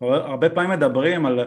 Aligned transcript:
הרבה 0.00 0.50
פעמים 0.50 0.70
מדברים 0.70 1.26
על, 1.26 1.40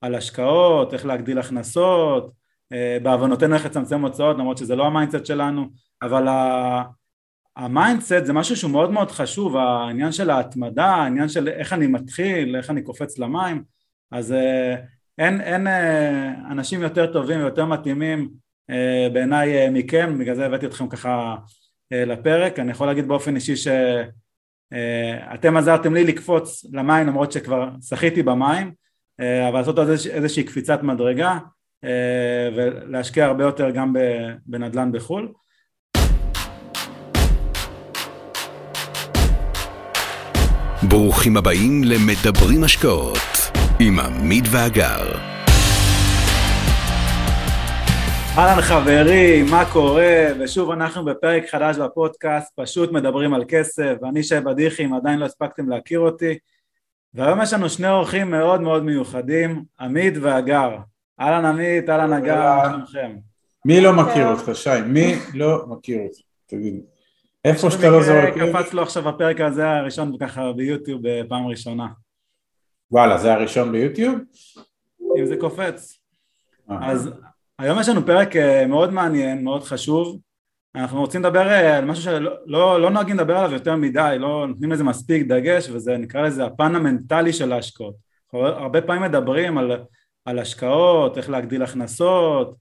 על 0.00 0.14
השקעות, 0.14 0.94
איך 0.94 1.06
להגדיל 1.06 1.38
הכנסות, 1.38 2.32
אה, 2.72 2.98
בעוונותינו 3.02 3.54
איך 3.54 3.66
לצמצם 3.66 4.00
הוצאות, 4.02 4.38
למרות 4.38 4.58
שזה 4.58 4.76
לא 4.76 4.86
ה 4.86 4.91
mindset 4.91 5.26
שלנו, 5.26 5.66
אבל 6.02 6.28
ה 7.56 7.64
mindset 7.64 8.24
זה 8.24 8.32
משהו 8.32 8.56
שהוא 8.56 8.70
מאוד 8.70 8.90
מאוד 8.90 9.10
חשוב, 9.10 9.56
העניין 9.56 10.12
של 10.12 10.30
ההתמדה, 10.30 10.86
העניין 10.86 11.28
של 11.28 11.48
איך 11.48 11.72
אני 11.72 11.86
מתחיל, 11.86 12.56
איך 12.56 12.70
אני 12.70 12.82
קופץ 12.82 13.18
למים, 13.18 13.62
אז 14.10 14.32
אה, 14.32 14.76
אין, 15.18 15.40
אין 15.40 15.66
אה, 15.66 16.32
אנשים 16.50 16.82
יותר 16.82 17.12
טובים 17.12 17.40
ויותר 17.40 17.64
מתאימים 17.64 18.42
בעיניי 19.12 19.70
מכם, 19.70 20.18
בגלל 20.18 20.34
זה 20.34 20.46
הבאתי 20.46 20.66
אתכם 20.66 20.88
ככה 20.88 21.36
לפרק, 21.90 22.58
אני 22.58 22.70
יכול 22.70 22.86
להגיד 22.86 23.08
באופן 23.08 23.34
אישי 23.34 23.56
שאתם 24.72 25.56
עזרתם 25.56 25.94
לי 25.94 26.04
לקפוץ 26.04 26.66
למים 26.72 27.06
למרות 27.06 27.32
שכבר 27.32 27.68
שחיתי 27.88 28.22
במים, 28.22 28.72
אבל 29.18 29.58
לעשות 29.58 29.78
איזושהי 30.10 30.44
קפיצת 30.44 30.82
מדרגה 30.82 31.38
ולהשקיע 32.56 33.24
הרבה 33.24 33.44
יותר 33.44 33.70
גם 33.70 33.92
בנדל"ן 34.46 34.92
בחו"ל 34.92 35.28
ברוכים 40.88 41.36
הבאים 41.36 41.84
למדברים 41.84 42.64
השקעות 42.64 43.50
עם 43.80 44.00
עמית 44.00 44.44
ואגר. 44.50 45.41
אהלן 48.38 48.62
חברים, 48.62 49.46
מה 49.50 49.64
קורה? 49.72 50.26
ושוב 50.40 50.70
אנחנו 50.70 51.04
בפרק 51.04 51.48
חדש 51.50 51.76
בפודקאסט, 51.76 52.52
פשוט 52.56 52.92
מדברים 52.92 53.34
על 53.34 53.44
כסף, 53.48 53.94
ואני 54.02 54.22
שי 54.22 54.40
בדיחי, 54.40 54.84
אם 54.84 54.94
עדיין 54.94 55.18
לא 55.18 55.24
הספקתם 55.24 55.68
להכיר 55.68 56.00
אותי. 56.00 56.38
והיום 57.14 57.42
יש 57.42 57.52
לנו 57.52 57.68
שני 57.68 57.88
אורחים 57.88 58.30
מאוד 58.30 58.60
מאוד 58.60 58.84
מיוחדים, 58.84 59.64
עמית 59.80 60.14
ואגר. 60.20 60.76
אהלן 61.20 61.44
עמית, 61.44 61.90
אהלן 61.90 62.12
אגר, 62.12 62.56
מה 62.56 62.70
שלומכם? 62.70 63.16
מי 63.64 63.80
לא 63.80 63.92
מכיר 63.92 64.28
אותך, 64.28 64.50
שי? 64.54 64.80
מי 64.86 65.14
לא 65.34 65.64
מכיר 65.68 66.00
אותך? 66.00 66.18
תגיד. 66.46 66.80
איפה 67.44 67.70
שאתה 67.70 67.90
לא 67.90 68.02
זורק... 68.02 68.34
קפץ 68.34 68.72
לו 68.72 68.82
עכשיו 68.82 69.08
הפרק 69.08 69.40
הזה 69.40 69.70
הראשון 69.70 70.18
ככה 70.20 70.52
ביוטיוב 70.52 71.00
בפעם 71.04 71.46
ראשונה. 71.46 71.86
וואלה, 72.90 73.18
זה 73.18 73.32
הראשון 73.32 73.72
ביוטיוב? 73.72 74.18
אם 75.18 75.26
זה 75.26 75.36
קופץ. 75.36 75.98
אה. 76.70 76.90
אז 76.90 77.10
היום 77.62 77.80
יש 77.80 77.88
לנו 77.88 78.06
פרק 78.06 78.36
אה, 78.36 78.66
מאוד 78.66 78.92
מעניין, 78.92 79.44
מאוד 79.44 79.62
חשוב. 79.64 80.18
אנחנו 80.74 81.00
רוצים 81.00 81.20
לדבר 81.20 81.48
אה, 81.48 81.78
על 81.78 81.84
משהו 81.84 82.04
שלא 82.04 82.30
לא, 82.46 82.80
לא 82.80 82.90
נוהגים 82.90 83.16
לדבר 83.16 83.36
עליו 83.36 83.52
יותר 83.52 83.76
מדי, 83.76 84.16
לא 84.18 84.46
נותנים 84.48 84.72
לזה 84.72 84.84
מספיק 84.84 85.26
דגש, 85.26 85.68
וזה 85.70 85.96
נקרא 85.96 86.22
לזה 86.22 86.44
הפן 86.44 86.76
המנטלי 86.76 87.32
של 87.32 87.52
ההשקעות. 87.52 87.94
הרבה 88.32 88.82
פעמים 88.82 89.02
מדברים 89.02 89.58
על, 89.58 89.72
על 90.24 90.38
השקעות, 90.38 91.18
איך 91.18 91.30
להגדיל 91.30 91.62
הכנסות, 91.62 92.56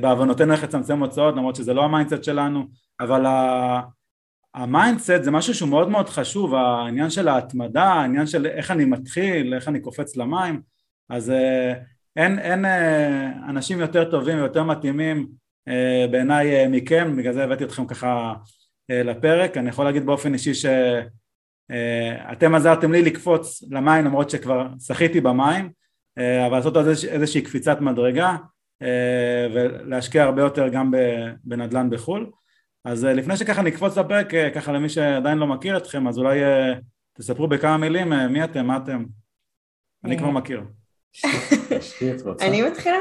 בעוונותינו 0.00 0.52
איך 0.52 0.62
לצמצם 0.62 0.98
הוצאות, 0.98 1.36
למרות 1.36 1.56
שזה 1.56 1.74
לא 1.74 1.84
ה 1.84 1.89
mindset 1.89 2.24
שלנו, 2.24 2.64
אבל 3.00 3.24
ה 4.54 4.62
mindset 4.62 5.22
זה 5.22 5.30
משהו 5.30 5.54
שהוא 5.54 5.68
מאוד 5.68 5.88
מאוד 5.88 6.08
חשוב, 6.08 6.54
העניין 6.54 7.10
של 7.10 7.28
ההתמדה, 7.28 7.84
העניין 7.84 8.26
של 8.26 8.46
איך 8.46 8.70
אני 8.70 8.84
מתחיל, 8.84 9.54
איך 9.54 9.68
אני 9.68 9.80
קופץ 9.80 10.16
למים, 10.16 10.60
אז 11.08 11.30
אה, 11.30 11.74
אין, 12.16 12.38
אין 12.38 12.64
אה, 12.64 13.32
אנשים 13.48 13.80
יותר 13.80 14.10
טובים 14.10 14.38
ויותר 14.38 14.62
מתאימים 14.62 15.28
אה, 15.68 16.06
בעיניי 16.10 16.68
מכם, 16.68 17.16
בגלל 17.16 17.32
זה 17.32 17.44
הבאתי 17.44 17.64
אתכם 17.64 17.86
ככה 17.86 18.34
לפרק, 18.88 19.56
אני 19.56 19.68
יכול 19.68 19.84
להגיד 19.84 20.06
באופן 20.06 20.34
אישי 20.34 20.54
שאתם 20.54 22.54
עזרתם 22.54 22.92
לי 22.92 23.02
לקפוץ 23.02 23.62
למים 23.70 24.04
למרות 24.04 24.30
שכבר 24.30 24.68
שחיתי 24.86 25.20
במים, 25.20 25.70
אבל 26.16 26.56
לעשות 26.56 26.76
איזושהי 27.08 27.42
קפיצת 27.42 27.80
מדרגה 27.80 28.36
ולהשקיע 29.54 30.22
הרבה 30.22 30.42
יותר 30.42 30.68
גם 30.68 30.92
בנדל"ן 31.44 31.90
בחו"ל 31.90 32.30
אז 32.86 33.04
אה, 33.04 33.12
לפני 33.12 33.36
שככה 33.36 33.62
נקפוץ 33.62 33.98
לפרק, 33.98 34.34
אה, 34.34 34.50
ככה 34.50 34.72
למי 34.72 34.88
שעדיין 34.88 35.38
לא 35.38 35.46
מכיר 35.46 35.76
אתכם, 35.76 36.08
אז 36.08 36.18
אולי 36.18 36.44
אה, 36.44 36.74
תספרו 37.12 37.48
בכמה 37.48 37.76
מילים 37.76 38.08
מי 38.08 38.44
אתם, 38.44 38.66
מה 38.66 38.76
אתם. 38.76 39.04
אני 40.04 40.18
כבר 40.18 40.30
מכיר. 40.30 40.62
אני 42.40 42.62
מתחילה? 42.62 42.98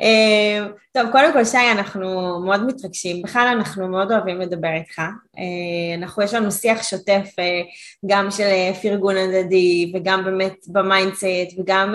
אה, 0.00 0.66
טוב, 0.92 1.12
קודם 1.12 1.32
כל 1.32 1.44
שי, 1.44 1.70
אנחנו 1.72 2.40
מאוד 2.44 2.66
מתרגשים, 2.66 3.22
בכלל 3.22 3.54
אנחנו 3.56 3.88
מאוד 3.88 4.12
אוהבים 4.12 4.40
לדבר 4.40 4.72
איתך. 4.74 4.98
אה, 5.38 5.94
אנחנו, 5.98 6.22
יש 6.22 6.34
לנו 6.34 6.52
שיח 6.52 6.82
שוטף 6.82 7.28
אה, 7.38 7.60
גם 8.06 8.30
של 8.30 8.44
פרגון 8.82 9.16
הדדי 9.16 9.92
וגם 9.94 10.24
באמת 10.24 10.54
ב 10.68 10.75
mindset 10.75 11.24
וגם 11.58 11.94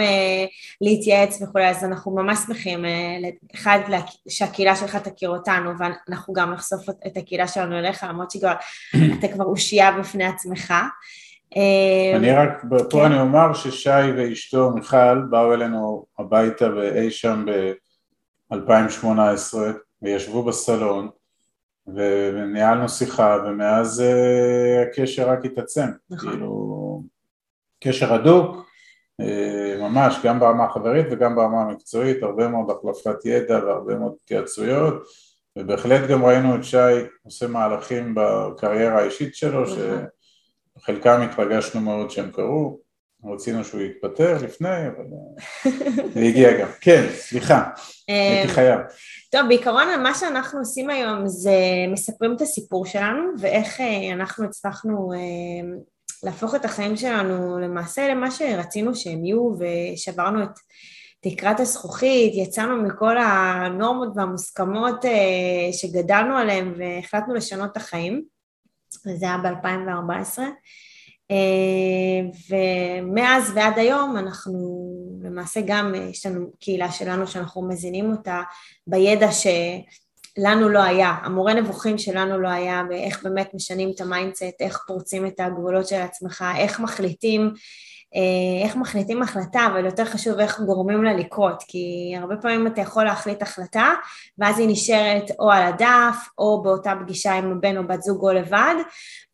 להתייעץ 0.82 1.42
וכולי, 1.42 1.70
אז 1.70 1.84
אנחנו 1.84 2.16
ממש 2.16 2.40
שמחים, 2.48 2.86
אחד, 3.56 3.80
שהקהילה 4.30 4.76
שלך 4.76 4.96
תכיר 4.96 5.30
אותנו 5.30 5.72
ואנחנו 5.80 6.34
גם 6.34 6.52
נחשוף 6.52 6.90
את 7.08 7.18
הקהילה 7.18 7.48
שלנו 7.48 7.80
אליך, 7.80 8.04
למרות 8.10 8.32
שאתה 8.32 9.28
כבר 9.34 9.46
אושייה 9.46 9.92
בפני 9.92 10.26
עצמך. 10.26 10.74
אני 12.16 12.32
רק, 12.32 12.64
פה 12.90 13.00
כן. 13.00 13.06
אני 13.06 13.20
אומר 13.20 13.54
ששי 13.54 14.12
ואשתו 14.18 14.72
מיכל 14.72 15.22
באו 15.30 15.54
אלינו 15.54 16.06
הביתה 16.20 16.76
ואי 16.76 17.12
שם 17.12 17.46
ב... 17.48 17.72
2018 18.52 19.72
וישבו 20.02 20.44
בסלון 20.44 21.10
וניהלנו 21.88 22.90
שיחה 22.90 23.38
ומאז 23.46 24.00
uh, 24.00 24.88
הקשר 24.88 25.30
רק 25.30 25.46
התעצם, 25.46 25.88
נכון. 26.10 26.30
כאילו 26.30 27.04
קשר 27.84 28.14
הדוק 28.14 28.70
uh, 29.22 29.82
ממש 29.82 30.16
גם 30.24 30.40
ברמה 30.40 30.66
החברית 30.66 31.06
וגם 31.12 31.36
ברמה 31.36 31.62
המקצועית, 31.62 32.24
הרבה 32.24 32.48
מאוד 32.48 32.70
החלפת 32.70 33.26
ידע 33.26 33.60
והרבה 33.66 33.96
מאוד 33.96 34.14
התייעצויות 34.24 35.04
ובהחלט 35.58 36.10
גם 36.10 36.26
ראינו 36.26 36.56
את 36.56 36.64
שי 36.64 36.78
עושה 37.24 37.48
מהלכים 37.48 38.16
בקריירה 38.16 39.00
האישית 39.00 39.36
שלו 39.36 39.64
נכון. 39.64 40.06
שחלקם 40.82 41.22
התרגשנו 41.22 41.82
מאוד 41.82 42.12
שהם 42.12 42.32
קרו 42.32 42.80
רצינו 43.24 43.64
שהוא 43.64 43.82
יתפטר 43.82 44.38
לפני, 44.44 44.88
אבל 44.88 45.06
אה, 45.14 45.72
זה 46.14 46.20
הגיע 46.20 46.60
גם. 46.62 46.68
כן, 46.82 47.08
סליחה, 47.14 47.70
הייתי 48.08 48.50
אה, 48.50 48.54
חייב. 48.54 48.80
טוב, 49.32 49.42
בעיקרון 49.48 50.04
מה 50.04 50.14
שאנחנו 50.14 50.60
עושים 50.60 50.90
היום 50.90 51.28
זה 51.28 51.52
מספרים 51.92 52.36
את 52.36 52.42
הסיפור 52.42 52.86
שלנו 52.86 53.24
ואיך 53.40 53.82
אה, 53.82 54.14
אנחנו 54.14 54.46
הצלחנו 54.46 55.12
להפוך 56.24 56.56
את 56.56 56.66
החיים 56.66 56.98
שלנו 56.98 57.60
למעשה 57.60 58.08
למה 58.08 58.32
שרצינו 58.32 58.96
שהם 58.96 59.26
יהיו 59.26 59.52
ושברנו 59.60 60.44
את 60.44 60.50
תקרת 61.22 61.60
הזכוכית, 61.60 62.34
יצאנו 62.36 62.84
מכל 62.84 63.18
הנורמות 63.18 64.10
והמוסכמות 64.16 65.06
שגדלנו 65.72 66.38
עליהן 66.38 66.74
והחלטנו 66.78 67.34
לשנות 67.34 67.72
את 67.72 67.78
החיים, 67.78 68.24
וזה 69.06 69.26
היה 69.26 69.38
ב-2014. 69.38 70.40
אה, 71.32 72.30
ומאז 72.50 73.52
ועד 73.56 73.80
היום 73.80 74.18
אנחנו 74.18 74.60
למעשה 75.24 75.60
גם, 75.66 75.96
יש 75.96 76.26
לנו 76.26 76.52
קהילה 76.60 76.92
שלנו 76.92 77.28
שאנחנו 77.28 77.68
מזינים 77.68 78.12
אותה 78.12 78.42
בידע 78.88 79.30
שלנו 79.32 80.70
לא 80.70 80.84
היה, 80.84 81.10
המורה 81.10 81.54
נבוכים 81.54 81.98
שלנו 81.98 82.40
לא 82.40 82.50
היה 82.50 82.84
באיך 82.90 83.24
באמת 83.24 83.52
משנים 83.54 83.92
את 83.96 84.02
ה 84.02 84.08
mindset, 84.08 84.56
איך 84.60 84.84
פורצים 84.88 85.28
את 85.28 85.40
הגבולות 85.40 85.88
של 85.88 86.02
עצמך, 86.02 86.46
איך 86.58 86.80
מחליטים 86.80 87.54
איך 88.64 88.76
מחליטים 88.76 89.22
החלטה, 89.22 89.68
אבל 89.72 89.86
יותר 89.86 90.06
חשוב 90.06 90.40
איך 90.40 90.60
גורמים 90.60 91.04
לה 91.04 91.14
לקרות, 91.14 91.64
כי 91.68 92.14
הרבה 92.18 92.38
פעמים 92.38 92.68
אתה 92.68 92.82
יכול 92.82 93.04
להחליט 93.04 93.42
החלטה, 93.42 93.94
ואז 94.38 94.60
היא 94.60 94.70
נשארת 94.70 95.32
או 95.40 95.52
על 95.52 95.64
הדף, 95.64 96.16
או 96.38 96.64
באותה 96.64 96.94
פגישה 97.02 97.34
עם 97.34 97.52
הבן 97.52 97.78
או 97.78 97.88
בת 97.88 98.02
זוג 98.02 98.22
או 98.22 98.34
לבד, 98.34 98.76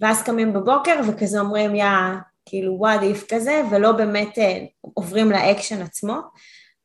ואז 0.02 0.24
קמים 0.24 0.54
בבוקר 0.54 1.00
וכזה 1.08 1.40
אומרים, 1.40 1.76
יא, 1.76 1.86
כאילו 2.46 2.80
what 2.82 3.02
if 3.02 3.36
כזה, 3.36 3.62
ולא 3.72 3.92
באמת 3.92 4.38
אה, 4.38 4.58
עוברים 4.82 5.32
לאקשן 5.32 5.82
עצמו. 5.82 6.20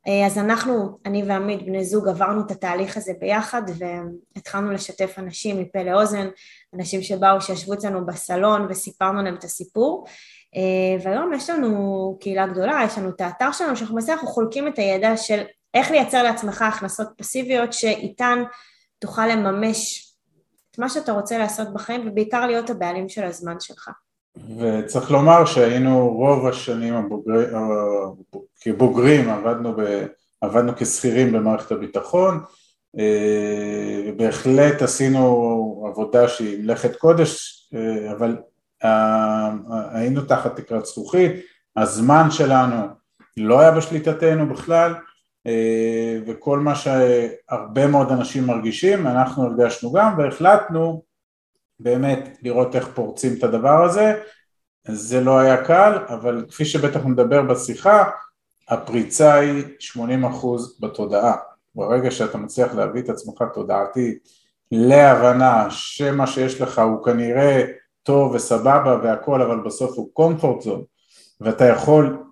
אה, 0.09 0.26
אז 0.26 0.38
אנחנו, 0.38 0.99
אני 1.06 1.23
ועמית, 1.26 1.67
בני 1.67 1.85
זוג, 1.85 2.09
עברנו 2.09 2.41
את 2.47 2.50
התהליך 2.50 2.97
הזה 2.97 3.12
ביחד 3.20 3.62
והתחלנו 3.79 4.70
לשתף 4.70 5.14
אנשים 5.19 5.61
מפה 5.61 5.82
לאוזן, 5.82 6.29
אנשים 6.75 7.03
שבאו, 7.03 7.41
שישבו 7.41 7.75
אצלנו 7.75 8.06
בסלון 8.06 8.67
וסיפרנו 8.70 9.23
להם 9.23 9.35
את 9.35 9.44
הסיפור. 9.44 10.06
אה, 10.56 11.02
והיום 11.02 11.32
יש 11.32 11.50
לנו 11.50 12.17
קהילה 12.20 12.47
גדולה, 12.47 12.81
יש 12.87 12.99
לנו 12.99 13.11
את 13.11 13.20
האתר 13.20 13.52
שלנו, 13.52 13.76
שאנחנו 13.76 13.94
למעשה 13.97 14.12
אנחנו 14.12 14.29
חולקים 14.29 14.69
את 14.69 14.79
הידע 14.79 15.17
של 15.17 15.41
איך 15.75 15.91
לייצר 15.91 16.23
לעצמך 16.23 16.62
הכנסות 16.62 17.08
פסיביות 17.17 17.73
שאיתן 17.73 18.43
תוכל 18.99 19.26
לממש 19.26 20.11
את 20.70 20.79
מה 20.79 20.88
שאתה 20.88 21.12
רוצה 21.12 21.38
לעשות 21.38 21.73
בחיים 21.73 22.08
ובעיקר 22.08 22.47
להיות 22.47 22.70
הבעלים 22.70 23.08
של 23.08 23.25
הזמן 23.25 23.56
שלך. 23.61 23.91
וצריך 24.58 25.11
לומר 25.11 25.44
שהיינו 25.44 26.08
רוב 26.08 26.47
השנים 26.47 26.94
הבוגרי, 26.94 27.44
כבוגרים 28.61 29.31
עבדנו, 29.31 29.76
ב, 29.76 30.06
עבדנו 30.41 30.73
כשכירים 30.76 31.32
במערכת 31.32 31.73
הביטחון 31.73 32.41
אה, 32.99 34.12
בהחלט 34.17 34.82
עשינו 34.82 35.85
עבודה 35.88 36.29
שהיא 36.29 36.62
מלאכת 36.62 36.97
קודש 36.97 37.61
אה, 37.75 38.12
אבל 38.12 38.37
היינו 39.93 40.21
תחת 40.21 40.56
תקרת 40.56 40.87
זכוכית, 40.87 41.32
הזמן 41.77 42.31
שלנו 42.31 42.87
לא 43.37 43.61
היה 43.61 43.71
בשליטתנו 43.71 44.49
בכלל, 44.49 44.94
אה, 45.47 46.19
וכל 46.27 46.59
מה 46.59 46.75
שהרבה 46.75 47.87
מאוד 47.87 48.12
אנשים 48.12 48.47
מרגישים, 48.47 49.06
אנחנו 49.06 49.44
הרגשנו 49.44 49.93
גם, 49.93 50.15
והחלטנו 50.19 51.03
באמת 51.81 52.38
לראות 52.43 52.77
איך 52.77 52.88
פורצים 52.94 53.35
את 53.38 53.44
הדבר 53.44 53.85
הזה, 53.85 54.15
זה 54.88 55.21
לא 55.21 55.38
היה 55.38 55.65
קל, 55.65 55.99
אבל 56.09 56.44
כפי 56.50 56.65
שבטח 56.65 57.00
נדבר 57.05 57.43
בשיחה, 57.43 58.11
הפריצה 58.69 59.35
היא 59.35 59.65
80% 59.81 59.97
בתודעה. 60.81 61.37
ברגע 61.75 62.11
שאתה 62.11 62.38
מצליח 62.38 62.75
להביא 62.75 63.03
את 63.03 63.09
עצמך 63.09 63.44
תודעתית 63.55 64.29
להבנה 64.73 65.67
שמה 65.71 66.26
שיש 66.26 66.61
לך 66.61 66.79
הוא 66.79 67.05
כנראה 67.05 67.65
טוב 68.11 68.35
וסבבה 68.35 68.99
והכל, 69.03 69.43
אבל 69.43 69.61
בסוף 69.61 69.99
הוא 69.99 70.11
comfort 70.21 70.65
zone, 70.65 70.85
ואתה 71.41 71.65
יכול 71.65 72.25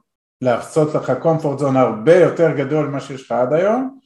לעשות 0.42 0.94
לך 0.94 1.12
comfort 1.22 1.60
zone 1.60 1.78
הרבה 1.78 2.16
יותר 2.16 2.50
גדול 2.56 2.86
ממה 2.86 3.00
שיש 3.00 3.24
לך 3.24 3.32
עד 3.32 3.52
היום, 3.52 3.98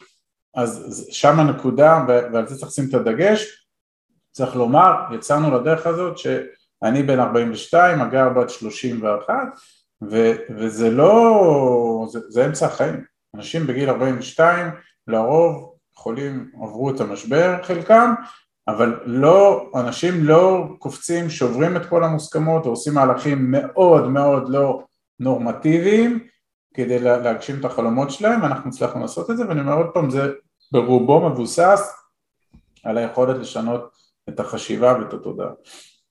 אז 0.55 1.07
שם 1.11 1.41
הנקודה, 1.41 2.05
ועל 2.33 2.47
זה 2.47 2.57
צריך 2.57 2.69
לשים 2.69 2.89
את 2.89 2.95
הדגש, 2.95 3.67
צריך 4.33 4.57
לומר, 4.57 4.95
יצאנו 5.15 5.59
לדרך 5.59 5.87
הזאת 5.87 6.19
שאני 6.19 7.03
בן 7.03 7.21
42, 7.21 8.01
הגר 8.01 8.29
בת 8.29 8.51
31, 8.51 9.35
ו, 10.11 10.33
וזה 10.59 10.91
לא, 10.91 12.07
זה, 12.11 12.19
זה 12.29 12.47
אמצע 12.47 12.67
החיים, 12.67 13.05
אנשים 13.37 13.67
בגיל 13.67 13.91
42 13.91 14.71
לרוב 15.07 15.75
חולים 15.95 16.51
עברו 16.63 16.91
את 16.91 17.01
המשבר 17.01 17.63
חלקם, 17.63 18.15
אבל 18.69 19.01
לא, 19.05 19.71
אנשים 19.75 20.25
לא 20.25 20.65
קופצים, 20.79 21.31
שוברים 21.31 21.77
את 21.77 21.87
כל 21.87 22.05
המוסכמות, 22.05 22.67
עושים 22.67 22.95
מהלכים 22.95 23.51
מאוד 23.51 24.09
מאוד 24.09 24.49
לא 24.49 24.83
נורמטיביים 25.21 26.27
כדי 26.75 26.99
להגשים 26.99 27.61
את 27.61 27.65
החלומות 27.65 28.11
שלהם, 28.11 28.45
אנחנו 28.45 28.71
הצלחנו 28.71 29.01
לעשות 29.01 29.31
את 29.31 29.37
זה, 29.37 29.49
ואני 29.49 29.61
אומר 29.61 29.73
עוד 29.73 29.87
פעם, 29.95 30.11
זה 30.11 30.33
ברובו 30.73 31.29
מבוסס 31.31 31.93
על 32.85 32.99
היכולת 32.99 33.37
לשנות 33.37 33.93
את 34.29 34.41
החשיבה 34.41 34.97
ואת 34.99 35.13
התודעה. 35.15 35.51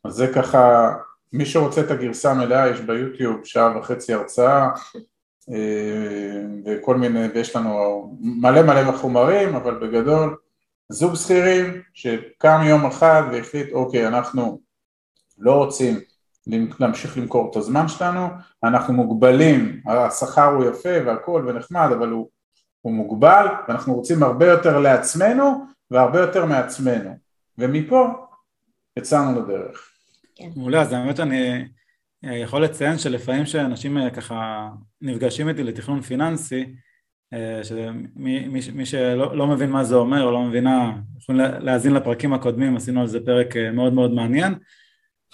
אז 0.04 0.14
זה 0.14 0.28
ככה, 0.36 0.94
מי 1.34 1.46
שרוצה 1.46 1.82
את 1.82 1.92
הגרסה 1.92 2.32
המלאה, 2.32 2.70
יש 2.70 2.80
ביוטיוב 2.82 3.46
שעה 3.46 3.78
וחצי 3.78 4.14
הרצאה, 4.14 4.70
אה, 5.54 6.42
וכל 6.66 6.98
מיני, 6.98 7.28
ויש 7.34 7.56
לנו 7.56 8.18
מלא 8.22 8.62
מלא 8.62 8.92
חומרים, 8.98 9.56
אבל 9.56 9.88
בגדול 9.88 10.38
זוג 10.92 11.16
שכירים 11.16 11.82
שקם 11.94 12.62
יום 12.64 12.86
אחד 12.86 13.24
והחליט 13.32 13.72
אוקיי 13.72 14.08
אנחנו 14.08 14.60
לא 15.38 15.56
רוצים 15.56 16.00
להמשיך 16.80 17.18
למכור 17.18 17.52
את 17.52 17.56
הזמן 17.56 17.88
שלנו, 17.88 18.28
אנחנו 18.64 18.94
מוגבלים, 18.94 19.82
השכר 19.86 20.46
הוא 20.46 20.66
יפה 20.66 20.90
והכל 21.06 21.46
ונחמד 21.48 21.90
אבל 21.98 22.10
הוא, 22.10 22.30
הוא 22.82 22.94
מוגבל 22.94 23.46
ואנחנו 23.68 23.94
רוצים 23.94 24.24
הרבה 24.24 24.48
יותר 24.48 24.80
לעצמנו 24.80 25.66
והרבה 25.92 26.20
יותר 26.20 26.46
מעצמנו 26.46 27.18
ומפה 27.58 28.08
יצאנו 28.98 29.42
לדרך. 29.42 29.90
כן. 30.36 30.50
מעולה, 30.56 30.82
אז 30.82 30.94
האמת 30.94 31.20
אני 31.20 31.66
יכול 32.24 32.64
לציין 32.64 32.98
שלפעמים 32.98 33.46
שאנשים 33.46 33.98
אה, 33.98 34.10
ככה 34.10 34.70
נפגשים 35.02 35.50
איתי 35.50 35.64
לתכנון 35.64 36.02
פיננסי 36.02 36.66
אה, 37.34 37.64
שמי 37.64 38.48
מי, 38.48 38.60
מי 38.74 38.86
שלא 38.86 39.38
לא 39.38 39.48
מבין 39.48 39.70
מה 39.70 39.84
זה 39.84 39.96
אומר 39.96 40.24
או 40.24 40.32
לא 40.32 40.42
מבינה, 40.42 40.98
יכולים 41.22 41.42
להאזין 41.60 41.94
לפרקים 41.94 42.34
הקודמים, 42.34 42.76
עשינו 42.76 43.02
על 43.02 43.08
זה 43.08 43.20
פרק 43.26 43.58
אה, 43.58 43.72
מאוד 43.72 43.94
מאוד 43.94 44.12
מעניין. 44.14 44.54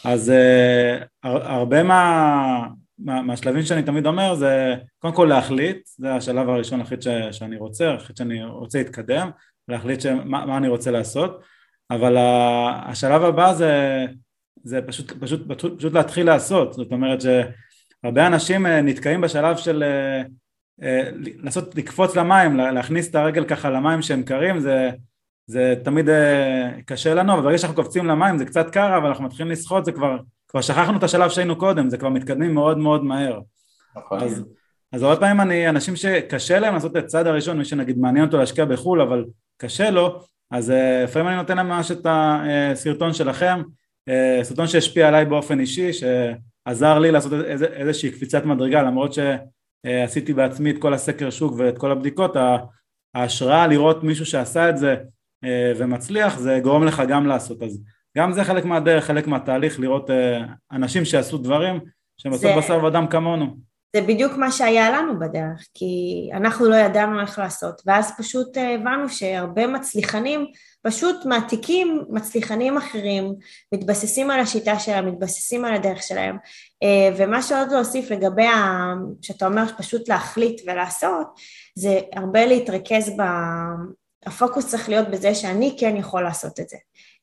אז 0.05 0.31
uh, 0.31 1.03
הרבה 1.23 1.83
מה, 1.83 2.67
מה, 2.99 3.21
מהשלבים 3.21 3.63
שאני 3.63 3.83
תמיד 3.83 4.05
אומר 4.05 4.35
זה 4.35 4.75
קודם 4.99 5.13
כל 5.13 5.25
להחליט, 5.25 5.77
זה 5.97 6.13
השלב 6.13 6.49
הראשון 6.49 6.79
להחליט 6.79 7.01
ש, 7.01 7.07
שאני 7.31 7.57
רוצה, 7.57 7.85
להחליט 7.85 8.17
שאני 8.17 8.43
רוצה 8.43 8.77
להתקדם, 8.77 9.29
להחליט 9.67 10.01
שמה, 10.01 10.45
מה 10.45 10.57
אני 10.57 10.67
רוצה 10.67 10.91
לעשות, 10.91 11.41
אבל 11.91 12.15
השלב 12.85 13.23
הבא 13.23 13.53
זה, 13.53 14.05
זה 14.63 14.81
פשוט, 14.81 15.11
פשוט, 15.19 15.51
פשוט, 15.51 15.77
פשוט 15.77 15.93
להתחיל 15.93 16.25
לעשות, 16.25 16.73
זאת 16.73 16.91
אומרת 16.91 17.19
שהרבה 17.21 18.27
אנשים 18.27 18.67
נתקעים 18.67 19.21
בשלב 19.21 19.57
של 19.57 19.83
אה, 20.83 21.09
לעשות, 21.43 21.75
לקפוץ 21.75 22.15
למים, 22.15 22.57
להכניס 22.57 23.09
את 23.09 23.15
הרגל 23.15 23.45
ככה 23.45 23.69
למים 23.69 24.01
שהם 24.01 24.23
קרים, 24.23 24.59
זה, 24.59 24.89
זה 25.47 25.75
תמיד 25.83 26.09
אה, 26.09 26.69
קשה 26.85 27.13
לנו, 27.13 27.33
אבל 27.33 27.41
ברגע 27.41 27.57
שאנחנו 27.57 27.83
קופצים 27.83 28.05
למים 28.05 28.37
זה 28.37 28.45
קצת 28.45 28.69
קר, 28.69 28.97
אבל 28.97 29.07
אנחנו 29.07 29.23
מתחילים 29.23 29.51
לשחות, 29.51 29.85
זה 29.85 29.91
כבר, 29.91 30.17
כבר 30.47 30.61
שכחנו 30.61 30.97
את 30.97 31.03
השלב 31.03 31.29
שהיינו 31.29 31.55
קודם, 31.55 31.89
זה 31.89 31.97
כבר 31.97 32.09
מתקדמים 32.09 32.53
מאוד 32.53 32.77
מאוד 32.77 33.03
מהר. 33.03 33.39
נכון. 33.97 34.19
אז, 34.19 34.45
אז 34.91 35.03
הרבה 35.03 35.15
פעמים 35.15 35.41
אני, 35.41 35.69
אנשים 35.69 35.95
שקשה 35.95 36.59
להם 36.59 36.73
לעשות 36.73 36.97
את 36.97 37.03
הצעד 37.03 37.27
הראשון, 37.27 37.57
מי 37.57 37.65
שנגיד 37.65 37.97
מעניין 37.97 38.25
אותו 38.25 38.37
להשקיע 38.37 38.65
בחו"ל, 38.65 39.01
אבל 39.01 39.25
קשה 39.57 39.89
לו, 39.89 40.19
אז 40.51 40.71
אה, 40.71 41.03
לפעמים 41.03 41.27
אני 41.27 41.35
נותן 41.35 41.57
להם 41.57 41.67
ממש 41.67 41.91
את 41.91 42.07
הסרטון 42.09 43.13
שלכם, 43.13 43.61
סרטון 44.43 44.67
שהשפיע 44.67 45.07
עליי 45.07 45.25
באופן 45.25 45.59
אישי, 45.59 45.91
שעזר 45.93 46.99
לי 46.99 47.11
לעשות 47.11 47.31
איזושהי 47.73 48.11
קפיצת 48.11 48.45
מדרגה, 48.45 48.81
למרות 48.81 49.13
ש... 49.13 49.19
אה, 49.85 50.03
עשיתי 50.03 50.33
בעצמי 50.33 50.71
את 50.71 50.77
כל 50.81 50.93
הסקר 50.93 51.29
שוק 51.29 51.53
ואת 51.57 51.77
כל 51.77 51.91
הבדיקות, 51.91 52.35
ההשראה 53.15 53.67
לראות 53.67 54.03
מישהו 54.03 54.25
שעשה 54.25 54.69
את 54.69 54.77
זה 54.77 54.95
אה, 55.43 55.71
ומצליח 55.77 56.39
זה 56.39 56.59
גורם 56.63 56.83
לך 56.83 57.03
גם 57.07 57.27
לעשות. 57.27 57.63
אז 57.63 57.83
גם 58.17 58.33
זה 58.33 58.43
חלק 58.43 58.65
מהדרך, 58.65 59.05
חלק 59.05 59.27
מהתהליך 59.27 59.79
לראות 59.79 60.09
אה, 60.09 60.41
אנשים 60.71 61.05
שעשו 61.05 61.37
דברים 61.37 61.79
שהם 62.17 62.31
בסוף 62.31 62.51
בשר 62.57 62.83
ודם 62.83 63.07
כמונו. 63.09 63.67
זה 63.95 64.01
בדיוק 64.01 64.33
מה 64.37 64.51
שהיה 64.51 64.91
לנו 64.91 65.19
בדרך, 65.19 65.67
כי 65.73 66.29
אנחנו 66.33 66.65
לא 66.65 66.75
ידענו 66.75 67.21
איך 67.21 67.39
לעשות, 67.39 67.81
ואז 67.85 68.17
פשוט 68.17 68.57
הבנו 68.57 69.09
שהרבה 69.09 69.67
מצליחנים 69.67 70.45
פשוט 70.87 71.25
מעתיקים 71.25 72.03
מצליחנים 72.09 72.77
אחרים, 72.77 73.35
מתבססים 73.73 74.31
על 74.31 74.39
השיטה 74.39 74.79
שלהם, 74.79 75.07
מתבססים 75.07 75.65
על 75.65 75.73
הדרך 75.73 76.03
שלהם, 76.03 76.37
אה, 76.83 77.09
ומה 77.17 77.41
שעוד 77.41 77.71
להוסיף 77.71 78.11
לגבי, 78.11 78.45
ה... 78.45 78.93
שאתה 79.21 79.47
אומר 79.47 79.63
פשוט 79.77 80.09
להחליט 80.09 80.61
ולעשות, 80.65 81.27
זה 81.75 81.99
הרבה 82.13 82.45
להתרכז 82.45 83.09
ב... 83.17 83.21
הפוקוס 84.25 84.67
צריך 84.67 84.89
להיות 84.89 85.07
בזה 85.07 85.35
שאני 85.35 85.75
כן 85.79 85.95
יכול 85.97 86.23
לעשות 86.23 86.59
את 86.59 86.69
זה. 86.69 86.77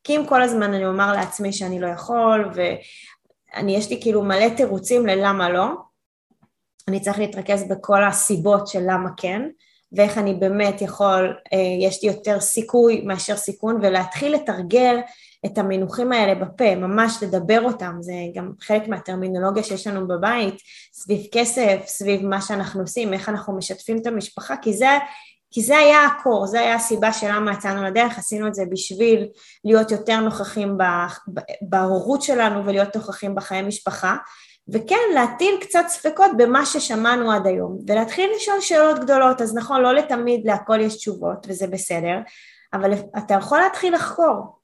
כי 0.04 0.16
אם 0.16 0.26
כל 0.28 0.42
הזמן 0.42 0.74
אני 0.74 0.86
אומר 0.86 1.12
לעצמי 1.12 1.52
שאני 1.52 1.80
לא 1.80 1.86
יכול, 1.86 2.50
ואני, 2.54 3.76
יש 3.76 3.90
לי 3.90 3.98
כאילו 4.02 4.22
מלא 4.22 4.48
תירוצים 4.56 5.06
ללמה 5.06 5.50
לא, 5.50 5.68
אני 6.88 7.00
צריך 7.00 7.18
להתרכז 7.18 7.68
בכל 7.68 8.04
הסיבות 8.04 8.66
של 8.66 8.80
למה 8.86 9.10
כן, 9.16 9.42
ואיך 9.96 10.18
אני 10.18 10.34
באמת 10.34 10.82
יכול, 10.82 11.36
אה, 11.52 11.58
יש 11.80 12.02
לי 12.02 12.08
יותר 12.08 12.40
סיכוי 12.40 13.02
מאשר 13.04 13.36
סיכון, 13.36 13.78
ולהתחיל 13.82 14.34
לתרגל 14.34 14.96
את 15.46 15.58
המינוחים 15.58 16.12
האלה 16.12 16.34
בפה, 16.34 16.74
ממש 16.74 17.22
לדבר 17.22 17.62
אותם, 17.64 17.96
זה 18.00 18.12
גם 18.34 18.52
חלק 18.60 18.88
מהטרמינולוגיה 18.88 19.62
שיש 19.62 19.86
לנו 19.86 20.08
בבית, 20.08 20.54
סביב 20.92 21.26
כסף, 21.32 21.76
סביב 21.86 22.26
מה 22.26 22.40
שאנחנו 22.40 22.80
עושים, 22.80 23.12
איך 23.12 23.28
אנחנו 23.28 23.56
משתפים 23.56 23.98
את 23.98 24.06
המשפחה, 24.06 24.56
כי 24.56 24.72
זה, 24.72 24.98
כי 25.50 25.62
זה 25.62 25.78
היה 25.78 26.06
הקור, 26.06 26.46
זה 26.46 26.60
היה 26.60 26.74
הסיבה 26.74 27.12
של 27.12 27.26
למה 27.28 27.52
יצאנו 27.52 27.84
לדרך, 27.84 28.18
עשינו 28.18 28.46
את 28.48 28.54
זה 28.54 28.62
בשביל 28.70 29.26
להיות 29.64 29.90
יותר 29.90 30.20
נוכחים 30.20 30.78
בהורות 31.62 32.22
שלנו 32.22 32.66
ולהיות 32.66 32.96
נוכחים 32.96 33.34
בחיי 33.34 33.62
משפחה, 33.62 34.16
וכן 34.72 35.00
להטיל 35.14 35.54
קצת 35.60 35.84
ספקות 35.88 36.30
במה 36.36 36.66
ששמענו 36.66 37.32
עד 37.32 37.46
היום, 37.46 37.78
ולהתחיל 37.86 38.30
לשאול 38.36 38.60
שאלות 38.60 38.98
גדולות, 38.98 39.40
אז 39.40 39.54
נכון, 39.54 39.80
לא 39.80 39.94
לתמיד 39.94 40.40
להכל 40.44 40.80
יש 40.80 40.96
תשובות, 40.96 41.46
וזה 41.48 41.66
בסדר, 41.66 42.18
אבל 42.72 42.92
אתה 43.18 43.34
יכול 43.34 43.58
להתחיל 43.58 43.94
לחקור, 43.94 44.58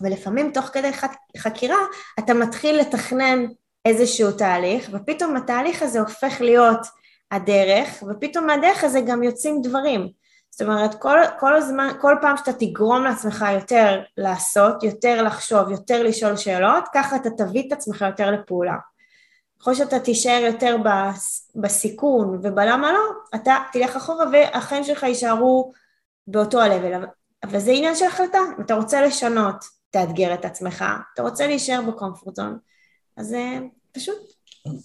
ולפעמים 0.00 0.50
תוך 0.52 0.64
כדי 0.64 0.90
חקירה 1.36 1.78
אתה 2.18 2.34
מתחיל 2.34 2.80
לתכנן 2.80 3.44
איזשהו 3.84 4.32
תהליך, 4.32 4.90
ופתאום 4.92 5.36
התהליך 5.36 5.82
הזה 5.82 6.00
הופך 6.00 6.40
להיות 6.40 6.86
הדרך, 7.30 8.02
ופתאום 8.10 8.46
מהדרך 8.46 8.84
הזה 8.84 9.00
גם 9.00 9.22
יוצאים 9.22 9.62
דברים. 9.62 10.08
זאת 10.50 10.62
אומרת, 10.62 10.94
כל, 10.94 11.18
כל 11.38 11.54
הזמן, 11.54 11.88
כל 12.00 12.16
פעם 12.20 12.36
שאתה 12.36 12.52
תגרום 12.52 13.04
לעצמך 13.04 13.44
יותר 13.54 14.02
לעשות, 14.16 14.82
יותר 14.82 15.22
לחשוב, 15.22 15.70
יותר 15.70 16.02
לשאול 16.02 16.36
שאלות, 16.36 16.84
ככה 16.94 17.16
אתה 17.16 17.30
תביא 17.30 17.68
את 17.68 17.72
עצמך 17.72 18.04
יותר 18.08 18.30
לפעולה. 18.30 18.76
ככל 19.62 19.74
שאתה 19.74 19.98
תישאר 19.98 20.42
יותר 20.46 20.76
בסיכון 21.54 22.28
ובלמה 22.42 22.92
לא, 22.92 23.00
אתה 23.34 23.56
תלך 23.72 23.96
אחורה 23.96 24.24
והחיים 24.32 24.84
שלך 24.84 25.02
יישארו 25.02 25.72
באותו 26.26 26.60
ה-level. 26.60 27.06
אבל 27.44 27.58
זה 27.58 27.70
עניין 27.70 27.94
של 27.94 28.04
החלטה, 28.04 28.38
אם 28.58 28.62
אתה 28.64 28.74
רוצה 28.74 29.02
לשנות, 29.02 29.64
תאתגר 29.90 30.34
את 30.34 30.44
עצמך, 30.44 30.84
אתה 31.14 31.22
רוצה 31.22 31.46
להישאר 31.46 31.80
ב 31.88 31.94
comfort 31.94 32.36
zone, 32.36 32.58
אז 33.16 33.34
אה, 33.34 33.58
פשוט 33.92 34.18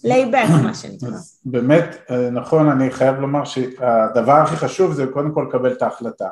lay 0.04 0.23
back 0.23 0.48
מה 0.64 0.74
שנקרא. 0.74 1.18
באמת, 1.44 1.96
אה, 2.10 2.30
נכון, 2.30 2.68
אני 2.68 2.90
חייב 2.90 3.16
לומר 3.20 3.44
שהדבר 3.44 4.32
הכי 4.32 4.56
חשוב 4.56 4.92
זה 4.92 5.06
קודם 5.12 5.34
כל 5.34 5.46
לקבל 5.48 5.72
את 5.72 5.82
ההחלטה. 5.82 6.28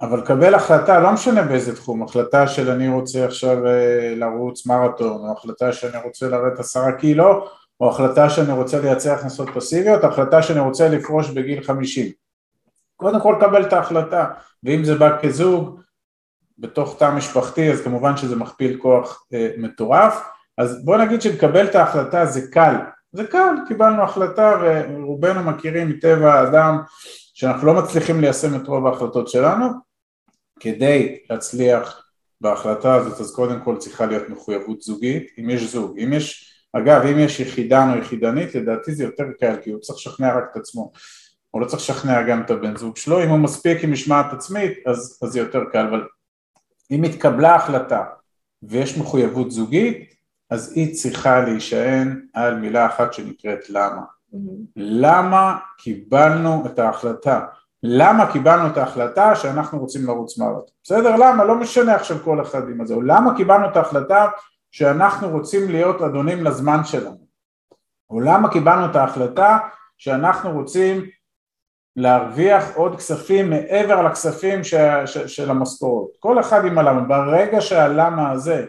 אבל 0.00 0.20
קבל 0.20 0.54
החלטה, 0.54 1.00
לא 1.00 1.12
משנה 1.12 1.42
באיזה 1.42 1.76
תחום, 1.76 2.02
החלטה 2.02 2.46
של 2.46 2.70
אני 2.70 2.88
רוצה 2.88 3.24
עכשיו 3.24 3.66
אה, 3.66 4.14
לרוץ 4.16 4.66
מרתון, 4.66 5.28
או 5.28 5.32
החלטה 5.32 5.72
שאני 5.72 5.98
רוצה 6.04 6.28
לרדת 6.28 6.58
עשרה 6.58 6.92
קילו, 6.92 7.44
או 7.80 7.90
החלטה 7.90 8.30
שאני 8.30 8.52
רוצה 8.52 8.80
לייצר 8.80 9.12
הכנסות 9.12 9.48
פסיביות, 9.54 10.04
החלטה 10.04 10.42
שאני 10.42 10.60
רוצה 10.60 10.88
לפרוש 10.88 11.30
בגיל 11.30 11.62
50. 11.62 12.12
קודם 12.96 13.20
כל 13.20 13.36
קבל 13.40 13.62
את 13.62 13.72
ההחלטה, 13.72 14.26
ואם 14.64 14.84
זה 14.84 14.94
בא 14.94 15.18
כזוג, 15.22 15.80
בתוך 16.58 16.96
תא 16.98 17.14
משפחתי, 17.14 17.72
אז 17.72 17.80
כמובן 17.80 18.16
שזה 18.16 18.36
מכפיל 18.36 18.78
כוח 18.82 19.24
אה, 19.34 19.50
מטורף, 19.56 20.22
אז 20.58 20.84
בוא 20.84 20.96
נגיד 20.96 21.22
שלקבל 21.22 21.66
את 21.66 21.74
ההחלטה 21.74 22.26
זה 22.26 22.50
קל, 22.50 22.74
זה 23.12 23.26
קל, 23.26 23.54
קיבלנו 23.68 24.02
החלטה 24.02 24.56
ורובנו 24.62 25.42
מכירים 25.42 25.88
מטבע 25.88 26.34
האדם 26.34 26.78
שאנחנו 27.34 27.66
לא 27.66 27.74
מצליחים 27.74 28.20
ליישם 28.20 28.56
את 28.56 28.68
רוב 28.68 28.86
ההחלטות 28.86 29.28
שלנו, 29.28 29.87
כדי 30.60 31.18
להצליח 31.30 32.04
בהחלטה 32.40 32.94
הזאת 32.94 33.20
אז 33.20 33.34
קודם 33.34 33.60
כל 33.64 33.76
צריכה 33.76 34.06
להיות 34.06 34.28
מחויבות 34.28 34.82
זוגית, 34.82 35.30
אם 35.38 35.50
יש 35.50 35.62
זוג, 35.62 35.98
אם 35.98 36.12
יש, 36.12 36.54
אגב 36.72 37.02
אם 37.02 37.18
יש 37.18 37.40
יחידן 37.40 37.90
או 37.92 37.98
יחידנית 37.98 38.54
לדעתי 38.54 38.94
זה 38.94 39.04
יותר 39.04 39.24
קל 39.40 39.56
כי 39.62 39.70
הוא 39.70 39.80
צריך 39.80 39.98
לשכנע 39.98 40.38
רק 40.38 40.44
את 40.52 40.56
עצמו, 40.56 40.92
הוא 41.50 41.60
לא 41.60 41.66
צריך 41.66 41.82
לשכנע 41.82 42.22
גם 42.22 42.42
את 42.42 42.50
הבן 42.50 42.76
זוג 42.76 42.96
שלו, 42.96 43.24
אם 43.24 43.28
הוא 43.28 43.38
מספיק 43.38 43.84
עם 43.84 43.92
משמעת 43.92 44.32
עצמית 44.32 44.72
אז, 44.86 45.18
אז 45.22 45.30
זה 45.30 45.38
יותר 45.38 45.62
קל, 45.72 45.86
אבל 45.86 46.06
אם 46.90 47.02
התקבלה 47.02 47.54
החלטה 47.54 48.04
ויש 48.62 48.98
מחויבות 48.98 49.50
זוגית 49.50 50.14
אז 50.50 50.72
היא 50.76 50.94
צריכה 50.94 51.40
להישען 51.40 52.26
על 52.34 52.54
מילה 52.54 52.86
אחת 52.86 53.12
שנקראת 53.12 53.70
למה. 53.70 54.02
Mm-hmm. 54.02 54.36
למה 54.76 55.58
קיבלנו 55.78 56.66
את 56.66 56.78
ההחלטה? 56.78 57.40
למה 57.82 58.32
קיבלנו 58.32 58.66
את 58.66 58.76
ההחלטה 58.76 59.36
שאנחנו 59.36 59.78
רוצים 59.78 60.06
לרוץ 60.06 60.38
מרתון? 60.38 60.74
בסדר? 60.82 61.16
למה? 61.16 61.44
לא 61.44 61.54
משנה 61.54 61.94
עכשיו 61.94 62.16
כל 62.24 62.42
אחד 62.42 62.68
עם 62.68 62.80
הזה. 62.80 62.94
למה 63.06 63.36
קיבלנו 63.36 63.68
את 63.68 63.76
ההחלטה 63.76 64.26
שאנחנו 64.70 65.28
רוצים 65.28 65.70
להיות 65.70 66.02
אדונים 66.02 66.44
לזמן 66.44 66.84
שלנו? 66.84 67.26
או 68.10 68.20
למה 68.20 68.52
קיבלנו 68.52 68.90
את 68.90 68.96
ההחלטה 68.96 69.58
שאנחנו 69.98 70.50
רוצים 70.50 71.04
להרוויח 71.96 72.76
עוד 72.76 72.96
כספים 72.96 73.50
מעבר 73.50 74.02
לכספים 74.02 74.64
ש, 74.64 74.74
ש, 75.06 75.18
של 75.18 75.50
המשכורות. 75.50 76.10
כל 76.18 76.40
אחד 76.40 76.64
עם 76.64 76.78
הלמה. 76.78 77.00
ברגע 77.00 77.60
שהלמה 77.60 78.30
הזה 78.30 78.66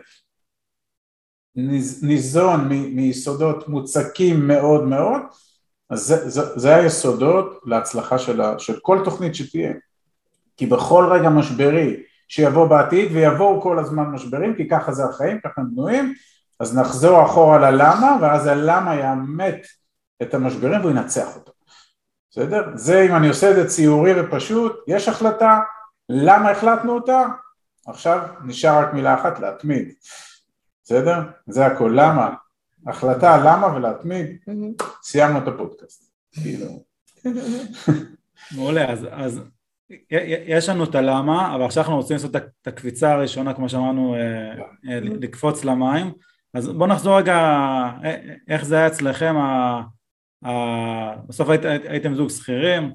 ניזון 2.02 2.68
מיסודות 2.70 3.68
מוצקים 3.68 4.48
מאוד 4.48 4.84
מאוד, 4.84 5.22
אז 5.90 6.00
זה, 6.00 6.30
זה, 6.30 6.42
זה 6.56 6.76
היסודות 6.76 7.62
להצלחה 7.66 8.18
של, 8.18 8.42
ה, 8.42 8.60
של 8.60 8.80
כל 8.82 9.02
תוכנית 9.04 9.36
שתהיה. 9.36 9.74
כי 10.58 10.66
בכל 10.66 11.10
רגע 11.12 11.30
משברי 11.30 12.04
שיבוא 12.28 12.68
בעתיד, 12.68 13.12
ויבואו 13.12 13.62
כל 13.62 13.80
הזמן 13.80 14.04
משברים, 14.04 14.56
כי 14.56 14.68
ככה 14.70 14.92
זה 14.92 15.06
החיים, 15.06 15.40
ככה 15.44 15.62
הם 15.62 15.68
בנויים, 15.76 16.14
אז 16.60 16.78
נחזור 16.78 17.26
אחורה 17.26 17.72
ללמה, 17.72 18.18
ואז 18.22 18.48
הלמה 18.48 18.96
יאמת 18.96 19.66
את 20.22 20.34
המשברים 20.34 20.82
והוא 20.82 20.92
ינצח 20.92 21.36
אותו. 21.36 21.52
בסדר? 22.32 22.72
זה 22.76 23.02
אם 23.02 23.16
אני 23.16 23.28
עושה 23.28 23.52
את 23.52 23.56
זה 23.56 23.68
ציורי 23.68 24.22
ופשוט, 24.22 24.84
יש 24.88 25.08
החלטה, 25.08 25.60
למה 26.10 26.52
החלטנו 26.52 26.94
אותה? 26.94 27.26
עכשיו 27.88 28.22
נשאר 28.44 28.80
רק 28.80 28.94
מילה 28.94 29.14
אחת, 29.14 29.40
להתמיד. 29.40 29.94
בסדר? 30.84 31.22
זה 31.48 31.66
הכל, 31.66 31.92
למה? 31.96 32.34
החלטה 32.88 33.38
למה 33.38 33.76
ולהתמיד, 33.76 34.38
סיימנו 35.04 35.38
את 35.38 35.48
הפודקאסט. 35.48 36.12
כאילו. 36.32 36.84
מעולה, 38.56 38.92
אז, 38.92 39.08
אז 39.12 39.42
יש 40.48 40.70
לנו 40.70 40.84
את 40.84 40.96
הלמה, 40.96 41.56
אבל 41.56 41.64
עכשיו 41.66 41.84
אנחנו 41.84 41.98
רוצים 41.98 42.16
לעשות 42.16 42.36
את 42.36 42.68
הקפיצה 42.68 43.14
הראשונה, 43.14 43.54
כמו 43.54 43.70
שאמרנו, 43.70 44.16
אה, 44.16 44.54
אה, 44.90 45.00
לקפוץ 45.02 45.66
למים. 45.66 46.12
אז 46.54 46.70
בואו 46.70 46.90
נחזור 46.90 47.18
רגע, 47.18 47.36
אה, 48.04 48.16
איך 48.48 48.66
זה 48.66 48.76
היה 48.76 48.88
אצלכם, 48.88 49.36
בסוף 51.28 51.50
הייתם 51.90 52.16
זוג 52.16 52.30
שכירים, 52.30 52.92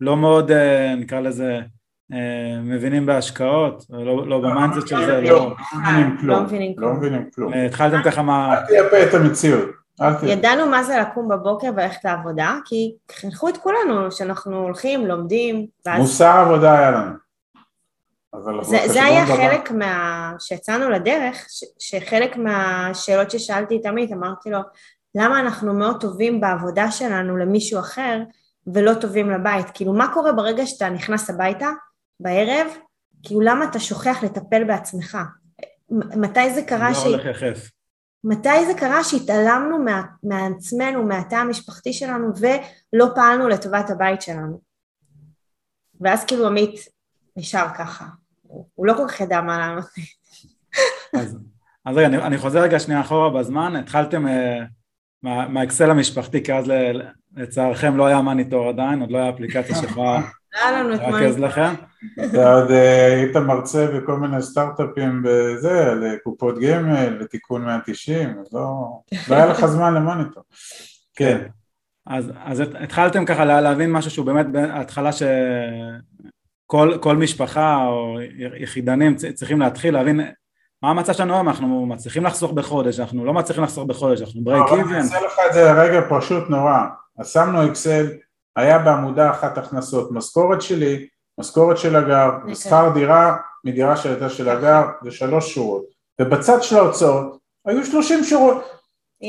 לא 0.00 0.16
מאוד, 0.16 0.52
נקרא 0.96 1.20
לזה, 1.20 1.60
מבינים 2.62 3.06
בהשקעות, 3.06 3.84
לא, 3.90 4.26
לא 4.26 4.38
ב 4.38 4.44
mindset 4.44 4.88
של 4.88 5.06
זה, 5.06 5.20
לא, 5.20 5.54
לא 6.22 6.40
מבינים 6.40 6.76
כלום. 6.76 6.90
לא 6.90 6.96
מבינים 6.96 7.30
כלום. 7.34 7.54
אה, 7.54 7.66
התחלתם 7.66 8.02
ככה 8.04 8.22
מה... 8.22 8.54
אל 8.54 8.66
תייפה 8.66 9.02
את 9.02 9.14
המציאות. 9.14 9.68
ידענו 10.22 10.66
מה 10.66 10.82
זה 10.82 10.98
לקום 10.98 11.28
בבוקר 11.28 11.70
וללכת 11.76 12.04
לעבודה, 12.04 12.58
כי 12.64 12.94
חינכו 13.12 13.48
את 13.48 13.56
כולנו 13.56 14.12
שאנחנו 14.12 14.56
הולכים, 14.56 15.06
לומדים. 15.06 15.66
מוסר 15.96 16.26
עבודה 16.26 16.78
היה 16.78 16.90
לנו. 16.90 17.12
זה 18.86 19.04
היה 19.04 19.26
חלק 19.26 19.70
מה... 19.70 20.32
שיצאנו 20.38 20.90
לדרך, 20.90 21.46
שחלק 21.78 22.36
מהשאלות 22.36 23.30
ששאלתי 23.30 23.78
תמיד, 23.78 24.12
אמרתי 24.12 24.50
לו, 24.50 24.58
למה 25.14 25.40
אנחנו 25.40 25.74
מאוד 25.74 26.00
טובים 26.00 26.40
בעבודה 26.40 26.90
שלנו 26.90 27.36
למישהו 27.36 27.80
אחר 27.80 28.22
ולא 28.74 28.94
טובים 28.94 29.30
לבית? 29.30 29.66
כאילו, 29.74 29.92
מה 29.92 30.14
קורה 30.14 30.32
ברגע 30.32 30.66
שאתה 30.66 30.88
נכנס 30.88 31.30
הביתה 31.30 31.68
בערב, 32.20 32.66
כאילו 33.22 33.40
למה 33.40 33.64
אתה 33.64 33.80
שוכח 33.80 34.22
לטפל 34.22 34.64
בעצמך? 34.64 35.18
מתי 35.90 36.54
זה 36.54 36.62
קרה 36.62 36.88
לא 36.88 36.94
ש... 36.94 37.06
מתי 38.24 38.66
זה 38.66 38.74
קרה 38.78 39.04
שהתעלמנו 39.04 39.78
מה... 39.78 40.02
מעצמנו, 40.22 41.04
מהתא 41.04 41.34
המשפחתי 41.34 41.92
שלנו 41.92 42.28
ולא 42.36 43.06
פעלנו 43.14 43.48
לטובת 43.48 43.90
הבית 43.90 44.22
שלנו? 44.22 44.60
ואז 46.00 46.24
כאילו 46.24 46.46
עמית 46.46 46.80
נשאר 47.36 47.66
ככה, 47.78 48.06
הוא 48.74 48.86
לא 48.86 48.94
כל 48.94 49.08
כך 49.08 49.20
ידע 49.20 49.40
מה 49.40 49.58
לענות 49.58 49.84
לי. 49.96 50.04
אז, 51.20 51.36
אז 51.84 51.96
רגע, 51.96 52.06
אני, 52.06 52.16
אני 52.16 52.38
חוזר 52.38 52.62
רגע 52.62 52.78
שנייה 52.78 53.00
אחורה 53.00 53.30
בזמן, 53.30 53.76
התחלתם 53.76 54.26
uh, 54.26 54.30
מה, 55.22 55.48
מהאקסל 55.48 55.90
המשפחתי, 55.90 56.42
כי 56.44 56.52
אז 56.52 56.72
לצערכם 57.38 57.96
לא 57.96 58.06
היה 58.06 58.22
מניטור 58.22 58.68
עדיין, 58.68 59.00
עוד 59.00 59.10
לא 59.10 59.18
היה 59.18 59.30
אפליקציה 59.30 59.76
שיכולה 59.80 60.20
לרכז 60.68 61.38
לכם. 61.38 61.74
אתה 62.24 62.54
עוד 62.54 62.70
אה, 62.70 63.06
היית 63.06 63.36
מרצה 63.36 63.86
בכל 63.86 64.16
מיני 64.16 64.42
סטארט-אפים 64.42 65.22
בזה, 65.24 65.94
לקופות 65.94 66.60
גמל, 66.60 67.18
לתיקון 67.20 67.64
190, 67.64 68.34
אז 68.40 68.52
לא, 68.52 69.00
לא 69.28 69.34
היה 69.34 69.46
לך 69.46 69.66
זמן 69.66 69.94
למוניטור. 69.94 70.42
כן. 71.16 71.46
אז, 72.06 72.32
אז 72.44 72.60
התחלתם 72.60 73.24
ככה 73.24 73.44
להבין 73.44 73.92
משהו 73.92 74.10
שהוא 74.10 74.26
באמת 74.26 74.46
התחלה 74.72 75.10
שכל 75.12 77.16
משפחה 77.16 77.86
או 77.86 78.18
יחידנים 78.38 79.16
צריכים 79.34 79.60
להתחיל 79.60 79.94
להבין 79.94 80.20
מה 80.82 80.90
המצב 80.90 81.12
שלנו 81.12 81.34
היום, 81.34 81.48
אנחנו 81.48 81.86
מצליחים 81.86 82.24
לחסוך 82.24 82.52
בחודש, 82.52 83.00
אנחנו 83.00 83.24
לא 83.24 83.34
מצליחים 83.34 83.64
לחסוך 83.64 83.84
בחודש, 83.84 84.20
אנחנו 84.20 84.44
ברייק 84.44 84.66
איבן. 84.72 84.84
אני 84.84 84.98
אעשה 84.98 85.20
לך 85.20 85.32
את 85.48 85.54
זה 85.54 85.72
רגע 85.72 86.00
פשוט 86.10 86.50
נורא, 86.50 86.78
אז 87.18 87.28
שמנו 87.28 87.66
אקסל, 87.66 88.06
היה 88.56 88.78
בעמודה 88.78 89.30
אחת 89.30 89.58
הכנסות, 89.58 90.12
משכורת 90.12 90.62
שלי, 90.62 91.06
משכורת 91.38 91.78
של 91.78 91.96
הגר, 91.96 92.30
אוקיי. 92.40 92.54
שכר 92.54 92.90
דירה 92.94 93.36
מדירה 93.64 93.96
שהייתה 93.96 94.30
של 94.30 94.48
הגר, 94.48 94.82
זה 95.04 95.10
שלוש 95.10 95.54
שורות, 95.54 95.84
ובצד 96.20 96.62
של 96.62 96.76
ההוצאות 96.76 97.38
היו 97.66 97.84
שלושים 97.84 98.24
שורות. 98.24 98.64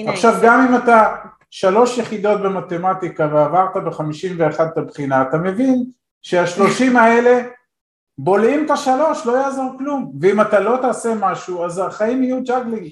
עכשיו 0.07 0.33
גם 0.43 0.67
אם 0.67 0.77
אתה 0.77 1.15
שלוש 1.49 1.97
יחידות 1.97 2.41
במתמטיקה 2.41 3.29
ועברת 3.33 3.83
בחמישים 3.85 4.35
ואחת 4.39 4.73
את 4.73 4.77
הבחינה, 4.77 5.21
אתה 5.21 5.37
מבין 5.37 5.83
שהשלושים 6.21 6.97
האלה 7.01 7.41
בולעים 8.17 8.65
את 8.65 8.71
השלוש, 8.71 9.25
לא 9.25 9.37
יעזור 9.37 9.75
כלום, 9.77 10.11
ואם 10.21 10.41
אתה 10.41 10.59
לא 10.59 10.77
תעשה 10.81 11.13
משהו 11.19 11.65
אז 11.65 11.79
החיים 11.79 12.23
יהיו 12.23 12.43
juggling, 12.43 12.89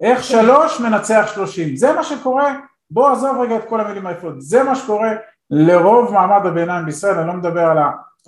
איך 0.00 0.24
שלוש 0.24 0.80
מנצח 0.80 1.30
שלושים, 1.34 1.76
זה 1.76 1.92
מה 1.92 2.04
שקורה, 2.04 2.56
בוא 2.90 3.10
עזוב 3.10 3.40
רגע 3.40 3.56
את 3.56 3.68
כל 3.68 3.80
המילים 3.80 4.06
היפות, 4.06 4.34
זה 4.38 4.62
מה 4.62 4.74
שקורה 4.76 5.10
לרוב 5.50 6.12
מעמד 6.12 6.46
הביניים 6.46 6.86
בישראל, 6.86 7.18
אני 7.18 7.26
לא 7.26 7.32
מדבר 7.32 7.60
על 7.60 7.78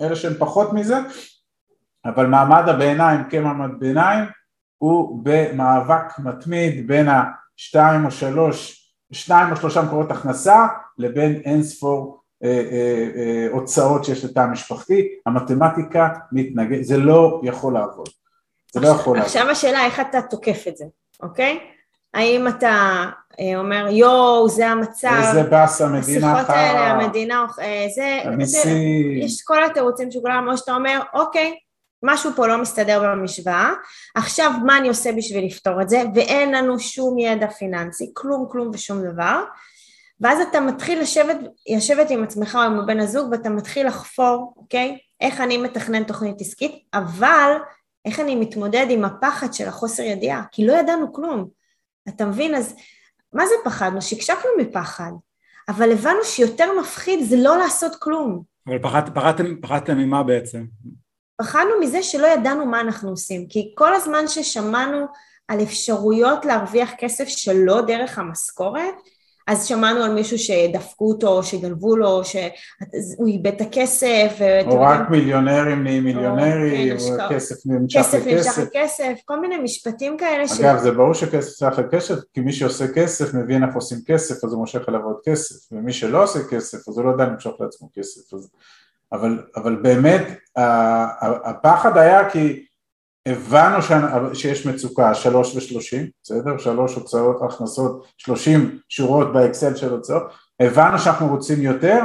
אלה 0.01 0.15
שהם 0.15 0.33
פחות 0.39 0.73
מזה, 0.73 0.97
אבל 2.05 2.25
מעמד 2.25 2.69
הביניים 2.69 3.23
כמעמד 3.29 3.79
ביניים 3.79 4.25
הוא 4.77 5.19
במאבק 5.23 6.19
מתמיד 6.19 6.87
בין 6.87 7.07
השתיים 7.57 8.05
או 8.05 8.11
שלוש, 8.11 8.89
שניים 9.11 9.51
או 9.51 9.55
שלושה 9.55 9.81
מקורות 9.81 10.11
הכנסה 10.11 10.67
לבין 10.97 11.41
אין 11.45 11.63
ספור 11.63 12.23
אה, 12.43 12.49
אה, 12.49 13.09
אה, 13.15 13.47
הוצאות 13.51 14.05
שיש 14.05 14.25
לתא 14.25 14.39
המשפחתי, 14.39 15.07
המתמטיקה 15.25 16.09
מתנגד, 16.31 16.81
זה 16.81 16.97
לא 16.97 17.41
יכול 17.43 17.73
לעבוד. 17.73 18.09
זה 18.73 18.79
לא 18.79 18.87
יכול 18.87 19.17
לעבוד. 19.17 19.27
עכשיו 19.27 19.49
השאלה 19.49 19.85
איך 19.85 19.99
אתה 19.99 20.21
תוקף 20.21 20.63
את 20.67 20.77
זה, 20.77 20.85
אוקיי? 21.23 21.59
האם 22.13 22.47
אתה 22.47 23.05
אומר 23.55 23.87
יואו 23.91 24.49
זה 24.49 24.67
המצב, 24.67 25.21
איזה 25.27 25.43
באס 25.43 25.81
המדינה 25.81 26.33
השיחות 26.33 26.55
האלה, 26.55 26.91
המדינה, 26.91 27.45
זה, 27.95 28.19
המיסים, 28.23 29.11
יש 29.17 29.41
כל 29.41 29.63
התירוצים 29.63 30.11
של 30.11 30.19
כולם, 30.21 30.47
או 30.51 30.57
שאתה 30.57 30.75
אומר 30.75 30.99
אוקיי, 31.13 31.55
משהו 32.03 32.31
פה 32.35 32.47
לא 32.47 32.61
מסתדר 32.61 33.03
במשוואה, 33.03 33.71
עכשיו 34.15 34.51
מה 34.65 34.77
אני 34.77 34.87
עושה 34.87 35.11
בשביל 35.11 35.45
לפתור 35.45 35.81
את 35.81 35.89
זה, 35.89 36.03
ואין 36.15 36.55
לנו 36.55 36.79
שום 36.79 37.17
ידע 37.17 37.47
פיננסי, 37.47 38.11
כלום 38.13 38.47
כלום 38.51 38.71
ושום 38.73 39.01
דבר, 39.03 39.43
ואז 40.21 40.39
אתה 40.39 40.59
מתחיל 40.59 41.01
לשבת, 41.01 41.37
לשבת 41.75 42.09
עם 42.09 42.23
עצמך 42.23 42.55
או 42.55 42.61
עם 42.61 42.79
הבן 42.79 42.99
הזוג 42.99 43.31
ואתה 43.31 43.49
מתחיל 43.49 43.87
לחפור, 43.87 44.53
אוקיי? 44.57 44.97
איך 45.21 45.41
אני 45.41 45.57
מתכנן 45.57 46.03
תוכנית 46.03 46.41
עסקית, 46.41 46.71
אבל 46.93 47.51
איך 48.05 48.19
אני 48.19 48.35
מתמודד 48.35 48.85
עם 48.89 49.05
הפחד 49.05 49.53
של 49.53 49.67
החוסר 49.67 50.03
ידיעה, 50.03 50.43
כי 50.51 50.67
לא 50.67 50.73
ידענו 50.73 51.13
כלום. 51.13 51.62
אתה 52.09 52.25
מבין? 52.25 52.55
אז 52.55 52.75
מה 53.33 53.47
זה 53.47 53.53
פחדנו? 53.63 54.01
שקשקנו 54.01 54.49
מפחד, 54.57 55.11
אבל 55.69 55.91
הבנו 55.91 56.23
שיותר 56.23 56.79
מפחיד 56.81 57.23
זה 57.23 57.35
לא 57.37 57.57
לעשות 57.57 57.95
כלום. 57.95 58.43
אבל 58.67 58.79
פחד, 58.79 59.15
פחדתם, 59.15 59.61
פחדתם 59.61 59.97
ממה 59.97 60.23
בעצם? 60.23 60.65
פחדנו 61.37 61.79
מזה 61.81 62.03
שלא 62.03 62.27
ידענו 62.27 62.65
מה 62.65 62.81
אנחנו 62.81 63.09
עושים, 63.09 63.47
כי 63.47 63.73
כל 63.77 63.93
הזמן 63.95 64.27
ששמענו 64.27 65.05
על 65.47 65.63
אפשרויות 65.63 66.45
להרוויח 66.45 66.91
כסף 66.97 67.27
שלא 67.27 67.81
דרך 67.81 68.19
המשכורת, 68.19 68.95
אז 69.47 69.65
שמענו 69.65 70.03
על 70.03 70.13
מישהו 70.13 70.39
שדפקו 70.39 71.09
אותו, 71.09 71.27
או 71.27 71.43
שגנבו 71.43 71.95
לו, 71.95 72.07
או 72.07 72.25
שהוא 72.25 73.27
איבד 73.27 73.47
את 73.47 73.61
הכסף. 73.61 74.39
או 74.65 74.81
רק 74.81 75.09
מיליונרים 75.09 75.83
נהיים 75.83 76.03
מיליונרים, 76.03 76.97
או 76.97 77.17
כן, 77.17 77.35
כסף 77.35 77.55
נמשך 77.65 77.99
לכסף. 77.99 78.17
כסף 78.17 78.27
נמשך 78.27 78.57
לכסף, 78.57 79.13
כל 79.25 79.39
מיני 79.39 79.57
משפטים 79.57 80.17
כאלה. 80.17 80.43
אגב, 80.59 80.77
זה 80.77 80.91
ברור 80.91 81.13
שכסף 81.13 81.63
נמשך 81.63 81.79
לכסף, 81.79 82.15
כי 82.33 82.41
מי 82.41 82.53
שעושה 82.53 82.87
כסף 82.93 83.33
מבין 83.33 83.63
איך 83.63 83.75
עושים 83.75 83.97
כסף, 84.05 84.43
אז 84.43 84.53
הוא 84.53 84.59
מושך 84.59 84.89
אליו 84.89 85.01
עוד 85.03 85.17
כסף, 85.25 85.71
ומי 85.71 85.93
שלא 85.93 86.23
עושה 86.23 86.39
כסף, 86.49 86.89
אז 86.89 86.97
הוא 86.97 87.05
לא 87.05 87.11
יודע 87.11 87.25
למשוך 87.25 87.61
לעצמו 87.61 87.89
כסף. 87.97 88.21
אבל, 89.11 89.39
אבל 89.55 89.75
באמת, 89.75 90.27
הפחד 91.45 91.97
היה 91.97 92.29
כי 92.29 92.65
הבנו 93.25 93.77
שיש 94.33 94.65
מצוקה, 94.65 95.13
שלוש 95.13 95.55
ושלושים, 95.55 96.07
בסדר? 96.23 96.57
שלוש 96.57 96.95
הוצאות, 96.95 97.41
הכנסות, 97.41 98.07
שלושים 98.17 98.79
שורות 98.89 99.33
באקסל 99.33 99.75
של 99.75 99.91
הוצאות, 99.91 100.23
הבנו 100.59 100.99
שאנחנו 100.99 101.27
רוצים 101.27 101.61
יותר, 101.61 101.99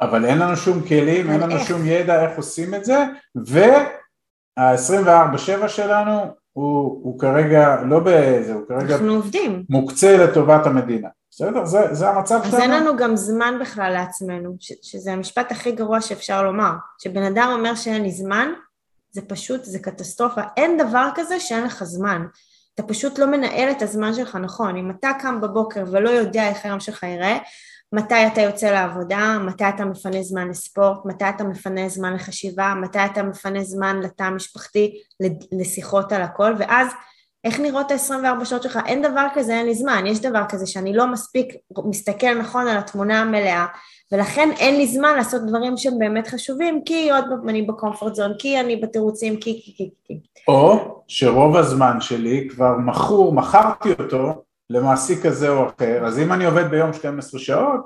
אבל 0.00 0.24
אין 0.24 0.38
לנו 0.38 0.56
שום 0.56 0.82
כלים, 0.82 1.30
אין 1.30 1.40
לנו 1.40 1.58
שום 1.58 1.86
ידע 1.86 2.22
איך 2.22 2.36
עושים 2.36 2.74
את 2.74 2.84
זה, 2.84 3.04
וה-24-7 3.46 5.68
שלנו 5.68 6.20
הוא, 6.52 7.00
הוא 7.02 7.18
כרגע 7.18 7.82
לא 7.82 8.00
בזה, 8.00 8.54
הוא 8.54 8.62
כרגע 8.68 8.94
אנחנו 8.94 9.14
עובדים. 9.14 9.64
מוקצה 9.70 10.16
לטובת 10.16 10.66
המדינה, 10.66 11.08
בסדר? 11.30 11.64
זה, 11.64 11.94
זה 11.94 12.08
המצב 12.08 12.40
שלנו. 12.42 12.56
אז 12.56 12.62
אין 12.62 12.70
לנו 12.70 12.96
גם 12.96 13.16
זמן 13.16 13.54
בכלל 13.60 13.92
לעצמנו, 13.92 14.56
ש, 14.60 14.72
שזה 14.82 15.12
המשפט 15.12 15.52
הכי 15.52 15.72
גרוע 15.72 16.00
שאפשר 16.00 16.42
לומר, 16.42 16.72
שבן 16.98 17.22
אדם 17.22 17.50
אומר 17.52 17.74
שאין 17.74 18.02
לי 18.02 18.10
זמן, 18.10 18.48
זה 19.16 19.22
פשוט, 19.28 19.64
זה 19.64 19.78
קטסטרופה. 19.78 20.40
אין 20.56 20.76
דבר 20.76 21.08
כזה 21.14 21.40
שאין 21.40 21.64
לך 21.64 21.84
זמן. 21.84 22.26
אתה 22.74 22.82
פשוט 22.82 23.18
לא 23.18 23.26
מנהל 23.26 23.70
את 23.70 23.82
הזמן 23.82 24.14
שלך 24.14 24.36
נכון. 24.36 24.76
אם 24.76 24.90
אתה 24.90 25.10
קם 25.20 25.40
בבוקר 25.40 25.84
ולא 25.92 26.10
יודע 26.10 26.48
איך 26.48 26.64
היום 26.64 26.80
שלך 26.80 27.02
ייראה, 27.02 27.38
מתי 27.92 28.26
אתה 28.26 28.40
יוצא 28.40 28.66
לעבודה, 28.66 29.38
מתי 29.46 29.68
אתה 29.68 29.84
מפנה 29.84 30.22
זמן 30.22 30.48
לספורט, 30.48 30.98
מתי 31.04 31.24
אתה 31.28 31.44
מפנה 31.44 31.88
זמן 31.88 32.14
לחשיבה, 32.14 32.74
מתי 32.82 32.98
אתה 33.12 33.22
מפנה 33.22 33.64
זמן 33.64 34.00
לתא 34.00 34.22
המשפחתי, 34.22 35.02
לשיחות 35.52 36.12
על 36.12 36.22
הכל, 36.22 36.54
ואז 36.58 36.88
איך 37.44 37.60
נראות 37.60 37.90
ה-24 37.90 38.44
שעות 38.44 38.62
שלך? 38.62 38.78
אין 38.86 39.02
דבר 39.02 39.26
כזה, 39.34 39.52
אין 39.52 39.66
לי 39.66 39.74
זמן. 39.74 40.06
יש 40.06 40.20
דבר 40.20 40.42
כזה 40.48 40.66
שאני 40.66 40.92
לא 40.92 41.06
מספיק 41.06 41.46
מסתכל 41.84 42.34
נכון 42.38 42.68
על 42.68 42.78
התמונה 42.78 43.20
המלאה, 43.20 43.66
ולכן 44.12 44.48
אין 44.58 44.76
לי 44.76 44.86
זמן 44.86 45.16
לעשות 45.16 45.42
דברים 45.46 45.76
שהם 45.76 45.98
באמת 45.98 46.28
חשובים, 46.28 46.82
כי 46.84 47.10
עוד 47.10 47.24
פעם 47.28 47.48
אני 47.48 47.62
בקומפורט 47.62 48.14
זון, 48.14 48.32
כי 48.38 48.60
אני 48.60 48.76
בתירוצים, 48.76 49.36
כי, 49.36 49.62
כי, 49.62 49.74
כי, 49.76 49.90
כי. 50.04 50.20
או 50.48 51.02
שרוב 51.08 51.56
הזמן 51.56 52.00
שלי 52.00 52.48
כבר 52.50 52.76
מכור, 52.78 53.32
מכרתי 53.34 53.88
אותו 53.98 54.42
למעסיק 54.70 55.26
כזה 55.26 55.48
או 55.48 55.66
אחר, 55.68 56.06
אז 56.06 56.18
אם 56.18 56.32
אני 56.32 56.44
עובד 56.44 56.70
ביום 56.70 56.92
12 56.92 57.40
שעות, 57.40 57.80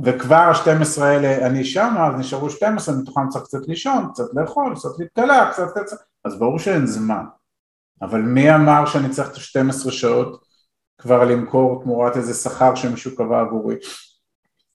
וכבר 0.00 0.34
ה-12 0.36 1.02
האלה 1.02 1.46
אני 1.46 1.64
שם, 1.64 1.94
אז 1.98 2.20
נשארו 2.20 2.50
12, 2.50 2.94
מתוכם 2.94 3.28
צריך 3.28 3.44
קצת 3.44 3.68
לישון, 3.68 4.08
קצת 4.12 4.24
לאכול, 4.34 4.74
קצת 4.74 4.88
להתקלח, 4.98 5.52
קצת 5.52 5.66
קצת, 5.74 5.96
אז 6.24 6.38
ברור 6.38 6.58
שאין 6.58 6.86
זמן. 6.86 7.24
אבל 8.02 8.20
מי 8.20 8.54
אמר 8.54 8.86
שאני 8.86 9.08
צריך 9.10 9.28
את 9.28 9.34
ה-12 9.34 9.90
שעות 9.90 10.44
כבר 10.98 11.24
למכור 11.24 11.82
תמורת 11.82 12.16
איזה 12.16 12.34
שכר 12.34 12.74
שמישהו 12.74 13.16
קבע 13.16 13.40
עבורי? 13.40 13.76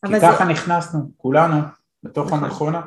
כי 0.07 0.19
ככה 0.21 0.45
זה... 0.45 0.51
נכנסנו, 0.51 0.99
כולנו, 1.17 1.55
בתוך 2.03 2.27
נכון. 2.27 2.43
המכונה. 2.43 2.81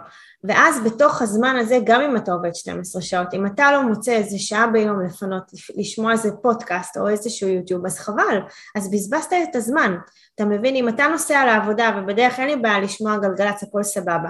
ואז 0.45 0.81
בתוך 0.85 1.23
הזמן 1.23 1.57
הזה, 1.57 1.79
גם 1.85 2.01
אם 2.01 2.17
אתה 2.17 2.33
עובד 2.33 2.55
12 2.55 3.03
שעות, 3.03 3.35
אם 3.35 3.47
אתה 3.47 3.73
לא 3.73 3.83
מוצא 3.83 4.13
איזה 4.13 4.39
שעה 4.39 4.67
ביום 4.67 5.01
לפנות, 5.01 5.43
לשמוע 5.77 6.13
איזה 6.13 6.31
פודקאסט 6.43 6.97
או 6.97 7.09
איזשהו 7.09 7.49
יוטיוב, 7.49 7.87
אז 7.87 7.99
חבל, 7.99 8.41
אז 8.77 8.91
בזבזת 8.91 9.33
את 9.51 9.57
הזמן. 9.57 9.97
אתה 10.35 10.45
מבין, 10.45 10.77
אם 10.77 10.89
אתה 10.89 11.07
נוסע 11.09 11.45
לעבודה 11.45 11.91
ובדרך 11.97 12.39
אין 12.39 12.49
לי 12.49 12.57
בעיה 12.57 12.81
לשמוע 12.81 13.17
גלגלצ, 13.17 13.63
הכל 13.63 13.83
סבבה. 13.83 14.29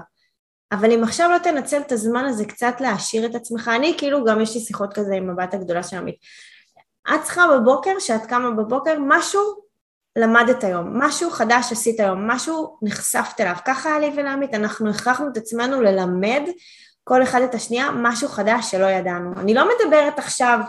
אבל 0.73 0.92
אם 0.92 1.05
עכשיו 1.05 1.31
לא 1.31 1.38
תנצל 1.38 1.81
את 1.81 1.92
הזמן 1.92 2.25
הזה 2.25 2.45
קצת 2.45 2.75
להעשיר 2.81 3.27
את 3.27 3.35
עצמך, 3.35 3.71
אני 3.75 3.95
כאילו 3.99 4.25
גם 4.25 4.40
יש 4.40 4.55
לי 4.55 4.61
שיחות 4.61 4.95
כזה 4.95 5.14
עם 5.14 5.31
הבת 5.31 5.55
הגדולה 5.55 5.83
של 5.83 5.97
עמית. 5.97 6.16
את 7.14 7.23
צריכה 7.23 7.45
בבוקר, 7.57 7.90
כשאת 7.99 8.27
קמה 8.27 8.51
בבוקר, 8.51 8.95
משהו 9.01 9.62
למדת 10.16 10.64
היום, 10.64 10.87
משהו 10.92 11.31
חדש 11.31 11.72
עשית 11.72 12.01
היום, 12.01 12.31
משהו 12.31 12.77
נחשפת 12.83 13.40
אליו, 13.40 13.55
ככה 13.64 13.88
היה 13.88 13.98
לי 13.98 14.11
ולעמית, 14.16 14.55
אנחנו 14.55 14.90
הכרחנו 14.90 15.29
את 15.29 15.37
עצמנו 15.37 15.83
ללמד 15.83 16.42
כל 17.05 17.22
אחד 17.22 17.42
את 17.42 17.55
השנייה 17.55 17.90
משהו 17.90 18.29
חדש 18.29 18.70
שלא 18.70 18.87
ידענו. 18.87 19.33
אני 19.37 19.55
לא 19.55 19.68
מדברת 19.68 20.18
עכשיו 20.18 20.61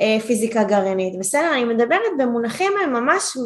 אה, 0.00 0.20
פיזיקה 0.20 0.64
גרעינית, 0.64 1.18
בסדר? 1.18 1.52
אני 1.52 1.64
מדברת 1.64 2.12
במונחים 2.18 2.72
ממש, 2.92 3.36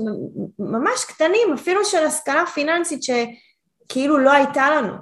ממש 0.59 1.05
קטנים, 1.05 1.53
אפילו 1.55 1.85
של 1.85 2.05
השכלה 2.05 2.47
פיננסית 2.47 3.01
שכאילו 3.03 4.19
לא 4.19 4.33
הייתה 4.33 4.71
לנו, 4.71 4.95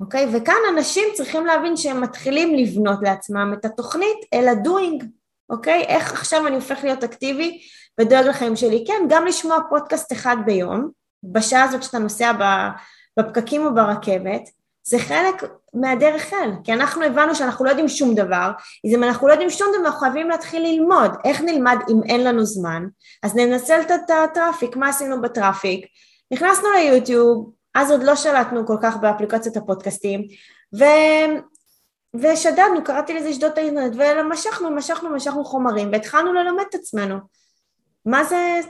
אוקיי? 0.00 0.26
וכאן 0.32 0.60
אנשים 0.74 1.04
צריכים 1.14 1.46
להבין 1.46 1.76
שהם 1.76 2.00
מתחילים 2.00 2.54
לבנות 2.54 2.98
לעצמם 3.02 3.54
את 3.58 3.64
התוכנית 3.64 4.18
אל 4.34 4.48
ה 4.48 4.56
doing, 4.56 5.04
אוקיי? 5.50 5.82
איך 5.82 6.12
עכשיו 6.12 6.46
אני 6.46 6.56
הופך 6.56 6.84
להיות 6.84 7.04
אקטיבי 7.04 7.60
ודואג 8.00 8.26
לחיים 8.26 8.56
שלי. 8.56 8.84
כן, 8.86 9.02
גם 9.08 9.26
לשמוע 9.26 9.58
פודקאסט 9.70 10.12
אחד 10.12 10.36
ביום, 10.46 10.90
בשעה 11.22 11.64
הזאת 11.64 11.82
שאתה 11.82 11.98
נוסע 11.98 12.32
בפקקים 13.18 13.66
או 13.66 13.74
ברכבת, 13.74 14.42
זה 14.82 14.98
חלק 14.98 15.44
מהדרך 15.74 16.32
אל, 16.32 16.50
כי 16.64 16.72
אנחנו 16.72 17.04
הבנו 17.04 17.34
שאנחנו 17.34 17.64
לא 17.64 17.70
יודעים 17.70 17.88
שום 17.88 18.14
דבר, 18.14 18.50
אז 18.86 18.94
אם 18.94 19.04
אנחנו 19.04 19.28
לא 19.28 19.32
יודעים 19.32 19.50
שום 19.50 19.68
דבר, 19.74 19.86
אנחנו 19.86 20.00
חייבים 20.00 20.28
להתחיל 20.30 20.62
ללמוד. 20.62 21.10
איך 21.24 21.40
נלמד 21.40 21.76
אם 21.88 22.00
אין 22.08 22.24
לנו 22.24 22.44
זמן? 22.44 22.86
אז 23.22 23.36
ננצל 23.36 23.80
את 23.80 24.10
ה 24.10 24.17
traffic, 24.17 24.76
מה 24.76 24.88
עשינו 24.88 25.22
ב 25.22 25.29
traffic? 25.29 25.86
נכנסנו 26.30 26.68
ליוטיוב, 26.70 27.50
אז 27.74 27.90
עוד 27.90 28.02
לא 28.02 28.16
שלטנו 28.16 28.66
כל 28.66 28.76
כך 28.82 28.96
באפליקציות 28.96 29.56
הפודקאסטים, 29.56 30.22
ו... 30.78 30.84
ושדדנו, 32.14 32.84
קראתי 32.84 33.14
לזה 33.14 33.32
שדות 33.32 33.58
האינטרנט, 33.58 33.96
ומשכנו, 33.96 34.70
משכנו, 34.70 35.10
משכנו 35.10 35.44
חומרים, 35.44 35.92
והתחלנו 35.92 36.32
ללמד 36.32 36.64
את 36.70 36.74
עצמנו. 36.74 37.16
מה 38.06 38.24
זה, 38.24 38.60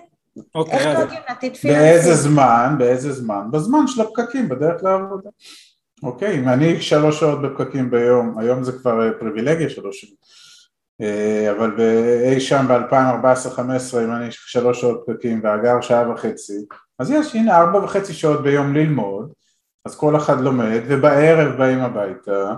אוקיי, 0.55 0.75
איך 0.75 0.99
דואגים 0.99 1.21
לעתיד 1.29 1.57
פיננסי? 1.57 1.81
באיזה 1.81 2.15
זמן, 2.15 2.75
באיזה 2.79 3.13
זמן? 3.13 3.51
בזמן 3.51 3.87
של 3.87 4.03
הפקקים, 4.03 4.49
בדרך 4.49 4.85
לעבודה. 4.85 5.31
אוקיי, 6.03 6.39
אם 6.39 6.49
אני 6.49 6.81
שלוש 6.81 7.21
שעות 7.21 7.43
בפקקים 7.43 7.91
ביום, 7.91 8.39
היום 8.39 8.65
זה 8.65 8.73
כבר 8.73 9.07
אה, 9.07 9.13
פריבילגיה 9.21 9.71
שלוש 9.71 10.01
שעות, 10.01 10.19
אה, 11.01 11.51
אבל 11.51 11.81
אי 12.25 12.41
שם 12.41 12.67
ב-2014-2015 12.69 13.99
אם 14.05 14.13
אני 14.13 14.27
שלוש 14.31 14.81
שעות 14.81 15.05
פקקים 15.07 15.41
והגר 15.45 15.81
שעה 15.81 16.11
וחצי, 16.11 16.67
אז 16.99 17.11
יש, 17.11 17.35
הנה 17.35 17.59
ארבע 17.59 17.85
וחצי 17.85 18.15
שעות 18.15 18.43
ביום 18.43 18.75
ללמוד, 18.75 19.33
אז 19.85 19.97
כל 19.97 20.17
אחד 20.17 20.41
לומד, 20.41 20.81
ובערב 20.87 21.59
באים 21.59 21.81
הביתה, 21.81 22.55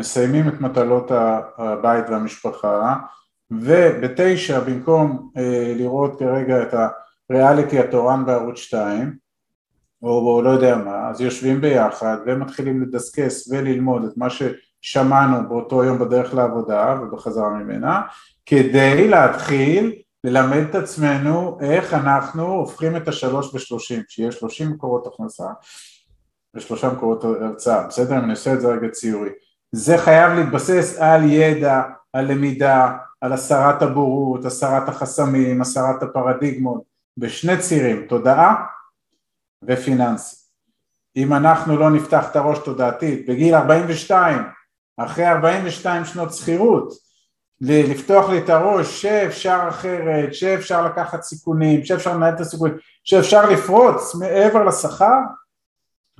מסיימים 0.00 0.48
את 0.48 0.60
מטלות 0.60 1.10
הבית 1.58 2.04
והמשפחה, 2.08 2.96
ובתשע 3.60 4.60
במקום 4.60 5.30
אה, 5.36 5.72
לראות 5.76 6.18
כרגע 6.18 6.62
את 6.62 6.74
הריאליטי 7.30 7.78
התורן 7.78 8.26
בערוץ 8.26 8.58
2 8.58 9.16
או, 10.02 10.34
או 10.34 10.42
לא 10.42 10.50
יודע 10.50 10.76
מה, 10.76 11.08
אז 11.08 11.20
יושבים 11.20 11.60
ביחד 11.60 12.16
ומתחילים 12.26 12.82
לדסקס 12.82 13.48
וללמוד 13.52 14.04
את 14.04 14.16
מה 14.16 14.26
ששמענו 14.30 15.48
באותו 15.48 15.84
יום 15.84 15.98
בדרך 15.98 16.34
לעבודה 16.34 16.96
ובחזרה 17.02 17.50
ממנה 17.50 18.02
כדי 18.46 19.08
להתחיל 19.08 19.92
ללמד 20.24 20.62
את 20.70 20.74
עצמנו 20.74 21.58
איך 21.60 21.94
אנחנו 21.94 22.46
הופכים 22.46 22.96
את 22.96 23.08
השלוש 23.08 23.54
ושלושים, 23.54 24.02
שיהיה 24.08 24.32
שלושים 24.32 24.70
מקורות 24.70 25.06
הכנסה 25.06 25.46
ושלושה 26.54 26.92
מקורות 26.92 27.24
הרצאה, 27.24 27.86
בסדר? 27.86 28.18
אני 28.18 28.30
עושה 28.30 28.52
את 28.52 28.60
זה 28.60 28.68
רגע 28.68 28.88
ציורי. 28.88 29.30
זה 29.74 29.98
חייב 29.98 30.32
להתבסס 30.32 30.98
על 30.98 31.24
ידע, 31.24 31.82
על 32.12 32.32
למידה, 32.32 32.96
על 33.20 33.32
הסרת 33.32 33.82
הבורות, 33.82 34.44
הסרת 34.44 34.88
החסמים, 34.88 35.60
הסרת 35.60 36.02
הפרדיגמות, 36.02 36.82
בשני 37.16 37.58
צירים, 37.58 38.06
תודעה 38.08 38.66
ופיננסי. 39.62 40.36
אם 41.16 41.32
אנחנו 41.32 41.76
לא 41.76 41.90
נפתח 41.90 42.30
את 42.30 42.36
הראש 42.36 42.58
תודעתית 42.58 43.28
בגיל 43.28 43.54
42, 43.54 44.42
אחרי 44.96 45.28
42 45.28 46.04
שנות 46.04 46.34
שכירות, 46.34 46.92
לפתוח 47.60 48.30
לי 48.30 48.38
את 48.38 48.48
הראש 48.48 49.02
שאפשר 49.02 49.66
אחרת, 49.68 50.34
שאפשר 50.34 50.86
לקחת 50.86 51.22
סיכונים, 51.22 51.84
שאפשר 51.84 52.16
לנהל 52.16 52.34
את 52.34 52.40
הסיכונים, 52.40 52.74
שאפשר 53.04 53.50
לפרוץ 53.50 54.14
מעבר 54.14 54.64
לשכר, 54.64 55.18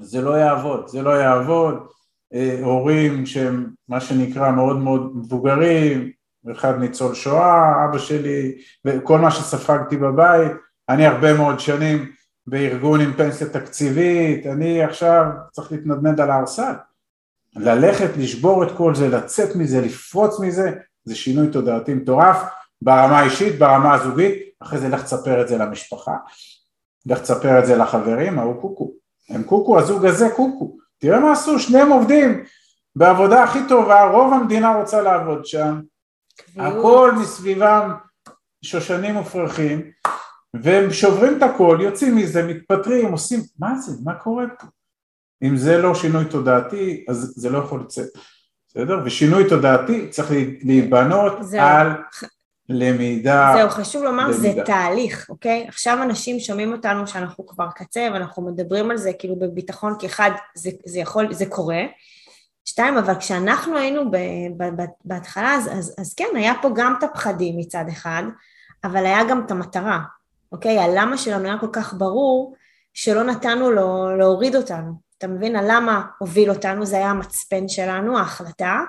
זה 0.01 0.23
לא 0.23 0.31
יעבוד, 0.31 0.89
זה 0.89 1.03
לא 1.03 1.11
יעבוד. 1.11 1.94
אה, 2.35 2.59
הורים 2.63 3.27
שהם 3.27 3.71
מה 3.89 4.01
שנקרא 4.01 4.51
מאוד 4.51 4.77
מאוד 4.77 5.17
מבוגרים, 5.17 6.11
אחד 6.53 6.79
ניצול 6.79 7.15
שואה, 7.15 7.85
אבא 7.85 7.99
שלי, 7.99 8.55
וכל 8.85 9.19
מה 9.19 9.31
שספגתי 9.31 9.97
בבית, 9.97 10.53
אני 10.89 11.07
הרבה 11.07 11.35
מאוד 11.35 11.61
שנים 11.61 12.13
בארגון 12.47 13.01
עם 13.01 13.13
פנסיה 13.13 13.49
תקציבית, 13.49 14.47
אני 14.47 14.83
עכשיו 14.83 15.25
צריך 15.53 15.73
להתנדנד 15.73 16.21
על 16.21 16.31
הארסל. 16.31 16.73
ללכת, 17.57 18.11
לשבור 18.17 18.65
את 18.65 18.69
כל 18.77 18.95
זה, 18.95 19.09
לצאת 19.09 19.57
מזה, 19.57 19.81
לפרוץ 19.81 20.41
מזה, 20.41 20.73
זה 21.05 21.15
שינוי 21.15 21.49
תודעתי 21.49 21.95
מטורף, 21.95 22.37
ברמה 22.83 23.19
האישית, 23.19 23.59
ברמה 23.59 23.95
הזוגית, 23.95 24.35
אחרי 24.61 24.79
זה 24.79 24.89
לך 24.89 25.03
תספר 25.03 25.43
את 25.43 25.49
זה 25.49 25.59
למשפחה, 25.59 26.17
לך 27.07 27.19
תספר 27.19 27.59
את 27.59 27.67
זה 27.67 27.77
לחברים, 27.77 28.39
ההוא 28.39 28.61
קוקו, 28.61 28.93
הם 29.31 29.43
קוקו, 29.43 29.79
הזוג 29.79 30.07
הזה 30.07 30.29
קוקו, 30.37 30.77
תראה 31.05 31.21
מה 31.21 31.33
עשו, 31.33 31.59
שניהם 31.59 31.93
עובדים 31.93 32.45
בעבודה 32.97 33.45
הכי 33.45 33.59
טובה, 33.69 34.05
רוב 34.05 34.33
המדינה 34.33 34.75
רוצה 34.75 35.03
לעבוד 35.03 35.47
שם, 35.47 35.81
הכל 36.57 37.13
מסביבם 37.21 37.93
שושנים 38.63 39.17
ופרחים, 39.17 39.91
והם 40.55 40.93
שוברים 40.93 41.39
את 41.39 41.43
הכל, 41.43 41.79
יוצאים 41.81 42.17
מזה, 42.17 42.47
מתפטרים, 42.47 43.13
עושים, 43.13 43.41
מה 43.59 43.79
זה, 43.79 43.93
מה 44.05 44.15
קורה 44.15 44.45
פה? 44.59 44.67
אם 45.43 45.57
זה 45.57 45.79
לא 45.79 45.95
שינוי 45.95 46.25
תודעתי, 46.25 47.05
אז 47.09 47.35
זה 47.37 47.51
לא 47.51 47.59
יכול 47.59 47.81
לצאת, 47.81 48.09
בסדר? 48.69 49.01
ושינוי 49.05 49.49
תודעתי 49.49 50.09
צריך 50.09 50.31
להיבנות 50.63 51.33
על 51.59 51.89
למידה. 52.69 53.55
זהו, 53.57 53.71
חשוב 53.71 54.03
לומר, 54.03 54.25
למידה. 54.25 54.39
זה 54.39 54.53
תהליך, 54.67 55.27
אוקיי? 55.31 55.65
עכשיו 55.69 56.03
אנשים 56.03 56.41
שומעים 56.41 56.73
אותנו 56.73 57.07
שאנחנו 57.07 57.47
כבר 57.47 57.69
קצה 57.75 58.09
ואנחנו 58.13 58.43
מדברים 58.43 58.91
על 58.91 58.97
זה 58.97 59.13
כאילו 59.19 59.37
בביטחון, 59.37 59.95
כי 59.99 60.07
אחד, 60.07 60.31
זה, 60.55 60.71
זה 60.87 60.99
יכול, 60.99 61.33
זה 61.33 61.47
קורה. 61.47 61.83
שתיים, 62.65 62.99
אבל 62.99 63.15
כשאנחנו 63.15 63.77
היינו 63.77 64.11
ב, 64.11 64.17
ב, 64.57 64.83
ב, 64.83 64.85
בהתחלה, 65.05 65.55
אז, 65.55 65.69
אז, 65.73 65.95
אז 65.99 66.15
כן, 66.15 66.29
היה 66.35 66.53
פה 66.63 66.71
גם 66.77 66.95
את 66.99 67.03
הפחדים 67.03 67.57
מצד 67.57 67.85
אחד, 67.89 68.23
אבל 68.85 69.07
היה 69.07 69.25
גם 69.25 69.43
את 69.47 69.51
המטרה, 69.51 70.01
אוקיי? 70.53 70.79
הלמה 70.79 71.19
שלנו 71.19 71.45
היה 71.45 71.59
כל 71.59 71.69
כך 71.73 71.95
ברור 71.95 72.55
שלא 72.95 73.23
נתנו 73.23 73.71
לו 73.71 74.17
להוריד 74.17 74.57
אותנו. 74.57 74.93
אתה 75.19 75.27
מבין? 75.27 75.57
הלמה 75.57 76.03
הוביל 76.19 76.51
אותנו, 76.51 76.87
זה 76.87 76.97
היה 76.97 77.11
המצפן 77.11 77.69
שלנו, 77.69 78.19
ההחלטה, 78.19 78.81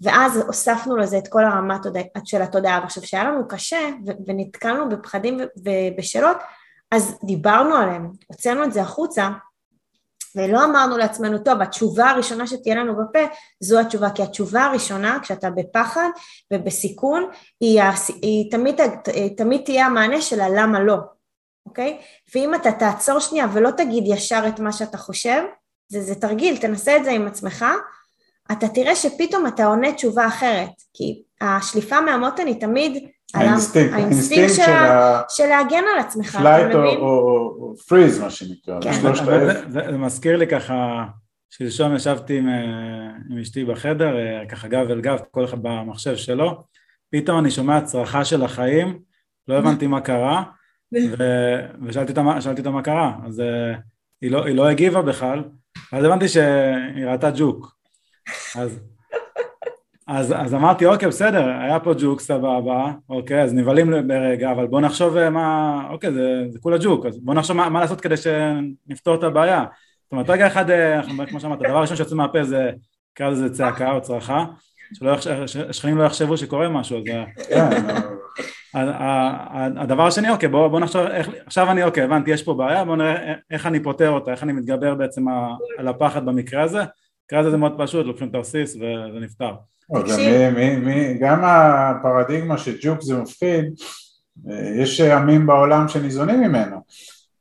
ואז 0.00 0.36
הוספנו 0.36 0.96
לזה 0.96 1.18
את 1.18 1.28
כל 1.28 1.44
הרמה 1.44 1.78
של 2.24 2.42
התודעה. 2.42 2.80
ועכשיו, 2.80 3.02
כשהיה 3.02 3.24
לנו 3.24 3.48
קשה 3.48 3.88
ונתקלנו 4.26 4.88
בפחדים 4.88 5.40
ובשאלות, 5.64 6.36
אז 6.90 7.18
דיברנו 7.24 7.74
עליהם, 7.74 8.10
הוצאנו 8.26 8.64
את 8.64 8.72
זה 8.72 8.82
החוצה, 8.82 9.28
ולא 10.36 10.64
אמרנו 10.64 10.96
לעצמנו, 10.96 11.38
טוב, 11.38 11.62
התשובה 11.62 12.10
הראשונה 12.10 12.46
שתהיה 12.46 12.74
לנו 12.74 12.94
בפה, 12.96 13.18
זו 13.60 13.80
התשובה, 13.80 14.10
כי 14.10 14.22
התשובה 14.22 14.64
הראשונה, 14.64 15.18
כשאתה 15.22 15.50
בפחד 15.50 16.08
ובסיכון, 16.52 17.30
היא, 17.60 17.82
היא 18.22 18.50
תמיד, 18.50 18.80
תמיד 19.36 19.62
תהיה 19.64 19.86
המענה 19.86 20.20
של 20.20 20.40
הלמה 20.40 20.80
לא, 20.80 20.96
אוקיי? 21.66 22.00
ואם 22.34 22.54
אתה 22.54 22.72
תעצור 22.72 23.18
שנייה 23.18 23.46
ולא 23.52 23.70
תגיד 23.70 24.04
ישר 24.06 24.42
את 24.48 24.60
מה 24.60 24.72
שאתה 24.72 24.98
חושב, 24.98 25.42
זה, 25.88 26.02
זה 26.02 26.14
תרגיל, 26.14 26.56
תנסה 26.56 26.96
את 26.96 27.04
זה 27.04 27.10
עם 27.10 27.26
עצמך, 27.26 27.64
אתה 28.52 28.68
תראה 28.68 28.96
שפתאום 28.96 29.46
אתה 29.46 29.66
עונה 29.66 29.92
תשובה 29.92 30.26
אחרת, 30.26 30.70
כי 30.94 31.22
השליפה 31.40 32.00
מהמותן 32.00 32.46
היא 32.46 32.60
תמיד 32.60 33.08
האינסטינקט, 33.34 33.94
האינסטינקט 33.94 34.54
של, 34.54 34.62
של 35.28 35.46
להגן 35.46 35.84
על 35.94 36.00
עצמך, 36.00 36.38
אתה 36.40 36.58
מבין? 36.58 36.72
flight 36.72 36.98
או 36.98 37.74
freeze 37.88 38.18
מה 38.18 38.30
שנקרא, 38.30 38.80
כן. 38.80 38.92
זה 39.68 39.98
מזכיר 39.98 40.36
לי 40.36 40.46
ככה, 40.46 41.04
שלשום 41.50 41.96
ישבתי 41.96 42.38
עם, 42.38 42.48
עם 43.30 43.38
אשתי 43.38 43.64
בחדר, 43.64 44.16
ככה 44.48 44.68
גב 44.68 44.90
אל 44.90 45.00
גב, 45.00 45.18
כל 45.30 45.44
אחד 45.44 45.58
במחשב 45.62 46.16
שלו, 46.16 46.64
פתאום 47.10 47.38
אני 47.38 47.50
שומע 47.50 47.80
צרחה 47.80 48.24
של 48.24 48.42
החיים, 48.42 48.98
לא 49.48 49.54
הבנתי 49.54 49.86
מה 49.86 50.00
קרה, 50.00 50.42
ושאלתי 51.86 52.12
אותה 52.58 52.70
מה 52.70 52.82
קרה, 52.82 53.12
אז 53.26 53.42
היא 54.22 54.30
לא, 54.30 54.44
היא 54.44 54.54
לא 54.54 54.68
הגיבה 54.68 55.02
בכלל, 55.02 55.44
אז 55.92 56.04
הבנתי 56.04 56.28
שהיא 56.28 57.06
ראתה 57.06 57.30
ג'וק, 57.36 57.77
אז, 58.56 58.80
אז, 60.06 60.34
אז 60.36 60.54
אמרתי 60.54 60.86
אוקיי 60.86 61.08
בסדר, 61.08 61.48
היה 61.48 61.80
פה 61.80 61.94
ג'וק 61.98 62.20
סבבה, 62.20 62.92
אוקיי 63.08 63.42
אז 63.42 63.54
נבהלים 63.54 64.08
ברגע, 64.08 64.52
אבל 64.52 64.66
בוא 64.66 64.80
נחשוב 64.80 65.16
אה, 65.16 65.30
מה, 65.30 65.86
אוקיי 65.90 66.12
זה, 66.12 66.44
זה 66.48 66.58
כולה 66.58 66.76
ג'וק, 66.80 67.06
אז 67.06 67.18
בוא 67.18 67.34
נחשוב 67.34 67.56
מה, 67.56 67.68
מה 67.68 67.80
לעשות 67.80 68.00
כדי 68.00 68.14
שנפתור 68.16 69.14
את 69.14 69.22
הבעיה. 69.22 69.64
זאת 70.04 70.12
אומרת 70.12 70.30
רגע 70.30 70.46
אחד, 70.46 70.70
אה, 70.70 71.00
כמו 71.28 71.40
שאמרת, 71.40 71.60
הדבר 71.60 71.76
הראשון 71.76 71.96
שיוצא 71.96 72.14
מהפה 72.14 72.44
זה, 72.44 72.70
נקרא 73.12 73.28
לזה 73.28 73.50
צעקה 73.50 73.92
או 73.92 74.02
צרחה, 74.02 74.44
ששכנים 75.46 75.98
לא 75.98 76.04
יחשבו 76.04 76.36
שקורה 76.36 76.68
משהו, 76.68 76.98
אז 76.98 77.04
כן, 77.04 77.24
הדבר 79.76 80.06
השני, 80.06 80.30
אוקיי, 80.30 80.48
בוא, 80.48 80.68
בוא 80.68 80.80
נחשוב, 80.80 81.06
איך, 81.06 81.28
עכשיו 81.46 81.70
אני, 81.70 81.84
אוקיי, 81.84 82.02
הבנתי, 82.02 82.30
יש 82.30 82.42
פה 82.42 82.54
בעיה, 82.54 82.84
בוא 82.84 82.96
נראה 82.96 83.34
איך 83.50 83.66
אני 83.66 83.82
פותר 83.82 84.10
אותה, 84.10 84.30
איך 84.30 84.42
אני 84.42 84.52
מתגבר 84.52 84.94
בעצם 84.94 85.24
על 85.78 85.88
הפחד 85.88 86.26
במקרה 86.26 86.62
הזה, 86.62 86.82
במקרה 87.28 87.40
הזה 87.40 87.50
זה 87.50 87.56
מאוד 87.56 87.74
פשוט, 87.78 88.06
לוקחים 88.06 88.28
תרסיס 88.28 88.76
וזה 88.76 89.20
נפתר. 89.20 89.52
גם 91.20 91.40
הפרדיגמה 91.44 92.58
שג'וק 92.58 93.02
זה 93.02 93.16
מפחיד, 93.16 93.64
יש 94.76 95.00
עמים 95.00 95.46
בעולם 95.46 95.88
שניזונים 95.88 96.40
ממנו, 96.40 96.76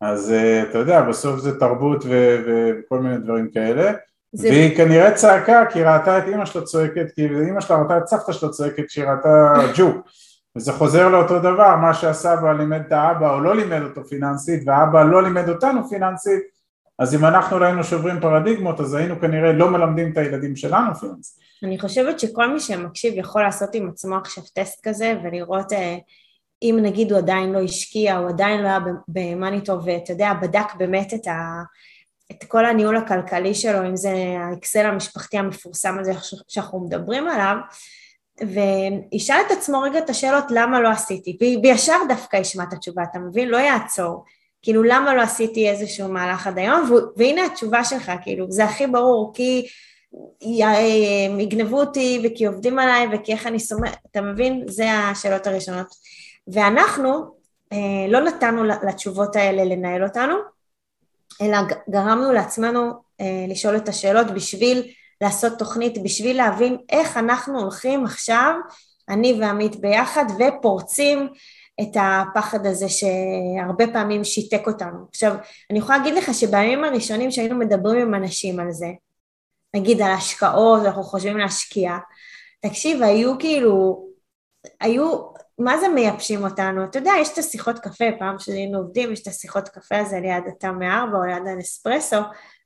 אז 0.01 0.33
אתה 0.69 0.77
יודע, 0.77 1.01
בסוף 1.01 1.39
זה 1.39 1.59
תרבות 1.59 2.05
וכל 2.05 2.99
מיני 2.99 3.17
דברים 3.17 3.49
כאלה, 3.53 3.91
זה... 4.33 4.49
והיא 4.49 4.77
כנראה 4.77 5.11
צעקה 5.11 5.65
כי 5.65 5.83
ראתה 5.83 6.17
את 6.17 6.23
אימא 6.27 6.45
שלה 6.45 6.61
צועקת, 6.61 7.11
כי 7.15 7.25
אימא 7.25 7.61
שלה 7.61 7.77
ראתה 7.77 7.97
את 7.97 8.07
סבתא 8.07 8.31
שלה 8.31 8.49
צועקת 8.49 8.83
כשהיא 8.87 9.05
ראתה 9.05 9.53
ג'וק. 9.75 9.95
וזה 10.55 10.73
חוזר 10.73 11.09
לאותו 11.09 11.39
דבר, 11.39 11.75
מה 11.75 11.93
שהסבא 11.93 12.53
לימד 12.53 12.81
את 12.87 12.91
האבא 12.91 13.33
או 13.33 13.39
לא 13.39 13.55
לימד 13.55 13.81
אותו 13.81 14.05
פיננסית 14.05 14.63
והאבא 14.65 15.03
לא 15.03 15.23
לימד 15.23 15.49
אותנו 15.49 15.89
פיננסית 15.89 16.56
אז 16.99 17.15
אם 17.15 17.25
אנחנו 17.25 17.59
לא 17.59 17.65
היינו 17.65 17.83
שוברים 17.83 18.21
פרדיגמות 18.21 18.79
אז 18.79 18.93
היינו 18.93 19.19
כנראה 19.19 19.53
לא 19.53 19.71
מלמדים 19.71 20.11
את 20.11 20.17
הילדים 20.17 20.55
שלנו 20.55 20.95
פיננסית. 20.95 21.47
אני 21.63 21.79
חושבת 21.79 22.19
שכל 22.19 22.53
מי 22.53 22.59
שמקשיב 22.59 23.13
יכול 23.17 23.41
לעשות 23.41 23.75
עם 23.75 23.89
עצמו 23.89 24.15
עכשיו 24.15 24.43
טסט 24.53 24.87
כזה 24.87 25.13
ולראות 25.23 25.73
אה, 25.73 25.97
אם 26.61 26.79
נגיד 26.81 27.11
הוא 27.11 27.19
עדיין 27.19 27.51
לא 27.51 27.59
השקיע, 27.59 28.17
הוא 28.17 28.29
עדיין 28.29 28.61
לא 28.61 28.67
היה 28.67 28.79
במאני 29.07 29.61
טוב 29.61 29.83
ואתה 29.85 30.11
יודע, 30.11 30.33
בדק 30.41 30.75
באמת 30.77 31.13
את, 31.13 31.27
ה, 31.27 31.61
את 32.31 32.43
כל 32.43 32.65
הניהול 32.65 32.97
הכלכלי 32.97 33.55
שלו, 33.55 33.87
אם 33.87 33.95
זה 33.95 34.13
האקסל 34.39 34.85
המשפחתי 34.85 35.37
המפורסם 35.37 35.99
הזה 35.99 36.13
שאנחנו 36.47 36.85
מדברים 36.85 37.27
עליו, 37.27 37.55
וישאל 38.41 39.37
את 39.47 39.51
עצמו 39.51 39.81
רגע 39.81 39.99
את 39.99 40.09
השאלות 40.09 40.45
למה 40.49 40.81
לא 40.81 40.89
עשיתי, 40.89 41.37
וישר 41.63 41.97
דווקא 42.07 42.37
ישמע 42.37 42.63
את 42.63 42.73
התשובה, 42.73 43.03
אתה 43.11 43.19
מבין? 43.19 43.49
לא 43.49 43.57
יעצור. 43.57 44.23
כאילו 44.61 44.83
למה 44.83 45.15
לא 45.15 45.21
עשיתי 45.21 45.69
איזשהו 45.69 46.07
מהלך 46.07 46.47
עד 46.47 46.57
היום, 46.57 46.89
והנה 47.17 47.45
התשובה 47.45 47.83
שלך, 47.83 48.11
כאילו 48.23 48.51
זה 48.51 48.65
הכי 48.65 48.87
ברור, 48.87 49.31
כי 49.35 49.67
יגנבו 51.39 51.79
אותי 51.79 52.21
וכי 52.23 52.45
עובדים 52.45 52.79
עליי 52.79 53.07
וכי 53.11 53.31
איך 53.31 53.47
אני 53.47 53.59
סומך, 53.59 53.93
אתה 54.11 54.21
מבין? 54.21 54.63
זה 54.67 54.91
השאלות 54.91 55.47
הראשונות. 55.47 55.87
ואנחנו 56.47 57.37
אה, 57.73 58.07
לא 58.09 58.19
נתנו 58.19 58.63
לתשובות 58.63 59.35
האלה 59.35 59.65
לנהל 59.65 60.03
אותנו, 60.03 60.35
אלא 61.41 61.57
גרמנו 61.89 62.33
לעצמנו 62.33 62.91
אה, 63.21 63.45
לשאול 63.47 63.77
את 63.77 63.89
השאלות 63.89 64.31
בשביל 64.31 64.91
לעשות 65.21 65.53
תוכנית, 65.59 66.03
בשביל 66.03 66.37
להבין 66.37 66.77
איך 66.89 67.17
אנחנו 67.17 67.59
הולכים 67.59 68.05
עכשיו, 68.05 68.53
אני 69.09 69.37
ועמית 69.41 69.75
ביחד, 69.75 70.25
ופורצים 70.39 71.29
את 71.81 71.97
הפחד 72.01 72.65
הזה 72.65 72.85
שהרבה 72.89 73.93
פעמים 73.93 74.23
שיתק 74.23 74.67
אותנו. 74.67 75.05
עכשיו, 75.09 75.35
אני 75.71 75.79
יכולה 75.79 75.97
להגיד 75.97 76.13
לך 76.13 76.33
שבימים 76.33 76.83
הראשונים 76.83 77.31
שהיינו 77.31 77.55
מדברים 77.55 78.01
עם 78.01 78.15
אנשים 78.15 78.59
על 78.59 78.71
זה, 78.71 78.87
נגיד 79.75 80.01
על 80.01 80.11
השקעות, 80.11 80.85
אנחנו 80.85 81.03
חושבים 81.03 81.37
להשקיע, 81.37 81.97
תקשיב, 82.59 83.03
היו 83.03 83.39
כאילו, 83.39 84.07
היו, 84.81 85.17
מה 85.59 85.77
זה 85.77 85.87
מייבשים 85.87 86.43
אותנו? 86.43 86.83
אתה 86.83 86.99
יודע, 86.99 87.11
יש 87.21 87.33
את 87.33 87.37
השיחות 87.37 87.79
קפה, 87.79 88.05
פעם 88.19 88.39
שהיינו 88.39 88.77
עובדים, 88.77 89.13
יש 89.13 89.21
את 89.21 89.27
השיחות 89.27 89.69
קפה 89.69 89.97
הזה 89.97 90.19
ליד 90.19 90.43
התא 90.47 90.67
מארבע 90.67 91.17
או 91.17 91.23
ליד 91.23 91.47
הנספרסו, 91.47 92.17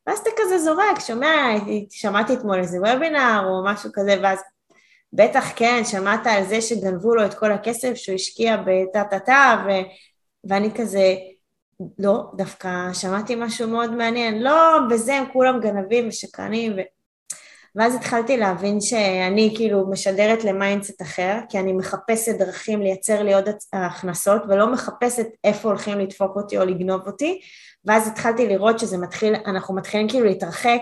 ואז 0.07 0.19
אתה 0.19 0.29
כזה 0.37 0.59
זורק, 0.59 0.99
שומע, 0.99 1.35
שמעתי 1.89 2.33
אתמול 2.33 2.59
איזה 2.59 2.77
וובינר 2.77 3.43
או 3.45 3.63
משהו 3.65 3.89
כזה, 3.93 4.19
ואז 4.23 4.39
בטח 5.13 5.45
כן, 5.55 5.81
שמעת 5.85 6.27
על 6.27 6.43
זה 6.43 6.61
שגנבו 6.61 7.15
לו 7.15 7.25
את 7.25 7.33
כל 7.33 7.51
הכסף 7.51 7.93
שהוא 7.95 8.15
השקיע 8.15 8.57
בטה-טה-טה, 8.65 9.63
ו... 9.65 9.69
ואני 10.43 10.69
כזה, 10.75 11.15
לא, 11.99 12.23
דווקא 12.35 12.93
שמעתי 12.93 13.35
משהו 13.35 13.67
מאוד 13.67 13.95
מעניין, 13.95 14.43
לא, 14.43 14.77
בזה 14.89 15.15
הם 15.15 15.25
כולם 15.33 15.59
גנבים 15.59 16.07
ושקרנים, 16.07 16.73
ו... 16.77 16.81
ואז 17.75 17.95
התחלתי 17.95 18.37
להבין 18.37 18.81
שאני 18.81 19.53
כאילו 19.55 19.89
משדרת 19.89 20.43
ל 20.43 20.50
mindset 20.50 21.01
אחר, 21.01 21.39
כי 21.49 21.59
אני 21.59 21.73
מחפשת 21.73 22.35
דרכים 22.39 22.81
לייצר 22.81 23.23
לי 23.23 23.33
עוד 23.33 23.49
הכנסות, 23.73 24.41
ולא 24.49 24.71
מחפשת 24.71 25.27
איפה 25.43 25.67
הולכים 25.69 25.99
לדפוק 25.99 26.35
אותי 26.35 26.57
או 26.57 26.65
לגנוב 26.65 27.07
אותי, 27.07 27.41
ואז 27.85 28.07
התחלתי 28.07 28.47
לראות 28.47 28.79
שזה 28.79 28.97
מתחיל, 28.97 29.35
אנחנו 29.45 29.75
מתחילים 29.75 30.09
כאילו 30.09 30.25
להתרחק 30.25 30.81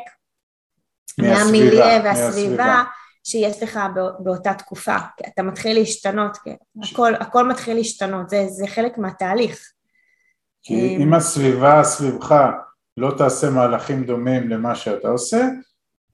מהמיליה 1.18 2.02
והסביבה. 2.04 2.14
מהסביבה. 2.14 2.84
שיש 3.24 3.64
לך 3.64 3.80
באותה 4.20 4.54
תקופה, 4.54 4.96
אתה 5.28 5.44
מתחיל 5.44 5.80
להשתנות, 5.80 6.38
הכל, 6.84 7.16
הכל 7.16 7.48
מתחיל 7.48 7.78
להשתנות, 7.78 8.30
זה, 8.30 8.46
זה 8.50 8.68
חלק 8.68 8.98
מהתהליך. 8.98 9.72
כי 10.64 10.98
אם 10.98 11.14
הסביבה 11.14 11.84
סביבך 11.84 12.36
לא 12.98 13.14
תעשה 13.18 13.50
מהלכים 13.50 14.04
דומים 14.04 14.50
למה 14.50 14.76
שאתה 14.76 15.08
עושה, 15.08 15.48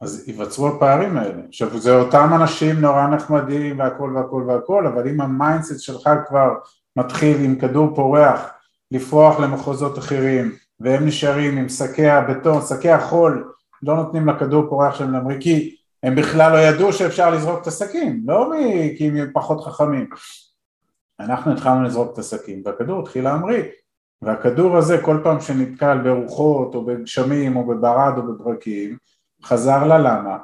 אז 0.02 0.28
ייווצרו 0.28 0.68
הפערים 0.68 1.18
האלה. 1.18 1.42
עכשיו 1.48 1.80
זה 1.80 1.96
אותם 1.96 2.30
אנשים 2.36 2.82
נורא 2.82 3.08
נחמדים 3.08 3.80
והכל 3.80 4.14
והכל 4.16 4.46
והכל, 4.48 4.88
אבל 4.88 5.08
אם 5.08 5.22
ה 5.22 5.29
mindset 5.29 5.80
שלך 5.80 6.10
כבר 6.28 6.50
מתחיל 6.96 7.38
עם 7.46 7.60
כדור 7.60 7.96
פורח 7.96 8.42
לפרוח 8.92 9.40
למחוזות 9.40 9.98
אחרים, 9.98 10.52
והם 10.80 11.06
נשארים 11.06 11.58
עם 11.58 11.70
שקי 11.70 12.08
הבטון, 12.08 12.62
שקי 12.70 12.90
החול, 12.90 13.52
לא 13.84 13.96
נותנים 13.96 14.28
לכדור 14.28 14.70
פורח 14.70 14.96
שלהם 14.96 15.14
להמריא, 15.14 15.38
כי 15.40 15.76
הם 16.06 16.16
בכלל 16.16 16.52
לא 16.52 16.58
ידעו 16.58 16.94
שאפשר 16.94 17.30
לזרוק 17.30 17.62
את 17.62 17.68
השקים, 17.68 18.22
לא 18.26 18.52
כי 18.98 19.08
הם 19.08 19.32
פחות 19.34 19.62
חכמים. 19.62 20.10
אנחנו 21.20 21.54
התחלנו 21.54 21.84
לזרוק 21.84 22.14
את 22.14 22.18
השקים, 22.18 22.62
והכדור 22.66 23.00
התחיל 23.00 23.24
להמריא, 23.24 23.64
והכדור 24.22 24.78
הזה 24.78 24.98
כל 25.02 25.20
פעם 25.24 25.42
שנתקל 25.42 25.98
ברוחות 25.98 26.76
או 26.76 26.86
בגשמים 26.86 27.56
או 27.56 27.68
בברד 27.68 28.14
או 28.18 28.24
בברקים, 28.24 28.98
חזר 29.44 29.84
ללמה, 29.84 30.38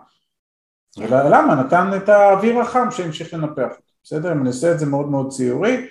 ולמה 0.97 1.55
נתן 1.55 1.89
את 1.97 2.09
האוויר 2.09 2.59
החם 2.59 2.87
שהמשיך 2.91 3.33
לנפח 3.33 3.71
אותו, 3.71 3.93
בסדר? 4.03 4.31
אם 4.31 4.45
עושה 4.45 4.71
את 4.71 4.79
זה 4.79 4.85
מאוד 4.85 5.09
מאוד 5.09 5.31
ציורי, 5.31 5.87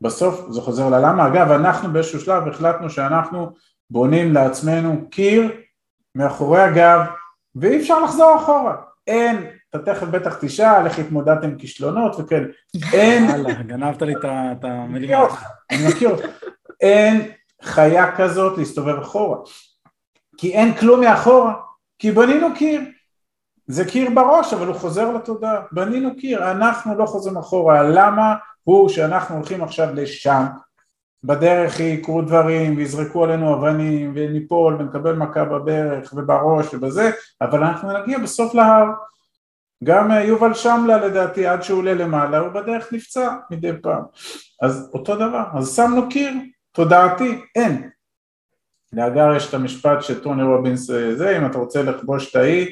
בסוף 0.00 0.50
זה 0.50 0.60
חוזר 0.60 0.88
ללמה. 0.88 1.26
אגב, 1.26 1.50
אנחנו 1.50 1.92
באיזשהו 1.92 2.20
שלב 2.20 2.48
החלטנו 2.48 2.90
שאנחנו 2.90 3.50
בונים 3.90 4.32
לעצמנו 4.32 5.10
קיר 5.10 5.52
מאחורי 6.14 6.60
הגב, 6.60 7.00
ואי 7.54 7.80
אפשר 7.80 8.00
לחזור 8.00 8.36
אחורה. 8.36 8.91
אין, 9.06 9.46
אתה 9.70 9.78
תכף 9.78 10.06
בטח 10.06 10.36
תשאל 10.40 10.86
איך 10.86 10.98
התמודדתם 10.98 11.48
עם 11.48 11.58
כישלונות 11.58 12.16
וכן, 12.18 12.42
אין... 12.92 13.24
יאללה, 13.24 13.62
גנבת 13.62 14.02
לי 14.02 14.14
את 14.22 14.64
המילים. 14.64 15.18
אני 15.70 15.88
מכיר 15.88 16.10
אותך. 16.10 16.26
אין 16.80 17.30
חיה 17.62 18.16
כזאת 18.16 18.58
להסתובב 18.58 18.98
אחורה. 18.98 19.38
כי 20.36 20.52
אין 20.52 20.74
כלום 20.74 21.00
מאחורה, 21.00 21.54
כי 21.98 22.10
בנינו 22.10 22.48
קיר. 22.54 22.80
זה 23.66 23.84
קיר 23.84 24.10
בראש, 24.10 24.52
אבל 24.52 24.66
הוא 24.66 24.76
חוזר 24.76 25.12
לתודעה. 25.12 25.60
בנינו 25.72 26.16
קיר, 26.16 26.50
אנחנו 26.50 26.98
לא 26.98 27.06
חוזרים 27.06 27.36
אחורה. 27.36 27.82
למה 27.82 28.34
הוא 28.64 28.88
שאנחנו 28.88 29.36
הולכים 29.36 29.62
עכשיו 29.62 29.94
לשם, 29.94 30.44
בדרך 31.24 31.80
יקרו 31.80 32.22
דברים 32.22 32.76
ויזרקו 32.76 33.24
עלינו 33.24 33.54
אבנים 33.54 34.12
וניפול 34.14 34.74
ונקבל 34.74 35.16
מכה 35.16 35.44
בברך 35.44 36.12
ובראש 36.16 36.74
ובזה, 36.74 37.10
אבל 37.40 37.64
אנחנו 37.64 37.98
נגיע 37.98 38.18
בסוף 38.18 38.54
להר. 38.54 38.86
גם 39.84 40.10
יובל 40.10 40.54
שמלה 40.54 41.06
לדעתי 41.06 41.46
עד 41.46 41.62
שהוא 41.62 41.78
עולה 41.78 41.94
למעלה 41.94 42.38
הוא 42.38 42.48
בדרך 42.48 42.92
נפצע 42.92 43.36
מדי 43.50 43.72
פעם. 43.82 44.02
אז 44.62 44.90
אותו 44.94 45.16
דבר, 45.16 45.44
אז 45.58 45.76
שמנו 45.76 46.08
קיר 46.08 46.32
תודעתי, 46.72 47.40
אין. 47.56 47.90
להגר 48.92 49.36
יש 49.36 49.48
את 49.48 49.54
המשפט 49.54 50.02
שטוני 50.02 50.42
רובינס 50.42 50.90
זה, 51.14 51.38
אם 51.38 51.46
אתה 51.46 51.58
רוצה 51.58 51.82
לכבוש 51.82 52.30
את 52.30 52.36
האי 52.36 52.66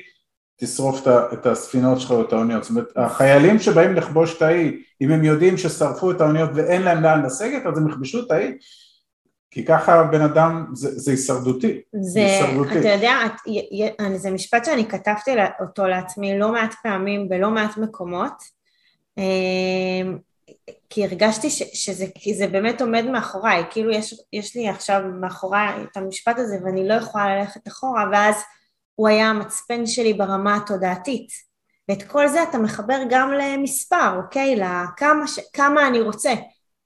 תשרוף 0.61 1.09
את 1.33 1.47
הספינות 1.47 2.01
שלך 2.01 2.11
או 2.11 2.23
את 2.23 2.33
האוניות, 2.33 2.63
זאת 2.63 2.71
אומרת 2.71 2.93
החיילים 2.97 3.59
שבאים 3.59 3.95
לכבוש 3.95 4.37
את 4.37 4.43
האי 4.43 4.83
אם 5.01 5.13
הם 5.13 5.25
יודעים 5.25 5.57
ששרפו 5.59 6.11
את 6.11 6.21
האוניות 6.21 6.51
ואין 6.55 6.83
להם 6.83 7.03
לאן 7.03 7.23
לסגת 7.23 7.67
אז 7.67 7.79
הם 7.79 7.89
יכבשו 7.89 8.21
את 8.27 8.31
האי? 8.31 8.53
כי 9.51 9.65
ככה 9.65 10.03
בן 10.03 10.21
אדם 10.21 10.67
זה, 10.73 10.99
זה 10.99 11.11
הישרדותי, 11.11 11.81
זה, 12.01 12.21
הישרדותי. 12.21 12.79
אתה 12.79 12.89
יודע, 12.89 13.13
את, 13.27 14.21
זה 14.21 14.31
משפט 14.31 14.65
שאני 14.65 14.89
כתבתי 14.89 15.31
אותו 15.61 15.87
לעצמי 15.87 16.39
לא 16.39 16.53
מעט 16.53 16.75
פעמים 16.83 17.29
בלא 17.29 17.51
מעט 17.51 17.77
מקומות 17.77 18.43
אמ, 19.19 20.19
כי 20.91 21.05
הרגשתי 21.05 21.51
ש, 21.51 21.63
שזה 21.63 22.07
כי 22.15 22.35
זה 22.35 22.47
באמת 22.47 22.81
עומד 22.81 23.05
מאחוריי, 23.05 23.65
כאילו 23.71 23.91
יש, 23.91 24.15
יש 24.33 24.57
לי 24.57 24.69
עכשיו 24.69 25.01
מאחוריי 25.21 25.83
את 25.83 25.97
המשפט 25.97 26.39
הזה 26.39 26.57
ואני 26.65 26.89
לא 26.89 26.95
יכולה 26.95 27.37
ללכת 27.37 27.69
אחורה 27.69 28.05
ואז 28.13 28.37
הוא 29.01 29.09
היה 29.09 29.31
המצפן 29.31 29.87
שלי 29.87 30.15
ברמה 30.15 30.57
התודעתית. 30.57 31.29
ואת 31.89 32.03
כל 32.03 32.29
זה 32.29 32.43
אתה 32.43 32.59
מחבר 32.59 32.99
גם 33.11 33.33
למספר, 33.33 34.17
אוקיי? 34.17 34.57
לכמה 34.57 35.27
ש... 35.27 35.39
כמה 35.53 35.89
אני 35.89 36.01
רוצה, 36.01 36.35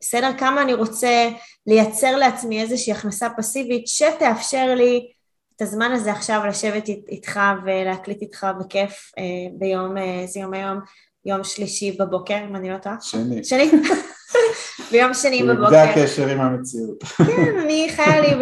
בסדר? 0.01 0.31
כמה 0.39 0.63
אני 0.63 0.75
רוצה 0.75 1.29
לייצר 1.67 2.17
לעצמי 2.17 2.63
איזושהי 2.63 2.93
הכנסה 2.93 3.29
פסיבית 3.37 3.89
שתאפשר 3.89 4.75
לי 4.75 5.13
את 5.57 5.63
הזמן 5.63 5.93
הזה 5.93 6.13
עכשיו 6.13 6.43
לשבת 6.49 6.89
איתך 6.89 7.41
ולהקליט 7.65 8.23
איתך 8.23 8.47
בכיף 8.61 9.13
אה, 9.19 9.25
ביום, 9.59 9.97
אה, 9.97 10.21
איזה 10.21 10.41
יום 10.41 10.55
היום? 10.55 10.79
יום 11.25 11.45
שלישי 11.45 11.93
בבוקר, 11.93 12.39
אם 12.49 12.57
אני 12.57 12.71
לא 12.71 12.79
טועה. 12.79 12.97
שני. 13.01 13.45
שני? 13.45 13.71
ביום 14.95 15.15
שני 15.15 15.43
בבוקר. 15.43 15.71
זה 15.71 15.83
הקשר 15.83 16.29
עם 16.29 16.41
המציאות. 16.41 17.03
כן, 17.03 17.59
אני 17.63 17.87
חיה 17.97 18.21
לי 18.21 18.35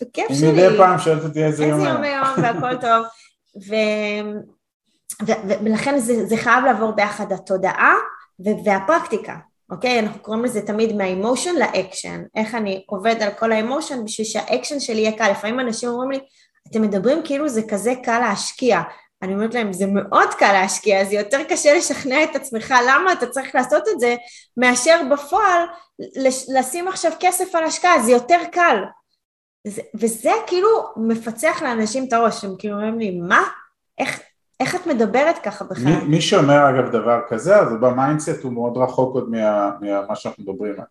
בכיף 0.00 0.26
שלי. 0.28 0.52
מדי 0.52 0.68
פעם 0.76 0.98
שואלת 0.98 1.24
אותי 1.24 1.44
איזה 1.44 1.64
יום 1.64 1.80
היום. 1.80 2.04
איזה 2.04 2.08
יום 2.08 2.26
היום 2.26 2.26
והכל 2.42 2.76
טוב. 2.76 3.06
ולכן 5.62 5.98
זה, 5.98 6.26
זה 6.26 6.36
חייב 6.36 6.64
לעבור 6.64 6.92
ביחד 6.92 7.32
התודעה 7.32 7.94
והפרקטיקה, 8.64 9.36
אוקיי? 9.70 9.98
אנחנו 9.98 10.20
קוראים 10.20 10.44
לזה 10.44 10.62
תמיד 10.62 10.96
מה 10.96 11.09
emotion 11.09 11.54
ל 11.54 11.63
action. 11.63 12.22
איך 12.36 12.54
אני 12.54 12.84
עובד 12.86 13.16
על 13.22 13.30
כל 13.38 13.52
ה 13.52 13.59
emotion 13.59 14.04
בשביל 14.04 14.26
שהאקשן 14.26 14.80
שלי 14.80 15.00
יהיה 15.00 15.12
קל. 15.18 15.30
לפעמים 15.30 15.60
אנשים 15.60 15.88
אומרים 15.88 16.10
לי, 16.10 16.18
אתם 16.70 16.82
מדברים 16.82 17.22
כאילו 17.24 17.48
זה 17.48 17.62
כזה 17.68 17.92
קל 18.04 18.18
להשקיע. 18.18 18.80
אני 19.22 19.34
אומרת 19.34 19.54
להם, 19.54 19.72
זה 19.72 19.86
מאוד 19.86 20.28
קל 20.38 20.52
להשקיע, 20.52 21.04
זה 21.04 21.14
יותר 21.14 21.42
קשה 21.48 21.76
לשכנע 21.76 22.24
את 22.24 22.36
עצמך 22.36 22.74
למה 22.88 23.12
אתה 23.12 23.26
צריך 23.26 23.54
לעשות 23.54 23.82
את 23.88 24.00
זה, 24.00 24.16
מאשר 24.56 25.00
בפועל 25.12 25.62
לשים 26.58 26.88
עכשיו 26.88 27.12
כסף 27.20 27.54
על 27.54 27.64
השקעה, 27.64 28.02
זה 28.02 28.12
יותר 28.12 28.38
קל. 28.52 28.76
זה, 29.66 29.82
וזה 29.94 30.32
כאילו 30.46 30.68
מפצח 30.96 31.62
לאנשים 31.62 32.04
את 32.08 32.12
הראש, 32.12 32.44
הם 32.44 32.54
כאילו 32.58 32.74
אומרים 32.74 32.98
לי, 32.98 33.20
מה? 33.20 33.42
איך, 33.98 34.20
איך 34.60 34.74
את 34.74 34.86
מדברת 34.86 35.38
ככה 35.38 35.64
בכלל? 35.64 35.84
מי, 35.84 36.04
מי 36.04 36.20
שאומר 36.20 36.70
אגב 36.70 36.90
דבר 36.90 37.20
כזה, 37.28 37.56
אז 37.56 37.72
ב 37.80 37.88
mindset 37.88 38.42
הוא 38.42 38.52
מאוד 38.52 38.76
רחוק 38.76 39.14
עוד 39.14 39.30
מה, 39.30 39.70
מה 40.08 40.16
שאנחנו 40.16 40.42
מדברים 40.42 40.72
עליו, 40.72 40.84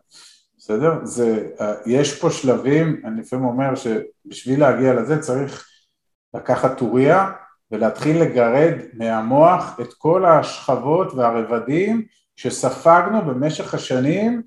בסדר? 0.57 0.93
זה, 1.03 1.47
אה, 1.61 1.73
יש 1.85 2.19
פה 2.19 2.29
שלבים, 2.29 3.01
אני 3.05 3.21
לפעמים 3.21 3.45
אומר 3.45 3.75
שבשביל 3.75 4.59
להגיע 4.59 4.93
לזה 4.93 5.19
צריך 5.19 5.67
לקחת 6.33 6.77
טוריה 6.77 7.31
ולהתחיל 7.71 8.21
לגרד 8.21 8.73
מהמוח 8.93 9.79
את 9.81 9.93
כל 9.93 10.25
השכבות 10.25 11.13
והרבדים 11.13 12.05
שספגנו 12.35 13.21
במשך 13.21 13.73
השנים 13.73 14.41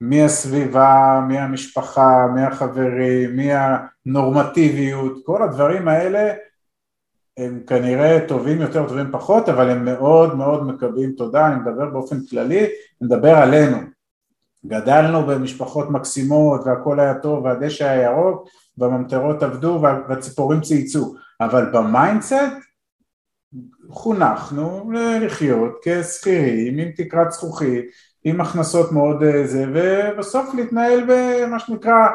מהסביבה, 0.00 1.20
מהמשפחה, 1.28 2.26
מהחברים, 2.34 3.36
מהנורמטיביות, 3.36 5.12
כל 5.24 5.42
הדברים 5.42 5.88
האלה 5.88 6.32
הם 7.36 7.60
כנראה 7.66 8.18
טובים 8.28 8.60
יותר, 8.60 8.88
טובים 8.88 9.12
פחות, 9.12 9.48
אבל 9.48 9.70
הם 9.70 9.84
מאוד 9.84 10.36
מאוד 10.36 10.66
מקובעי 10.66 11.12
תודעה, 11.12 11.46
אני 11.46 11.56
מדבר 11.56 11.90
באופן 11.90 12.16
כללי, 12.30 12.60
אני 12.60 12.70
מדבר 13.00 13.34
עלינו. 13.36 13.76
גדלנו 14.66 15.26
במשפחות 15.26 15.90
מקסימות 15.90 16.60
והכל 16.66 17.00
היה 17.00 17.14
טוב 17.14 17.44
והדשא 17.44 17.84
היה 17.84 18.02
ירוק 18.02 18.48
והממטרות 18.78 19.42
עבדו 19.42 19.82
והציפורים 20.08 20.60
צייצו, 20.60 21.14
אבל 21.44 21.70
ב 21.72 21.80
mindset 21.80 22.34
חונכנו 23.90 24.92
לחיות 25.20 25.80
כשכירים 25.84 26.78
עם 26.78 26.92
תקרת 26.96 27.32
זכוכית, 27.32 27.84
עם 28.24 28.40
הכנסות 28.40 28.92
מאוד 28.92 29.22
אה, 29.22 29.46
זה, 29.46 29.64
ובסוף 29.74 30.54
להתנהל 30.54 31.04
במה 31.08 31.58
שנקרא, 31.58 32.08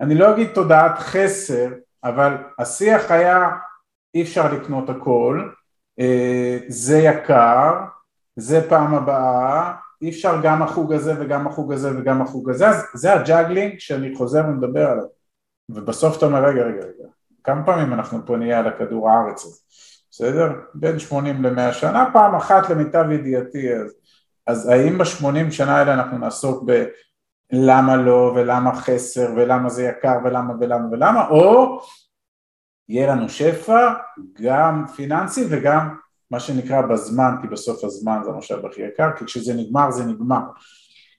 אני 0.00 0.14
לא 0.14 0.34
אגיד 0.34 0.48
תודעת 0.54 0.98
חסר, 0.98 1.68
אבל 2.04 2.36
השיח 2.58 3.10
היה 3.10 3.50
אי 4.14 4.22
אפשר 4.22 4.52
לקנות 4.52 4.90
הכל, 4.90 5.48
אה, 6.00 6.58
זה 6.68 6.98
יקר, 6.98 7.74
זה 8.36 8.68
פעם 8.68 8.94
הבאה, 8.94 9.72
אי 10.02 10.10
אפשר 10.10 10.40
גם 10.42 10.62
החוג 10.62 10.92
הזה 10.92 11.14
וגם 11.20 11.46
החוג 11.46 11.72
הזה 11.72 11.98
וגם 11.98 12.22
החוג 12.22 12.50
הזה, 12.50 12.68
אז 12.68 12.84
זה 12.94 13.12
ה 13.12 13.19
juggling 13.19 13.78
שאני 13.78 14.16
חוזר 14.16 14.44
ומדבר 14.48 14.90
עליו, 14.90 15.04
ובסוף 15.68 16.18
אתה 16.18 16.26
אומר 16.26 16.44
רגע 16.44 16.62
רגע 16.62 16.80
רגע, 16.80 16.97
כמה 17.48 17.66
פעמים 17.66 17.92
אנחנו 17.92 18.26
פה 18.26 18.36
נהיה 18.36 18.58
על 18.58 18.66
הכדור 18.66 19.10
הארץ 19.10 19.44
הזה, 19.44 19.60
בסדר? 20.10 20.52
בין 20.74 20.98
80 20.98 21.44
ל-100 21.44 21.72
שנה, 21.72 22.10
פעם 22.12 22.34
אחת 22.34 22.70
למיטב 22.70 23.04
ידיעתי, 23.10 23.74
אז, 23.74 23.94
אז 24.46 24.68
האם 24.68 24.98
בשמונים 24.98 25.50
שנה 25.50 25.76
האלה 25.76 25.94
אנחנו 25.94 26.18
נעסוק 26.18 26.64
ב... 26.66 26.84
למה 27.52 27.96
לא 27.96 28.32
ולמה 28.36 28.74
חסר 28.74 29.30
ולמה 29.36 29.68
זה 29.68 29.82
יקר 29.82 30.18
ולמה 30.24 30.54
ולמה 30.60 30.88
ולמה? 30.92 31.28
או 31.28 31.80
יהיה 32.88 33.12
לנו 33.12 33.28
שפע 33.28 33.92
גם 34.42 34.86
פיננסי 34.96 35.46
וגם 35.50 35.96
מה 36.30 36.40
שנקרא 36.40 36.80
בזמן 36.80 37.34
כי 37.42 37.48
בסוף 37.48 37.84
הזמן 37.84 38.20
זה 38.24 38.30
המשאב 38.30 38.66
הכי 38.66 38.82
יקר 38.82 39.08
כי 39.18 39.24
כשזה 39.24 39.54
נגמר 39.54 39.90
זה 39.90 40.04
נגמר 40.04 40.42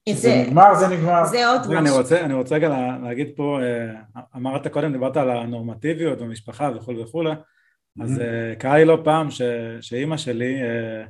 כשזה 0.06 0.44
נגמר 0.48 0.76
זה 0.76 0.88
נגמר 0.88 1.26
זה 1.26 1.48
עוד 1.48 1.60
משהו 1.60 1.78
אני 1.78 1.90
רוצה, 1.90 2.22
אני 2.22 2.34
רוצה 2.34 2.56
רגע 2.56 2.70
להגיד 3.04 3.28
פה 3.36 3.60
אה, 3.62 4.22
אמרת 4.36 4.68
קודם 4.68 4.92
דיברת 4.92 5.18
על 5.18 5.30
הנורמטיביות 5.30 6.20
במשפחה 6.20 6.72
וכולי 6.76 7.02
וכולי 7.02 7.32
אז 8.02 8.20
אה, 8.22 8.56
קרה 8.60 8.78
לי 8.78 8.86
לא 8.86 8.98
פעם 9.04 9.28
שאימא 9.82 10.18
שלי 10.18 10.62
אה, 10.62 11.06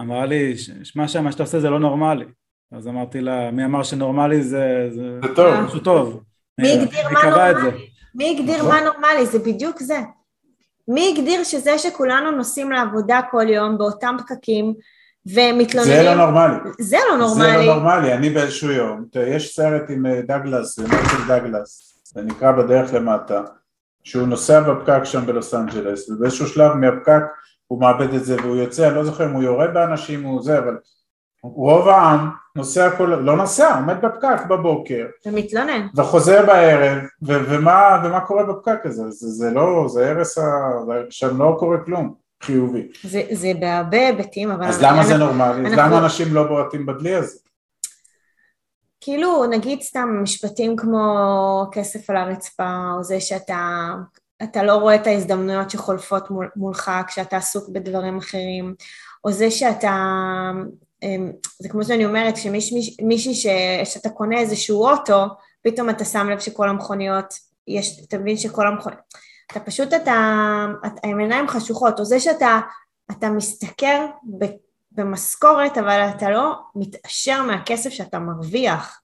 אמרה 0.00 0.26
לי 0.26 0.58
שמע 0.82 1.08
שם 1.08 1.24
מה 1.24 1.32
שאתה 1.32 1.42
עושה 1.42 1.60
זה 1.60 1.70
לא 1.70 1.80
נורמלי 1.80 2.24
אז 2.72 2.88
אמרתי 2.88 3.20
לה 3.20 3.50
מי 3.50 3.64
אמר 3.64 3.82
שנורמלי 3.82 4.42
זה, 4.42 4.88
זה 4.90 5.20
טוב. 5.36 5.54
משהו 5.60 5.80
טוב 5.80 6.22
מי 6.60 6.72
הגדיר 6.72 7.08
מה 7.12 7.22
נורמלי? 7.22 7.86
מי 8.14 8.30
הגדיר 8.30 8.64
מה 8.64 8.80
נורמלי? 8.80 9.26
זה 9.26 9.38
בדיוק 9.38 9.80
זה. 9.80 9.98
מי 10.88 11.12
הגדיר 11.12 11.44
שזה 11.44 11.78
שכולנו 11.78 12.30
נוסעים 12.30 12.70
לעבודה 12.70 13.20
כל 13.30 13.48
יום 13.48 13.78
באותם 13.78 14.16
פקקים 14.18 14.74
ומתלוננים... 15.34 15.96
זה 15.96 16.02
לא 16.02 16.14
נורמלי. 16.14 16.56
זה 16.80 16.96
לא 17.10 17.16
נורמלי. 17.16 17.50
זה 17.50 17.66
לא 17.66 17.74
נורמלי, 17.74 18.14
אני 18.14 18.30
באיזשהו 18.30 18.70
יום, 18.70 19.04
יש 19.28 19.56
סרט 19.56 19.82
עם 19.88 20.06
אה, 20.06 20.20
דגלס, 20.22 20.78
מרקל 20.78 21.38
דגלס, 21.38 22.02
זה 22.04 22.22
נקרא 22.22 22.52
בדרך 22.52 22.94
למטה, 22.94 23.42
שהוא 24.04 24.28
נוסע 24.28 24.60
בפקק 24.60 25.04
שם 25.04 25.26
בלוס 25.26 25.54
אנג'לס, 25.54 26.10
ובאיזשהו 26.10 26.46
שלב 26.46 26.72
מהפקק 26.72 27.22
הוא 27.66 27.80
מאבד 27.80 28.14
את 28.14 28.24
זה 28.24 28.36
והוא 28.36 28.56
יוצא, 28.56 28.86
אני 28.86 28.94
לא 28.96 29.04
זוכר 29.04 29.26
אם 29.26 29.32
הוא 29.32 29.42
יורד 29.42 29.74
באנשים 29.74 30.26
או 30.26 30.42
זה, 30.42 30.58
אבל 30.58 30.76
רוב 31.42 31.88
העם 31.88 32.30
נוסע 32.56 32.90
כל... 32.96 33.04
לא 33.04 33.36
נוסע, 33.36 33.74
עומד 33.74 33.96
בפקק 34.02 34.46
בבוקר. 34.48 35.06
ומתלונן. 35.26 35.86
וחוזר 35.96 36.46
בערב, 36.46 36.98
ו- 37.26 37.44
ומה, 37.48 38.02
ומה 38.04 38.20
קורה 38.20 38.42
בפקק 38.42 38.86
הזה? 38.86 39.10
זה, 39.10 39.28
זה 39.28 39.50
לא, 39.50 39.86
זה 39.88 40.10
הרס 40.10 40.38
ה... 40.38 40.42
שם 41.10 41.42
לא 41.42 41.56
קורה 41.58 41.78
כלום 41.84 42.25
חיובי. 42.46 42.88
זה, 43.02 43.22
זה 43.32 43.52
בהרבה 43.60 44.06
היבטים, 44.06 44.50
אבל... 44.50 44.66
אז 44.66 44.82
למה 44.82 45.04
זה 45.04 45.16
נורמלי? 45.16 45.60
אנחנו... 45.60 45.76
למה 45.76 45.98
אנשים 45.98 46.34
לא 46.34 46.42
בועטים 46.48 46.86
בדלי 46.86 47.14
הזה? 47.14 47.38
כאילו, 49.00 49.46
נגיד 49.46 49.82
סתם 49.82 50.08
משפטים 50.22 50.76
כמו 50.76 51.66
כסף 51.72 52.10
על 52.10 52.16
הרצפה, 52.16 52.90
או 52.96 53.04
זה 53.04 53.20
שאתה 53.20 53.90
אתה 54.42 54.62
לא 54.62 54.72
רואה 54.72 54.94
את 54.94 55.06
ההזדמנויות 55.06 55.70
שחולפות 55.70 56.30
מול, 56.30 56.48
מולך 56.56 56.90
כשאתה 57.06 57.36
עסוק 57.36 57.68
בדברים 57.68 58.18
אחרים, 58.18 58.74
או 59.24 59.32
זה 59.32 59.50
שאתה 59.50 59.92
אמ, 61.02 61.32
זה 61.58 61.68
כמו 61.68 61.84
שאני 61.84 62.06
אומרת, 62.06 62.36
שמישהי 62.36 63.34
שאתה 63.84 64.10
קונה 64.10 64.38
איזשהו 64.38 64.86
אוטו, 64.86 65.26
פתאום 65.62 65.90
אתה 65.90 66.04
שם 66.04 66.28
לב 66.30 66.38
שכל 66.38 66.68
המכוניות, 66.68 67.34
יש, 67.68 68.00
אתה 68.08 68.18
מבין 68.18 68.36
שכל 68.36 68.66
המכוניות, 68.66 69.00
אתה 69.52 69.60
פשוט, 69.60 69.92
אתה, 69.94 70.66
עם 71.04 71.18
עיניים 71.18 71.48
חשוכות, 71.48 72.00
או 72.00 72.04
זה 72.04 72.20
שאתה 72.20 72.60
אתה 73.10 73.30
משתכר 73.30 74.06
במשכורת, 74.92 75.78
אבל 75.78 76.00
אתה 76.16 76.30
לא 76.30 76.54
מתעשר 76.74 77.42
מהכסף 77.42 77.90
שאתה 77.90 78.18
מרוויח. 78.18 79.00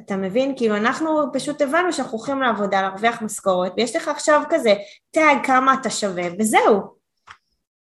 אתה 0.00 0.16
מבין? 0.16 0.54
כאילו 0.56 0.76
אנחנו 0.76 1.32
פשוט 1.32 1.62
הבנו 1.62 1.92
שאנחנו 1.92 2.18
הולכים 2.18 2.42
לעבודה, 2.42 2.82
להרוויח 2.82 3.22
משכורת, 3.22 3.72
ויש 3.76 3.96
לך 3.96 4.08
עכשיו 4.08 4.42
כזה 4.50 4.74
tag 5.10 5.46
כמה 5.46 5.74
אתה 5.74 5.90
שווה, 5.90 6.24
וזהו, 6.38 6.80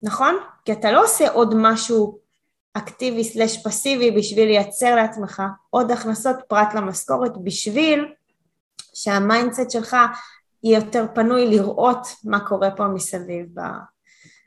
נכון? 0.02 0.36
כי 0.64 0.72
אתה 0.72 0.92
לא 0.92 1.04
עושה 1.04 1.30
עוד 1.30 1.54
משהו 1.56 2.18
אקטיבי 2.74 3.24
slash 3.24 3.66
פסיבי 3.66 4.10
בשביל 4.10 4.48
לייצר 4.48 4.94
לעצמך 4.94 5.42
עוד 5.70 5.90
הכנסות 5.90 6.36
פרט 6.48 6.74
למשכורת 6.74 7.32
בשביל 7.44 8.14
שה 8.94 9.17
mindset 9.17 9.70
שלך 9.70 9.96
יהיה 10.64 10.78
יותר 10.78 11.06
פנוי 11.14 11.46
לראות 11.46 12.06
מה 12.24 12.40
קורה 12.40 12.70
פה 12.70 12.88
מסביב. 12.88 13.46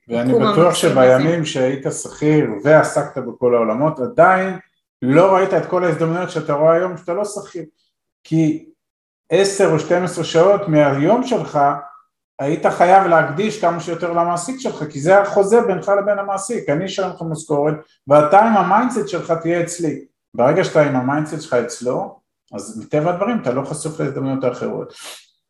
ואני 0.08 0.34
בטוח 0.34 0.73
שבימים 0.73 1.45
שהיית 1.45 1.86
שכיר 1.91 2.49
ועסקת 2.63 3.17
בכל 3.17 3.56
העולמות 3.56 3.99
עדיין 3.99 4.60
לא 5.01 5.36
ראית 5.36 5.53
את 5.53 5.65
כל 5.65 5.84
ההזדמנויות 5.84 6.30
שאתה 6.30 6.53
רואה 6.53 6.73
היום 6.73 6.97
שאתה 6.97 7.13
לא 7.13 7.25
שכיר 7.25 7.63
כי 8.23 8.69
עשר 9.30 9.71
או 9.71 9.80
שתים 9.80 10.03
עשרה 10.03 10.23
שעות 10.23 10.67
מהיום 10.67 11.23
שלך 11.23 11.60
היית 12.39 12.65
חייב 12.65 13.08
להקדיש 13.08 13.62
כמה 13.62 13.80
שיותר 13.80 14.13
למעסיק 14.13 14.60
שלך, 14.60 14.84
כי 14.89 14.99
זה 14.99 15.21
החוזה 15.21 15.62
בינך 15.62 15.91
לבין 16.01 16.19
המעסיק, 16.19 16.69
אני 16.69 16.86
אשלם 16.86 17.10
לך 17.10 17.21
משכורת, 17.30 17.73
ואתה 18.08 18.39
עם 18.39 18.58
ה 18.58 18.64
mindset 18.64 19.08
שלך 19.08 19.32
תהיה 19.32 19.62
אצלי. 19.62 20.06
ברגע 20.34 20.63
שאתה 20.63 20.82
עם 20.82 20.95
ה 20.95 21.01
mindset 21.01 21.41
שלך 21.41 21.53
אצלו, 21.53 22.19
אז 22.53 22.84
מטבע 22.84 23.10
הדברים 23.10 23.41
אתה 23.41 23.53
לא 23.53 23.62
חשוף 23.62 23.99
להזדמנויות 23.99 24.43
האחרות. 24.43 24.93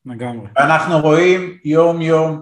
לגמרי. 0.10 0.48
אנחנו 0.58 1.00
רואים 1.00 1.58
יום 1.66 2.02
יום 2.02 2.42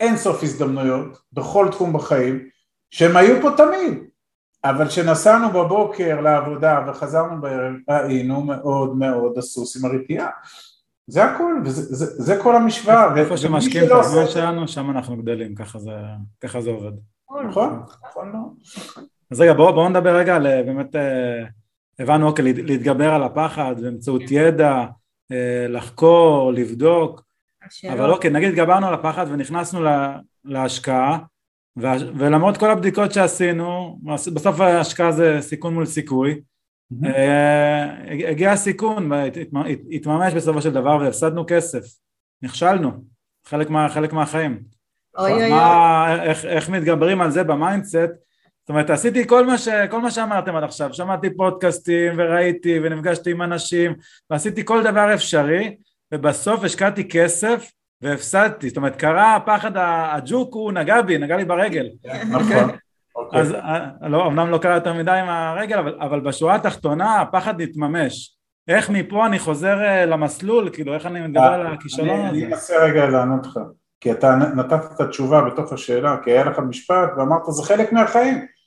אין 0.00 0.16
סוף 0.16 0.42
הזדמנויות 0.42 1.18
בכל 1.32 1.68
תחום 1.70 1.92
בחיים, 1.92 2.48
שהם 2.90 3.16
היו 3.16 3.42
פה 3.42 3.50
תמיד, 3.56 3.98
אבל 4.64 4.88
כשנסענו 4.88 5.50
בבוקר 5.50 6.20
לעבודה 6.20 6.84
וחזרנו 6.88 7.40
בערב, 7.40 7.74
היינו 7.88 8.42
מאוד 8.42 8.96
מאוד 8.96 9.38
הסוס 9.38 9.76
עם 9.76 9.90
הרתיעה. 9.90 10.28
זה 11.06 11.24
הכל, 11.24 11.54
וזה 11.64 11.82
זה, 11.82 12.22
זה 12.22 12.42
כל 12.42 12.56
המשוואה. 12.56 13.16
איפה 13.16 13.36
שמשקיעים 13.36 13.86
את 13.86 13.92
הזמן 13.92 14.26
שלנו, 14.26 14.68
שם 14.68 14.90
אנחנו 14.90 15.16
גדלים, 15.16 15.54
ככה 15.54 15.78
זה, 15.78 15.92
ככה 16.40 16.60
זה 16.60 16.70
עובד. 16.70 16.92
נכון, 17.48 17.82
נכון 18.08 18.32
מאוד. 18.32 18.52
אז 19.30 19.40
רגע, 19.40 19.52
בואו 19.52 19.74
בוא 19.74 19.88
נדבר 19.88 20.16
רגע 20.16 20.36
על 20.36 20.46
אה, 20.46 20.62
באמת, 20.62 20.96
אה, 20.96 21.44
הבנו, 21.98 22.26
אוקיי, 22.26 22.52
להתגבר 22.52 23.14
על 23.14 23.22
הפחד 23.22 23.74
באמצעות 23.80 24.22
ידע, 24.30 24.84
לחקור, 25.68 26.52
לבדוק, 26.52 27.22
אבל 27.92 28.10
אוקיי, 28.10 28.30
נגיד 28.30 28.48
התגברנו 28.48 28.86
על 28.86 28.94
הפחד 28.94 29.26
ונכנסנו 29.30 29.82
לה, 29.82 30.18
להשקעה, 30.44 31.18
ולמרות 32.16 32.56
כל 32.56 32.70
הבדיקות 32.70 33.12
שעשינו, 33.12 33.98
בסוף 34.34 34.60
ההשקעה 34.60 35.12
זה 35.12 35.38
סיכון 35.40 35.74
מול 35.74 35.86
סיכוי, 35.86 36.40
אה, 37.04 38.28
הגיע 38.30 38.52
הסיכון, 38.52 39.10
התממש 39.92 40.34
בסופו 40.34 40.62
של 40.62 40.70
דבר 40.72 40.98
והפסדנו 41.00 41.44
כסף, 41.48 41.84
נכשלנו, 42.42 42.90
חלק, 43.46 43.70
מה, 43.70 43.88
חלק 43.88 44.12
מהחיים. 44.12 44.62
אוי 45.18 45.32
אוי 45.32 45.52
אוי. 45.52 46.22
איך, 46.22 46.44
איך 46.44 46.68
מתגברים 46.68 47.20
על 47.20 47.30
זה 47.30 47.44
ב 47.44 47.51
mindset, 47.51 48.10
זאת 48.68 48.70
אומרת 48.70 48.90
עשיתי 48.90 49.26
כל 49.26 49.46
מה, 49.46 49.58
ש, 49.58 49.68
כל 49.90 50.00
מה 50.00 50.10
שאמרתם 50.10 50.56
עד 50.56 50.64
עכשיו, 50.64 50.94
שמעתי 50.94 51.36
פודקאסטים 51.36 52.14
וראיתי 52.16 52.80
ונפגשתי 52.82 53.30
עם 53.30 53.42
אנשים 53.42 53.94
ועשיתי 54.30 54.64
כל 54.64 54.82
דבר 54.82 55.14
אפשרי 55.14 55.76
ובסוף 56.14 56.64
השקעתי 56.64 57.08
כסף 57.08 57.70
והפסדתי, 58.02 58.68
זאת 58.68 58.76
אומרת 58.76 58.96
קרה 58.96 59.36
הפחד 59.36 59.70
הג'וק 59.76 60.54
הוא 60.54 60.72
נגע 60.72 61.02
בי, 61.02 61.18
נגע 61.18 61.36
לי 61.36 61.44
ברגל. 61.44 61.88
נכון. 62.30 62.70
אוקיי. 63.16 63.40
אז 63.40 63.54
אה, 63.54 63.86
לא, 64.08 64.26
אמנם 64.26 64.50
לא 64.50 64.58
קרה 64.58 64.74
יותר 64.74 64.92
מדי 64.92 65.10
עם 65.10 65.28
הרגל, 65.28 65.78
אבל, 65.78 65.96
אבל 66.00 66.20
בשורה 66.20 66.54
התחתונה 66.54 67.20
הפחד 67.20 67.62
נתממש. 67.62 68.38
איך 68.68 68.90
מפה 68.90 69.26
אני 69.26 69.38
חוזר 69.38 69.84
אה, 69.84 70.06
למסלול, 70.06 70.70
כאילו 70.72 70.94
איך 70.94 71.06
אני 71.06 71.20
מדבר 71.20 71.42
על 71.42 71.66
הכישלון 71.66 72.20
הזה? 72.20 72.28
אני 72.28 72.46
אנסה 72.46 72.84
רגע 72.84 73.06
לענות 73.06 73.46
לך, 73.46 73.58
כי 74.00 74.12
אתה 74.12 74.34
נתת 74.34 74.80
את 74.94 75.00
התשובה 75.00 75.40
בתוך 75.40 75.72
השאלה, 75.72 76.16
כי 76.24 76.30
היה 76.30 76.44
לך 76.44 76.58
משפט 76.58 77.08
ואמרת 77.16 77.42
זה 77.48 77.62
חלק 77.62 77.92
מהחיים. 77.92 78.57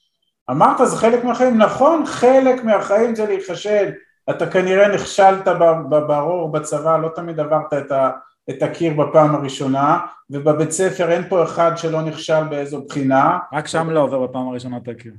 אמרת 0.50 0.88
זה 0.88 0.96
חלק 0.96 1.24
מהחיים, 1.24 1.58
נכון 1.58 2.06
חלק 2.06 2.64
מהחיים 2.64 3.16
זה 3.16 3.26
להיכשל, 3.26 3.92
אתה 4.30 4.48
כנראה 4.48 4.88
נכשלת 4.88 5.48
ברור 5.90 6.52
בצבא, 6.52 6.98
לא 6.98 7.10
תמיד 7.16 7.40
עברת 7.40 7.74
את 7.74 7.92
ה... 7.92 8.10
את 8.50 8.64
הקיר 8.64 8.94
בפעם 8.94 9.36
הראשונה, 9.36 10.00
ובבית 10.30 10.72
ספר 10.72 11.12
אין 11.12 11.30
פה 11.30 11.44
אחד 11.44 11.72
שלא 11.76 12.02
נכשל 12.02 12.44
באיזו 12.44 12.82
בחינה. 12.90 13.38
רק 13.54 13.68
שם 13.68 13.90
לא 13.90 14.00
עובר 14.00 14.28
בפעם 14.28 14.48
הראשונה 14.48 14.78
את 14.78 14.88
הקיר. 14.88 15.14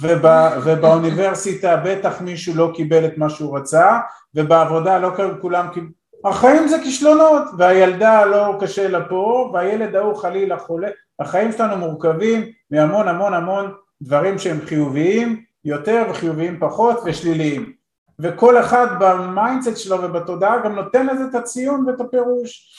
ובא, 0.00 0.58
ובאוניברסיטה 0.64 1.76
בטח 1.84 2.20
מישהו 2.20 2.54
לא 2.56 2.72
קיבל 2.74 3.04
את 3.04 3.18
מה 3.18 3.30
שהוא 3.30 3.58
רצה, 3.58 3.98
ובעבודה 4.34 4.98
לא 4.98 5.10
כולם 5.40 5.68
קיבלו... 5.72 5.90
החיים 6.24 6.68
זה 6.68 6.76
כישלונות, 6.82 7.42
והילדה 7.58 8.24
לא 8.24 8.56
קשה 8.60 8.88
לה 8.88 9.08
פה, 9.08 9.50
והילד 9.54 9.96
ההוא 9.96 10.16
חלילה 10.16 10.58
חולה. 10.58 10.88
החיים 11.20 11.52
שלנו 11.52 11.76
מורכבים 11.76 12.44
מהמון 12.70 13.08
המון 13.08 13.34
המון 13.34 13.74
דברים 14.04 14.38
שהם 14.38 14.60
חיוביים 14.66 15.42
יותר 15.64 16.06
וחיוביים 16.10 16.60
פחות 16.60 17.00
ושליליים. 17.04 17.72
וכל 18.18 18.60
אחד 18.60 18.86
ב 19.00 19.10
mindset 19.10 19.76
שלו 19.76 20.02
ובתודעה 20.02 20.64
גם 20.64 20.74
נותן 20.74 21.06
לזה 21.06 21.24
את 21.30 21.34
הציון 21.34 21.84
ואת 21.86 22.00
הפירוש. 22.00 22.76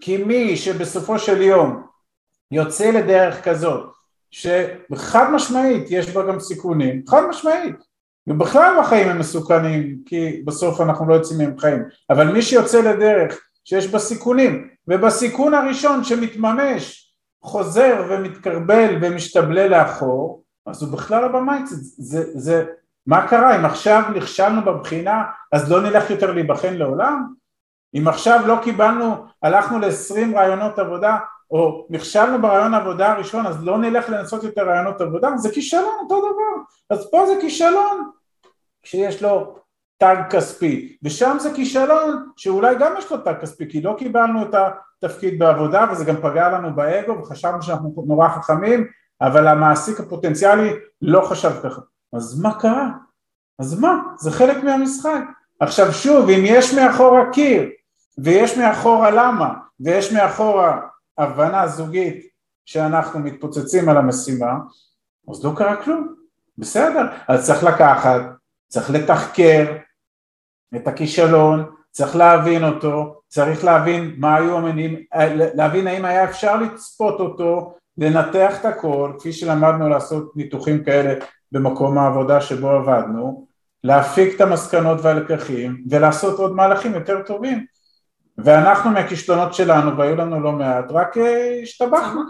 כי 0.00 0.16
מי 0.16 0.56
שבסופו 0.56 1.18
של 1.18 1.42
יום 1.42 1.86
יוצא 2.50 2.90
לדרך 2.90 3.44
כזאת 3.44 3.92
שחד 4.30 5.30
משמעית 5.32 5.90
יש 5.90 6.10
בה 6.10 6.26
גם 6.26 6.40
סיכונים, 6.40 7.02
חד 7.08 7.22
משמעית. 7.28 7.76
ובכלל 8.26 8.78
החיים 8.80 9.08
הם 9.08 9.18
מסוכנים 9.18 9.98
כי 10.06 10.42
בסוף 10.44 10.80
אנחנו 10.80 11.08
לא 11.08 11.14
יוצאים 11.14 11.38
מהם 11.38 11.58
חיים. 11.58 11.82
אבל 12.10 12.32
מי 12.32 12.42
שיוצא 12.42 12.80
לדרך 12.80 13.40
שיש 13.64 13.88
בה 13.88 13.98
סיכונים 13.98 14.68
ובסיכון 14.88 15.54
הראשון 15.54 16.04
שמתממש 16.04 17.12
חוזר 17.42 18.06
ומתכרבל 18.10 18.98
ומשתבלל 19.02 19.70
לאחור 19.70 20.41
אז 20.66 20.82
הוא 20.82 20.92
בכלל 20.92 21.22
לא 21.22 21.28
ב 21.28 21.33
mindset, 21.33 21.74
זה, 21.98 22.38
זה, 22.38 22.64
מה 23.06 23.28
קרה? 23.28 23.56
אם 23.56 23.64
עכשיו 23.64 24.02
נכשלנו 24.14 24.62
בבחינה 24.64 25.24
אז 25.52 25.70
לא 25.70 25.82
נלך 25.82 26.10
יותר 26.10 26.32
להיבחן 26.32 26.74
לעולם? 26.74 27.34
אם 27.98 28.08
עכשיו 28.08 28.40
לא 28.46 28.58
קיבלנו, 28.62 29.24
הלכנו 29.42 29.78
ל-20 29.78 30.36
ראיונות 30.36 30.78
עבודה 30.78 31.18
או 31.50 31.86
נכשלנו 31.90 32.42
בראיון 32.42 32.74
העבודה 32.74 33.12
הראשון 33.12 33.46
אז 33.46 33.64
לא 33.64 33.78
נלך 33.78 34.08
לנסות 34.08 34.44
יותר 34.44 34.68
ראיונות 34.68 35.00
עבודה? 35.00 35.36
זה 35.36 35.52
כישלון 35.52 35.94
אותו 36.02 36.18
דבר, 36.18 36.62
אז 36.90 37.10
פה 37.10 37.26
זה 37.26 37.32
כישלון 37.40 38.10
שיש 38.84 39.22
לו 39.22 39.56
תג 39.98 40.16
כספי 40.30 40.96
ושם 41.02 41.36
זה 41.40 41.50
כישלון 41.54 42.28
שאולי 42.36 42.74
גם 42.78 42.94
יש 42.98 43.12
לו 43.12 43.16
תג 43.16 43.34
כספי 43.40 43.70
כי 43.70 43.82
לא 43.82 43.94
קיבלנו 43.98 44.42
את 44.42 44.54
התפקיד 44.54 45.38
בעבודה 45.38 45.86
וזה 45.90 46.04
גם 46.04 46.16
פגע 46.16 46.48
לנו 46.48 46.74
באגו 46.74 47.18
וחשבנו 47.18 47.62
שאנחנו 47.62 48.04
נורא 48.06 48.28
חכמים 48.28 48.86
אבל 49.22 49.48
המעסיק 49.48 50.00
הפוטנציאלי 50.00 50.70
לא 51.02 51.20
חשב 51.20 51.50
ככה 51.62 51.80
אז 52.12 52.40
מה 52.40 52.60
קרה? 52.60 52.88
אז 53.58 53.80
מה? 53.80 54.02
זה 54.18 54.30
חלק 54.30 54.64
מהמשחק. 54.64 55.22
עכשיו 55.60 55.92
שוב, 55.92 56.30
אם 56.30 56.42
יש 56.44 56.74
מאחורה 56.74 57.30
קיר, 57.32 57.70
ויש 58.18 58.58
מאחורה 58.58 59.10
למה, 59.10 59.54
ויש 59.80 60.12
מאחורה 60.12 60.80
הבנה 61.18 61.68
זוגית 61.68 62.26
שאנחנו 62.64 63.20
מתפוצצים 63.20 63.88
על 63.88 63.96
המשימה, 63.96 64.52
אז 65.30 65.44
לא 65.44 65.52
קרה 65.56 65.84
כלום, 65.84 66.14
בסדר, 66.58 67.06
אז 67.28 67.46
צריך 67.46 67.64
לקחת, 67.64 68.20
צריך 68.68 68.90
לתחקר 68.90 69.76
את 70.76 70.86
הכישלון, 70.88 71.70
צריך 71.90 72.16
להבין 72.16 72.64
אותו, 72.64 73.20
צריך 73.28 73.64
להבין 73.64 74.14
מה 74.18 74.36
היו 74.36 74.56
המניעים, 74.58 75.04
להבין 75.54 75.86
האם 75.86 76.04
היה 76.04 76.24
אפשר 76.24 76.56
לצפות 76.56 77.20
אותו, 77.20 77.74
לנתח 77.98 78.60
את 78.60 78.64
הכל, 78.64 79.12
כפי 79.18 79.32
שלמדנו 79.32 79.88
לעשות 79.88 80.36
ניתוחים 80.36 80.84
כאלה 80.84 81.14
במקום 81.52 81.98
העבודה 81.98 82.40
שבו 82.40 82.70
עבדנו, 82.70 83.46
להפיק 83.84 84.36
את 84.36 84.40
המסקנות 84.40 84.98
והלקחים 85.02 85.84
ולעשות 85.90 86.38
עוד 86.38 86.54
מהלכים 86.54 86.94
יותר 86.94 87.22
טובים. 87.22 87.64
ואנחנו 88.38 88.90
מהכישלונות 88.90 89.54
שלנו 89.54 89.96
והיו 89.96 90.16
לנו 90.16 90.40
לא 90.40 90.52
מעט 90.52 90.84
רק 90.90 91.18
אה, 91.18 91.60
השתבחנו. 91.62 92.20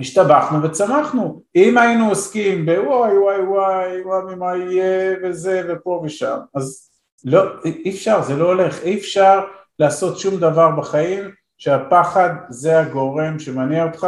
השתבחנו 0.00 0.62
וצמחנו. 0.62 1.42
אם 1.56 1.78
היינו 1.78 2.08
עוסקים 2.08 2.66
בוואי 2.66 3.18
וואי 3.18 3.40
וואי 3.40 4.02
וואי 4.02 4.34
מה 4.34 4.56
יהיה 4.56 5.16
וזה 5.22 5.62
ופה 5.68 6.02
ושם 6.04 6.38
אז 6.54 6.90
לא 7.24 7.42
אי 7.64 7.90
אפשר 7.90 8.22
זה 8.22 8.36
לא 8.36 8.46
הולך. 8.46 8.82
אי 8.82 8.98
אפשר 8.98 9.40
לעשות 9.78 10.18
שום 10.18 10.36
דבר 10.36 10.70
בחיים 10.70 11.30
שהפחד 11.58 12.30
זה 12.48 12.80
הגורם 12.80 13.38
שמניע 13.38 13.84
אותך 13.84 14.06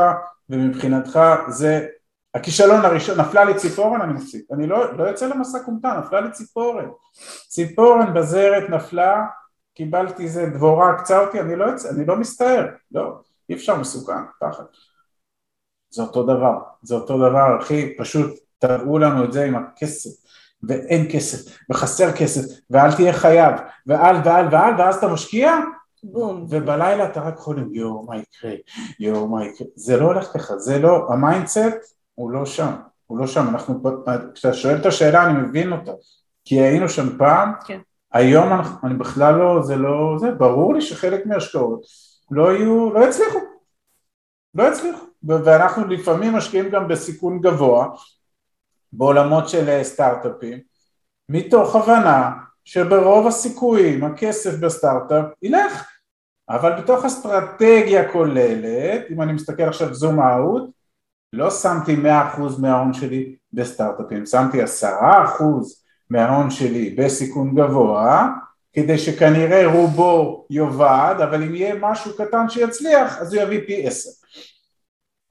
ומבחינתך 0.53 1.21
זה 1.49 1.87
הכישלון 2.35 2.85
הראשון, 2.85 3.21
נפלה 3.21 3.45
לי 3.45 3.55
ציפורן, 3.55 4.01
אני 4.01 4.13
מפסיק, 4.13 4.47
אני 4.53 4.67
לא, 4.67 4.97
לא 4.97 5.05
יוצא 5.05 5.27
למסע 5.27 5.59
כומתה, 5.65 6.01
נפלה 6.05 6.21
לי 6.21 6.31
ציפורן, 6.31 6.89
ציפורן 7.49 8.15
בזרת 8.15 8.71
נפלה, 8.71 9.27
קיבלתי 9.75 10.23
איזה 10.23 10.47
דבורה, 10.47 10.99
קצה 10.99 11.19
אותי, 11.21 11.41
אני 11.41 11.57
לא 11.57 11.65
יוצא, 11.65 11.91
אני 11.91 12.07
לא 12.07 12.17
מסתער, 12.17 12.67
לא, 12.93 13.19
אי 13.49 13.55
אפשר 13.55 13.77
מסוכן, 13.77 14.23
פחד. 14.41 14.65
זה 15.91 16.03
אותו 16.03 16.23
דבר, 16.23 16.59
זה 16.83 16.95
אותו 16.95 17.19
דבר, 17.19 17.59
אחי, 17.63 17.97
פשוט 17.99 18.39
תראו 18.59 18.99
לנו 18.99 19.25
את 19.25 19.33
זה 19.33 19.45
עם 19.45 19.57
הכסף, 19.57 20.11
ואין 20.63 21.09
כסף, 21.13 21.59
וחסר 21.71 22.13
כסף, 22.13 22.61
ואל 22.71 22.93
תהיה 22.93 23.13
חייב, 23.13 23.55
ואל 23.87 24.17
ואל 24.25 24.47
ואל, 24.51 24.75
ואז 24.79 24.97
אתה 24.97 25.09
משקיע, 25.09 25.57
בום. 26.03 26.47
ובלילה 26.51 27.05
אתה 27.05 27.21
רק 27.21 27.37
חולם, 27.37 27.75
יואו, 27.75 28.07
מה 28.07 28.17
יקרה, 28.17 28.53
יואו, 29.01 29.29
מה 29.29 29.47
יקרה, 29.47 29.67
זה 29.75 29.97
לא 29.97 30.05
הולך 30.05 30.25
ככה, 30.35 30.59
זה 30.59 30.79
לא, 30.79 31.13
ה 31.13 31.23
mindset 31.23 31.97
הוא 32.15 32.31
לא 32.31 32.47
שם, 32.47 32.73
הוא 33.07 33.19
לא 33.19 33.27
שם, 33.27 33.49
אנחנו, 33.49 33.83
כשאתה 34.35 34.55
שואל 34.55 34.77
את 34.77 34.87
השאלה 34.87 35.27
אני 35.27 35.43
מבין 35.43 35.73
אותה, 35.73 35.93
כי 36.45 36.61
היינו 36.61 36.89
שם 36.89 37.19
פעם, 37.19 37.53
כן. 37.67 37.79
היום 38.13 38.53
אנחנו, 38.53 38.89
אני 38.89 38.99
בכלל 38.99 39.35
לא, 39.35 39.63
זה 39.63 39.77
לא, 39.77 40.17
זה, 40.19 40.31
ברור 40.31 40.75
לי 40.75 40.81
שחלק 40.81 41.27
מההשקעות 41.27 41.83
לא 42.31 42.53
יהיו, 42.53 42.93
לא 42.93 43.09
יצליחו, 43.09 43.39
לא 44.55 44.65
יצליחו, 44.65 45.07
ואנחנו 45.25 45.87
לפעמים 45.87 46.33
משקיעים 46.33 46.71
גם 46.71 46.89
בסיכון 46.89 47.41
גבוה 47.41 47.89
בעולמות 48.93 49.49
של 49.49 49.69
אה, 49.69 49.85
סטארט-אפים, 49.85 50.59
מתוך 51.29 51.77
הבנה 51.77 52.33
שברוב 52.65 53.27
הסיכויים 53.27 54.05
הכסף 54.05 54.59
בסטארט-אפ 54.61 55.25
ילך, 55.43 55.92
אבל 56.49 56.83
בתוך 56.83 57.05
אסטרטגיה 57.05 58.13
כוללת, 58.13 59.11
אם 59.11 59.23
אני 59.23 59.33
מסתכל 59.33 59.63
עכשיו 59.63 59.95
זום 59.95 60.21
אאוט, 60.21 60.71
לא 61.33 61.51
שמתי 61.51 61.97
100% 61.97 62.07
מההון 62.61 62.93
שלי 62.93 63.37
בסטארט-אפים, 63.53 64.27
שמתי 64.27 64.63
10% 64.63 64.67
מההון 66.11 66.51
שלי 66.51 66.95
בסיכון 66.99 67.55
גבוה, 67.55 68.29
כדי 68.73 68.99
שכנראה 68.99 69.67
רובו 69.67 70.47
יאבד, 70.51 71.15
אבל 71.19 71.43
אם 71.43 71.55
יהיה 71.55 71.75
משהו 71.81 72.17
קטן 72.17 72.49
שיצליח, 72.49 73.19
אז 73.19 73.35
הוא 73.35 73.43
יביא 73.43 73.61
פי 73.67 73.87
10. 73.87 74.11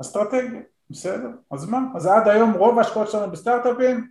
אסטרטגיה, 0.02 0.62
בסדר, 0.90 1.30
אז 1.52 1.70
מה? 1.70 1.80
אז 1.96 2.08
עד 2.08 2.28
היום 2.28 2.54
רוב 2.54 2.78
ההשקעות 2.78 3.12
שלנו 3.12 3.32
בסטארט-אפים, 3.32 4.08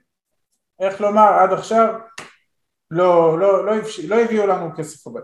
איך 0.81 1.01
לומר, 1.01 1.29
עד 1.29 1.53
עכשיו 1.53 1.95
לא, 2.91 3.39
לא, 3.39 3.67
לא, 3.67 3.73
לא 4.09 4.21
הביאו 4.21 4.47
לנו 4.47 4.71
כסף 4.77 5.07
הרבה. 5.07 5.21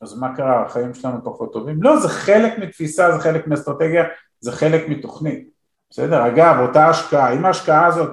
אז 0.00 0.18
מה 0.18 0.36
קרה, 0.36 0.66
החיים 0.66 0.94
שלנו 0.94 1.24
פחות 1.24 1.52
טובים? 1.52 1.82
לא, 1.82 2.00
זה 2.00 2.08
חלק 2.08 2.58
מתפיסה, 2.58 3.12
זה 3.12 3.18
חלק 3.18 3.46
מאסטרטגיה, 3.46 4.04
זה 4.40 4.52
חלק 4.52 4.88
מתוכנית, 4.88 5.48
בסדר? 5.90 6.26
אגב, 6.26 6.56
אותה 6.60 6.88
השקעה, 6.88 7.32
אם 7.32 7.44
ההשקעה 7.44 7.86
הזאת 7.86 8.10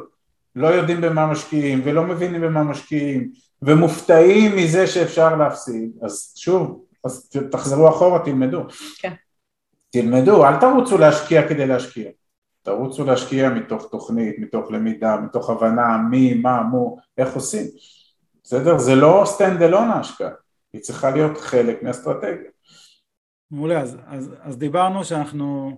לא 0.56 0.68
יודעים 0.68 1.02
במה 1.02 1.28
משקיעים 1.28 1.82
ולא 1.86 2.04
מבינים 2.04 2.42
במה 2.42 2.64
משקיעים 2.64 3.32
ומופתעים 3.62 4.56
מזה 4.56 4.88
שאפשר 4.88 5.36
להפסיד, 5.36 5.92
אז 6.02 6.34
שוב, 6.36 6.86
אז 7.04 7.30
תחזרו 7.52 7.90
אחורה, 7.90 8.20
תלמדו. 8.20 8.62
כן. 9.00 9.14
תלמדו, 9.90 10.46
אל 10.46 10.60
תרוצו 10.60 10.98
להשקיע 10.98 11.50
כדי 11.50 11.68
להשקיע. 11.68 12.12
תרוצו 12.64 13.06
להשקיע 13.06 13.50
מתוך 13.50 13.88
תוכנית, 13.92 14.40
מתוך 14.40 14.72
למידה, 14.72 15.18
מתוך 15.18 15.50
הבנה 15.50 15.98
מי, 15.98 16.34
מה, 16.34 16.64
מו, 16.64 16.98
איך 17.18 17.36
עושים. 17.36 17.66
בסדר? 18.44 18.78
זה 18.78 18.96
לא 18.96 19.24
stand 19.26 19.62
alone 19.62 19.90
ההשקעה, 19.90 20.30
היא 20.76 20.82
צריכה 20.82 21.12
להיות 21.12 21.38
חלק 21.38 21.84
מאסטרטגיה. 21.84 22.52
מעולה, 23.52 23.82
אז, 23.82 23.98
אז, 24.08 24.36
אז 24.42 24.58
דיברנו 24.58 25.04
שאנחנו 25.04 25.78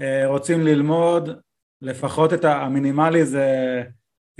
אה, 0.00 0.26
רוצים 0.26 0.60
ללמוד, 0.60 1.30
לפחות 1.82 2.32
את 2.32 2.44
המינימלי 2.44 3.24
זה, 3.24 3.48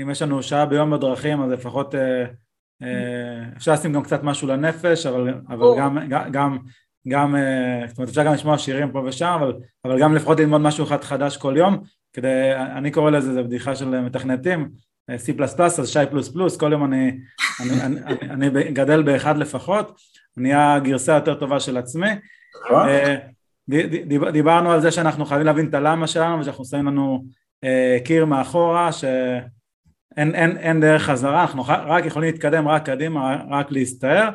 אם 0.00 0.10
יש 0.10 0.22
לנו 0.22 0.42
שעה 0.42 0.66
ביום 0.66 0.90
בדרכים 0.90 1.42
אז 1.42 1.50
לפחות 1.50 1.94
אה, 1.94 2.24
אה, 2.82 3.56
אפשר 3.56 3.72
לשים 3.72 3.92
גם 3.92 4.02
קצת 4.02 4.22
משהו 4.22 4.48
לנפש, 4.48 5.06
אבל, 5.06 5.34
אבל 5.48 5.66
גם, 5.78 5.98
גם, 6.32 6.58
גם, 7.08 7.36
זאת 7.88 7.98
אומרת 7.98 8.08
אפשר 8.08 8.24
גם 8.24 8.34
לשמוע 8.34 8.58
שירים 8.58 8.92
פה 8.92 9.02
ושם, 9.06 9.38
אבל, 9.40 9.52
אבל 9.84 10.00
גם 10.00 10.14
לפחות 10.14 10.40
ללמוד 10.40 10.60
משהו 10.60 10.84
אחד 10.84 11.04
חדש 11.04 11.36
כל 11.36 11.54
יום, 11.56 11.82
כדי, 12.12 12.52
אני 12.56 12.90
קורא 12.90 13.10
לזה, 13.10 13.32
זה 13.32 13.42
בדיחה 13.42 13.76
של 13.76 14.00
מתכנתים, 14.00 14.70
C++, 15.10 15.60
אז 15.60 15.88
שי 15.88 15.98
פלוס 16.10 16.28
פלוס, 16.28 16.56
כל 16.56 16.72
יום 16.72 16.84
אני, 16.84 17.18
אני, 17.60 17.82
אני, 17.82 18.00
אני, 18.30 18.46
אני 18.46 18.72
גדל 18.72 19.02
באחד 19.02 19.36
לפחות, 19.38 20.00
נהיה 20.36 20.78
גרסה 20.78 21.12
יותר 21.12 21.34
טובה 21.34 21.60
של 21.60 21.76
עצמי. 21.76 22.08
נכון. 22.64 22.88
דיברנו 24.32 24.72
על 24.72 24.80
זה 24.80 24.90
שאנחנו 24.90 25.24
חייבים 25.24 25.46
להבין 25.46 25.68
את 25.68 25.74
הלמה 25.74 26.06
שלנו 26.06 26.40
ושאנחנו 26.40 26.64
שמים 26.64 26.86
לנו 26.86 27.24
אה, 27.64 27.98
קיר 28.04 28.24
מאחורה 28.24 28.92
שאין 28.92 30.34
אין, 30.34 30.56
אין 30.56 30.80
דרך 30.80 31.02
חזרה, 31.02 31.42
אנחנו 31.42 31.64
רק 31.66 32.06
יכולים 32.06 32.30
להתקדם 32.32 32.68
רק 32.68 32.86
קדימה, 32.86 33.36
רק 33.50 33.72
להסתער. 33.72 34.30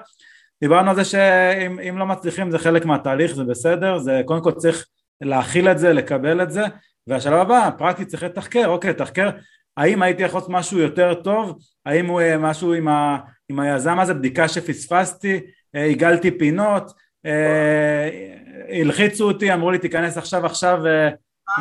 דיברנו 0.61 0.89
על 0.89 0.95
זה 0.95 1.05
שאם 1.05 1.97
לא 1.97 2.05
מצליחים 2.05 2.51
זה 2.51 2.59
חלק 2.59 2.85
מהתהליך, 2.85 3.35
זה 3.35 3.43
בסדר, 3.43 3.97
זה 3.97 4.21
קודם 4.25 4.43
כל 4.43 4.51
צריך 4.51 4.87
להכיל 5.21 5.67
את 5.67 5.79
זה, 5.79 5.93
לקבל 5.93 6.43
את 6.43 6.51
זה, 6.51 6.63
והשלב 7.07 7.33
הבא, 7.33 7.69
פרקטית 7.77 8.07
צריך 8.07 8.23
לתחקר, 8.23 8.67
אוקיי, 8.67 8.93
תחקר 8.93 9.29
האם 9.79 10.01
הייתי 10.01 10.23
יכול 10.23 10.37
לעשות 10.37 10.53
משהו 10.53 10.79
יותר 10.79 11.13
טוב, 11.13 11.59
האם 11.85 12.05
הוא 12.05 12.21
אה, 12.21 12.37
משהו 12.37 12.73
עם, 12.73 12.87
ה, 12.87 13.17
עם 13.49 13.59
היזם 13.59 13.99
הזה, 13.99 14.13
בדיקה 14.13 14.47
שפספסתי, 14.47 15.39
אה, 15.75 15.83
עיגלתי 15.83 16.31
פינות, 16.31 16.93
אה, 17.25 18.09
הלחיצו 18.81 19.27
אותי, 19.27 19.53
אמרו 19.53 19.71
לי 19.71 19.77
תיכנס 19.77 20.17
עכשיו 20.17 20.45
עכשיו 20.45 20.83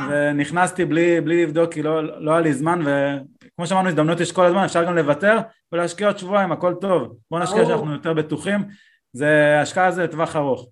ונכנסתי 0.08 0.84
בלי, 0.84 1.20
בלי 1.20 1.42
לבדוק 1.42 1.72
כי 1.72 1.82
לא, 1.82 2.22
לא 2.22 2.30
היה 2.30 2.40
לי 2.40 2.54
זמן 2.54 2.80
וכמו 2.80 3.66
שאמרנו 3.66 3.88
הזדמנות 3.88 4.20
יש 4.20 4.32
כל 4.32 4.44
הזמן 4.44 4.64
אפשר 4.64 4.84
גם 4.84 4.96
לוותר 4.96 5.38
ולהשקיע 5.72 6.06
עוד 6.06 6.18
שבועיים 6.18 6.52
הכל 6.52 6.74
טוב. 6.80 7.16
בוא 7.30 7.40
נשקיע 7.40 7.66
שאנחנו 7.66 7.92
יותר 7.92 8.12
בטוחים. 8.12 8.64
זה 9.12 9.58
השקעה 9.62 9.90
זה 9.90 10.04
לטווח 10.04 10.36
ארוך. 10.36 10.68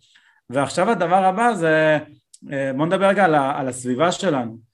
ועכשיו 0.51 0.91
הדבר 0.91 1.25
הבא 1.25 1.55
זה 1.55 1.99
אה, 2.53 2.73
בוא 2.77 2.87
נדבר 2.87 3.09
רגע 3.09 3.25
על, 3.25 3.35
על 3.35 3.69
הסביבה 3.69 4.13
שלנו 4.13 4.66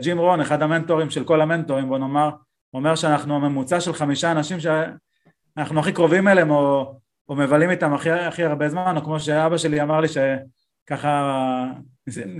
ג'ים 0.00 0.18
רון 0.18 0.40
אחד 0.40 0.62
המנטורים 0.62 1.10
של 1.10 1.24
כל 1.24 1.40
המנטורים 1.40 1.88
בוא 1.88 1.98
נאמר 1.98 2.30
אומר 2.74 2.94
שאנחנו 2.94 3.36
הממוצע 3.36 3.80
של 3.80 3.92
חמישה 3.92 4.30
אנשים 4.30 4.58
שאנחנו 4.60 5.80
הכי 5.80 5.92
קרובים 5.92 6.28
אליהם 6.28 6.50
או 6.50 6.94
או 7.30 7.36
מבלים 7.36 7.70
איתם 7.70 7.92
הכי, 7.92 8.10
הכי 8.10 8.44
הרבה 8.44 8.68
זמן, 8.68 8.96
או 8.96 9.04
כמו 9.04 9.20
שאבא 9.20 9.56
שלי 9.56 9.82
אמר 9.82 10.00
לי 10.00 10.06
שככה 10.08 11.72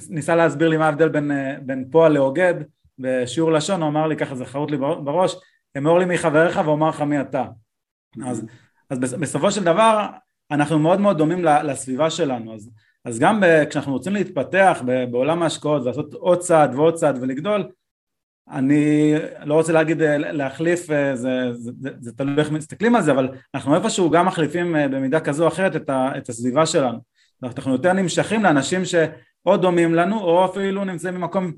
ניסה 0.09 0.37
להסביר 0.37 0.69
לי 0.69 0.77
מה 0.77 0.87
ההבדל 0.87 1.09
בין, 1.09 1.31
בין 1.63 1.89
פועל 1.91 2.13
לאוגד 2.13 2.55
בשיעור 2.99 3.53
לשון, 3.53 3.83
הוא 3.83 3.89
אמר 3.89 4.07
לי 4.07 4.17
ככה 4.17 4.35
זה 4.35 4.45
חרוט 4.45 4.71
לי 4.71 4.77
בראש, 4.77 5.37
אמור 5.79 5.99
לי 5.99 6.05
מי 6.05 6.19
חבריך 6.19 6.61
ואומר 6.65 6.89
לך 6.89 7.01
מי 7.01 7.21
אתה. 7.21 7.45
אז, 8.27 8.47
אז 8.91 8.99
בסופו 8.99 9.51
של 9.51 9.65
דבר 9.65 10.07
אנחנו 10.51 10.79
מאוד 10.79 11.01
מאוד 11.01 11.19
דומים 11.19 11.45
לסביבה 11.45 12.11
שלנו, 12.11 12.55
אז, 12.55 12.71
אז 13.05 13.19
גם 13.19 13.43
כשאנחנו 13.71 13.93
רוצים 13.93 14.13
להתפתח 14.13 14.83
בעולם 15.11 15.43
ההשקעות 15.43 15.83
ולעשות 15.83 16.15
עוד 16.15 16.39
צעד 16.39 16.75
ועוד 16.75 16.95
צעד 16.95 17.19
ולגדול, 17.21 17.65
אני 18.51 19.15
לא 19.45 19.55
רוצה 19.55 19.73
להגיד 19.73 20.03
אה, 20.03 20.19
להחליף, 20.19 20.91
אה, 20.91 21.17
זה, 21.17 21.53
זה, 21.53 21.71
זה, 21.81 21.91
זה 22.01 22.13
תלוי 22.13 22.39
איך 22.39 22.51
מסתכלים 22.51 22.95
על 22.95 23.03
זה, 23.03 23.13
אבל 23.13 23.29
אנחנו 23.55 23.75
איפשהו 23.75 24.11
גם 24.11 24.27
מחליפים 24.27 24.77
אה, 24.77 24.89
במידה 24.89 25.21
כזו 25.21 25.43
או 25.45 25.49
אחרת 25.49 25.77
את, 25.77 25.91
ה, 25.91 26.13
את 26.19 26.29
הסביבה 26.29 26.67
שלנו. 26.67 26.99
אנחנו 27.43 27.73
יותר 27.73 27.93
נמשכים 27.93 28.43
לאנשים 28.43 28.85
שאו 28.85 29.57
דומים 29.57 29.95
לנו 29.95 30.21
או 30.21 30.45
אפילו 30.45 30.85
נמצאים 30.85 31.15
במקום 31.15 31.53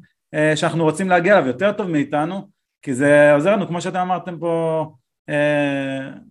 שאנחנו 0.54 0.84
רוצים 0.84 1.08
להגיע 1.08 1.38
אליו 1.38 1.46
יותר 1.46 1.72
טוב 1.72 1.90
מאיתנו, 1.90 2.48
כי 2.82 2.94
זה 2.94 3.34
עוזר 3.34 3.52
לנו, 3.52 3.66
כמו 3.66 3.80
שאתם 3.80 3.98
אמרתם 3.98 4.38
פה 4.38 4.84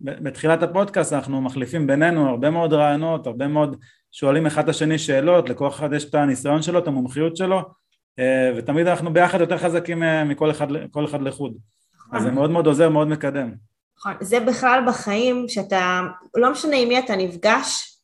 בתחילת 0.00 0.62
הפודקאסט 0.62 1.12
אנחנו 1.12 1.40
מחליפים 1.40 1.86
בינינו 1.86 2.28
הרבה 2.28 2.50
מאוד 2.50 2.72
רעיונות, 2.72 3.26
הרבה 3.26 3.48
מאוד 3.48 3.76
שואלים 4.12 4.46
אחד 4.46 4.62
את 4.62 4.68
השני 4.68 4.98
שאלות, 4.98 5.48
לכל 5.48 5.68
אחד 5.68 5.92
יש 5.92 6.04
את 6.04 6.14
הניסיון 6.14 6.62
שלו, 6.62 6.78
את 6.78 6.86
המומחיות 6.86 7.36
שלו, 7.36 7.62
אה, 8.18 8.52
ותמיד 8.56 8.86
אנחנו 8.86 9.12
ביחד 9.12 9.40
יותר 9.40 9.58
חזקים 9.58 10.02
אה, 10.02 10.24
מכל 10.24 10.50
אחד, 10.50 10.66
אחד 11.04 11.22
לחוד. 11.22 11.56
אז 12.12 12.22
זה 12.22 12.30
מאוד 12.30 12.50
מאוד 12.50 12.66
עוזר, 12.66 12.88
מאוד 12.88 13.08
מקדם. 13.08 13.52
נכון, 13.98 14.12
זה 14.20 14.40
בכלל 14.40 14.84
בחיים, 14.88 15.48
שאתה, 15.48 16.00
לא 16.34 16.52
משנה 16.52 16.76
עם 16.76 16.88
מי 16.88 16.98
אתה 16.98 17.16
נפגש, 17.16 17.96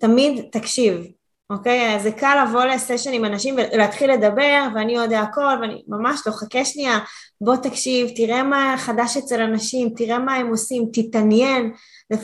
תמיד 0.00 0.44
תקשיב, 0.52 1.06
אוקיי? 1.50 1.96
אז 1.96 2.02
זה 2.02 2.12
קל 2.12 2.44
לבוא 2.44 2.64
לסשן 2.64 3.12
עם 3.12 3.24
אנשים 3.24 3.54
ולהתחיל 3.54 4.12
לדבר, 4.12 4.66
ואני 4.74 4.92
יודע 4.92 5.20
הכל, 5.20 5.56
ואני 5.60 5.82
ממש 5.88 6.20
לא, 6.26 6.32
חכה 6.32 6.64
שנייה, 6.64 6.98
בוא 7.40 7.56
תקשיב, 7.56 8.08
תראה 8.16 8.42
מה 8.42 8.74
חדש 8.78 9.16
אצל 9.16 9.40
אנשים, 9.40 9.88
תראה 9.96 10.18
מה 10.18 10.34
הם 10.34 10.48
עושים, 10.48 10.84
תתעניין. 10.92 11.72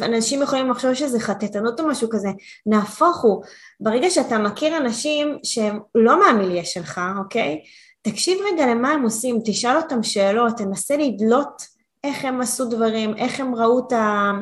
אנשים 0.03 0.43
יכולים 0.43 0.71
לחשוב 0.71 0.95
שזה 0.95 1.21
חטטנות 1.21 1.81
או 1.81 1.87
משהו 1.87 2.09
כזה, 2.11 2.29
נהפוך 2.67 3.23
הוא. 3.23 3.43
ברגע 3.81 4.11
שאתה 4.11 4.39
מכיר 4.39 4.77
אנשים 4.77 5.39
שהם 5.43 5.79
לא 5.95 6.21
מהמיליה 6.21 6.65
שלך, 6.65 7.01
אוקיי? 7.19 7.61
תקשיב 8.03 8.39
רגע 8.53 8.67
למה 8.67 8.91
הם 8.91 9.03
עושים, 9.03 9.39
תשאל 9.45 9.77
אותם 9.77 10.03
שאלות, 10.03 10.57
תנסה 10.57 10.97
לדלות 10.97 11.63
איך 12.05 12.25
הם 12.25 12.41
עשו 12.41 12.65
דברים, 12.65 13.17
איך 13.17 13.41
הם 13.41 13.55
ראו 13.55 13.87
את, 13.87 13.93
ה... 13.93 14.33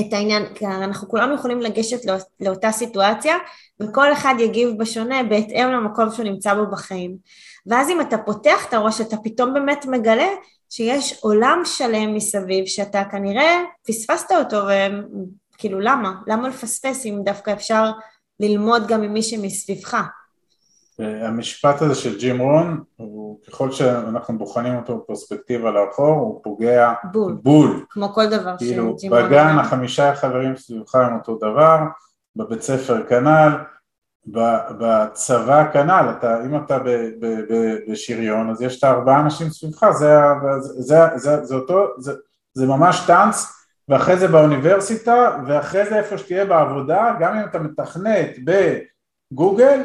את 0.00 0.12
העניין, 0.12 0.54
כי 0.54 0.66
אנחנו 0.66 1.08
כולנו 1.08 1.34
יכולים 1.34 1.60
לגשת 1.60 2.04
לא... 2.04 2.14
לאותה 2.40 2.72
סיטואציה, 2.72 3.36
וכל 3.80 4.12
אחד 4.12 4.34
יגיב 4.38 4.70
בשונה 4.78 5.22
בהתאם 5.22 5.68
למקום 5.68 6.10
שהוא 6.10 6.24
נמצא 6.24 6.54
בו 6.54 6.66
בחיים. 6.70 7.16
ואז 7.66 7.90
אם 7.90 8.00
אתה 8.00 8.18
פותח 8.18 8.66
את 8.68 8.74
הראש, 8.74 9.00
אתה 9.00 9.16
פתאום 9.24 9.54
באמת 9.54 9.86
מגלה 9.86 10.28
שיש 10.70 11.18
עולם 11.20 11.62
שלם 11.64 12.14
מסביב, 12.14 12.66
שאתה 12.66 13.02
כנראה 13.10 13.62
פספסת 13.88 14.32
אותו, 14.32 14.56
וכאילו 15.54 15.80
למה? 15.80 16.12
למה 16.26 16.48
לפספס 16.48 17.06
אם 17.06 17.20
דווקא 17.24 17.52
אפשר 17.52 17.90
ללמוד 18.40 18.86
גם 18.88 19.00
ממי 19.00 19.22
שמסביבך? 19.22 19.96
המשפט 20.98 21.82
הזה 21.82 21.94
של 21.94 22.18
ג'ים 22.18 22.40
רון, 22.40 22.80
הוא, 22.96 23.40
ככל 23.46 23.72
שאנחנו 23.72 24.38
בוחנים 24.38 24.76
אותו 24.76 24.98
בפרספקטיבה 24.98 25.70
לאחור, 25.70 26.14
הוא 26.14 26.40
פוגע 26.44 26.92
בול, 27.12 27.32
בול. 27.42 27.84
כמו 27.90 28.08
כל 28.08 28.26
דבר 28.26 28.54
כאילו, 28.58 28.94
שג'ים 28.98 29.14
רון... 29.14 29.22
בגן 29.22 29.58
החמישה 29.58 30.14
חברים 30.14 30.56
סביבך 30.56 30.94
הם 30.94 31.14
אותו 31.14 31.36
דבר, 31.36 31.78
בבית 32.36 32.62
ספר 32.62 33.06
כנ"ל, 33.06 33.52
בצבא 34.26 35.72
כנ"ל, 35.72 36.06
אתה, 36.18 36.44
אם 36.44 36.56
אתה 36.56 36.78
ב, 36.78 36.88
ב, 37.20 37.26
ב, 37.26 37.76
בשריון 37.90 38.50
אז 38.50 38.62
יש 38.62 38.78
את 38.78 38.84
הארבעה 38.84 39.20
אנשים 39.20 39.50
סביבך, 39.50 39.90
זה, 39.90 40.14
זה, 40.60 40.82
זה, 40.82 40.98
זה, 41.14 41.44
זה, 41.44 41.54
אותו, 41.54 41.86
זה, 41.98 42.12
זה 42.54 42.66
ממש 42.66 43.04
טאנץ, 43.06 43.46
ואחרי 43.88 44.16
זה 44.16 44.28
באוניברסיטה, 44.28 45.38
ואחרי 45.46 45.86
זה 45.86 45.98
איפה 45.98 46.18
שתהיה 46.18 46.44
בעבודה, 46.44 47.14
גם 47.20 47.36
אם 47.36 47.44
אתה 47.44 47.58
מתכנת 47.58 48.30
בגוגל, 48.44 49.80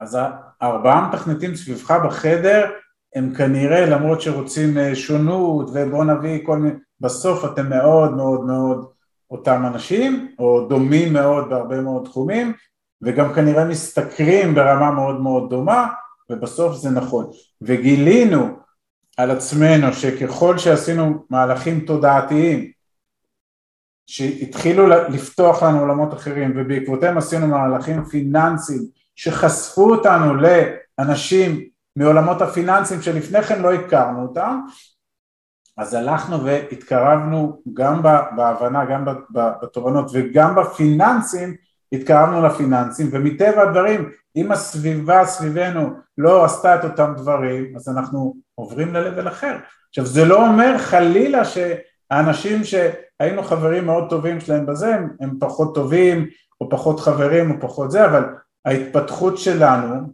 אז 0.00 0.18
הארבעה 0.60 1.08
מתכנתים 1.08 1.54
סביבך 1.54 1.90
בחדר 1.90 2.70
הם 3.14 3.34
כנראה 3.34 3.86
למרות 3.86 4.20
שרוצים 4.20 4.78
אה, 4.78 4.96
שונות 4.96 5.70
ובוא 5.72 6.04
נביא 6.04 6.46
כל 6.46 6.58
מיני, 6.58 6.74
בסוף 7.00 7.44
אתם 7.44 7.68
מאוד 7.68 8.16
מאוד 8.16 8.46
מאוד 8.46 8.92
אותם 9.30 9.66
אנשים 9.66 10.34
או 10.38 10.66
דומים 10.68 11.12
מאוד 11.12 11.48
בהרבה 11.50 11.80
מאוד 11.80 12.04
תחומים 12.04 12.52
וגם 13.02 13.32
כנראה 13.32 13.64
משתכרים 13.64 14.54
ברמה 14.54 14.90
מאוד 14.90 15.20
מאוד 15.20 15.50
דומה 15.50 15.88
ובסוף 16.30 16.76
זה 16.76 16.90
נכון. 16.90 17.30
וגילינו 17.60 18.56
על 19.16 19.30
עצמנו 19.30 19.92
שככל 19.92 20.58
שעשינו 20.58 21.24
מהלכים 21.30 21.80
תודעתיים 21.80 22.72
שהתחילו 24.06 24.86
לפתוח 24.86 25.62
לנו 25.62 25.80
עולמות 25.80 26.14
אחרים 26.14 26.52
ובעקבותיהם 26.56 27.18
עשינו 27.18 27.46
מהלכים 27.46 28.04
פיננסיים 28.04 28.97
שחשפו 29.18 29.90
אותנו 29.90 30.34
לאנשים 30.34 31.64
מעולמות 31.96 32.42
הפיננסים 32.42 33.02
שלפני 33.02 33.42
כן 33.42 33.62
לא 33.62 33.72
הכרנו 33.72 34.22
אותם 34.22 34.60
אז 35.76 35.94
הלכנו 35.94 36.44
והתקרבנו 36.44 37.62
גם 37.74 38.02
בהבנה, 38.36 38.84
גם 38.84 39.04
בתובנות 39.62 40.10
וגם 40.12 40.54
בפיננסים 40.54 41.54
התקרבנו 41.92 42.46
לפיננסים 42.46 43.08
ומטבע 43.12 43.62
הדברים 43.62 44.10
אם 44.36 44.52
הסביבה 44.52 45.24
סביבנו 45.24 45.90
לא 46.18 46.44
עשתה 46.44 46.74
את 46.74 46.84
אותם 46.84 47.12
דברים 47.16 47.76
אז 47.76 47.88
אנחנו 47.88 48.34
עוברים 48.54 48.94
ל-level 48.94 49.28
אחר. 49.28 49.56
עכשיו 49.88 50.06
זה 50.06 50.24
לא 50.24 50.46
אומר 50.46 50.78
חלילה 50.78 51.42
שהאנשים 51.44 52.64
שהיינו 52.64 53.42
חברים 53.42 53.86
מאוד 53.86 54.10
טובים 54.10 54.40
שלהם 54.40 54.66
בזה 54.66 54.94
הם, 54.94 55.08
הם 55.20 55.36
פחות 55.40 55.74
טובים 55.74 56.26
או 56.60 56.68
פחות 56.70 57.00
חברים 57.00 57.50
או 57.50 57.56
פחות 57.60 57.90
זה 57.90 58.04
אבל 58.04 58.24
ההתפתחות 58.64 59.38
שלנו 59.38 60.12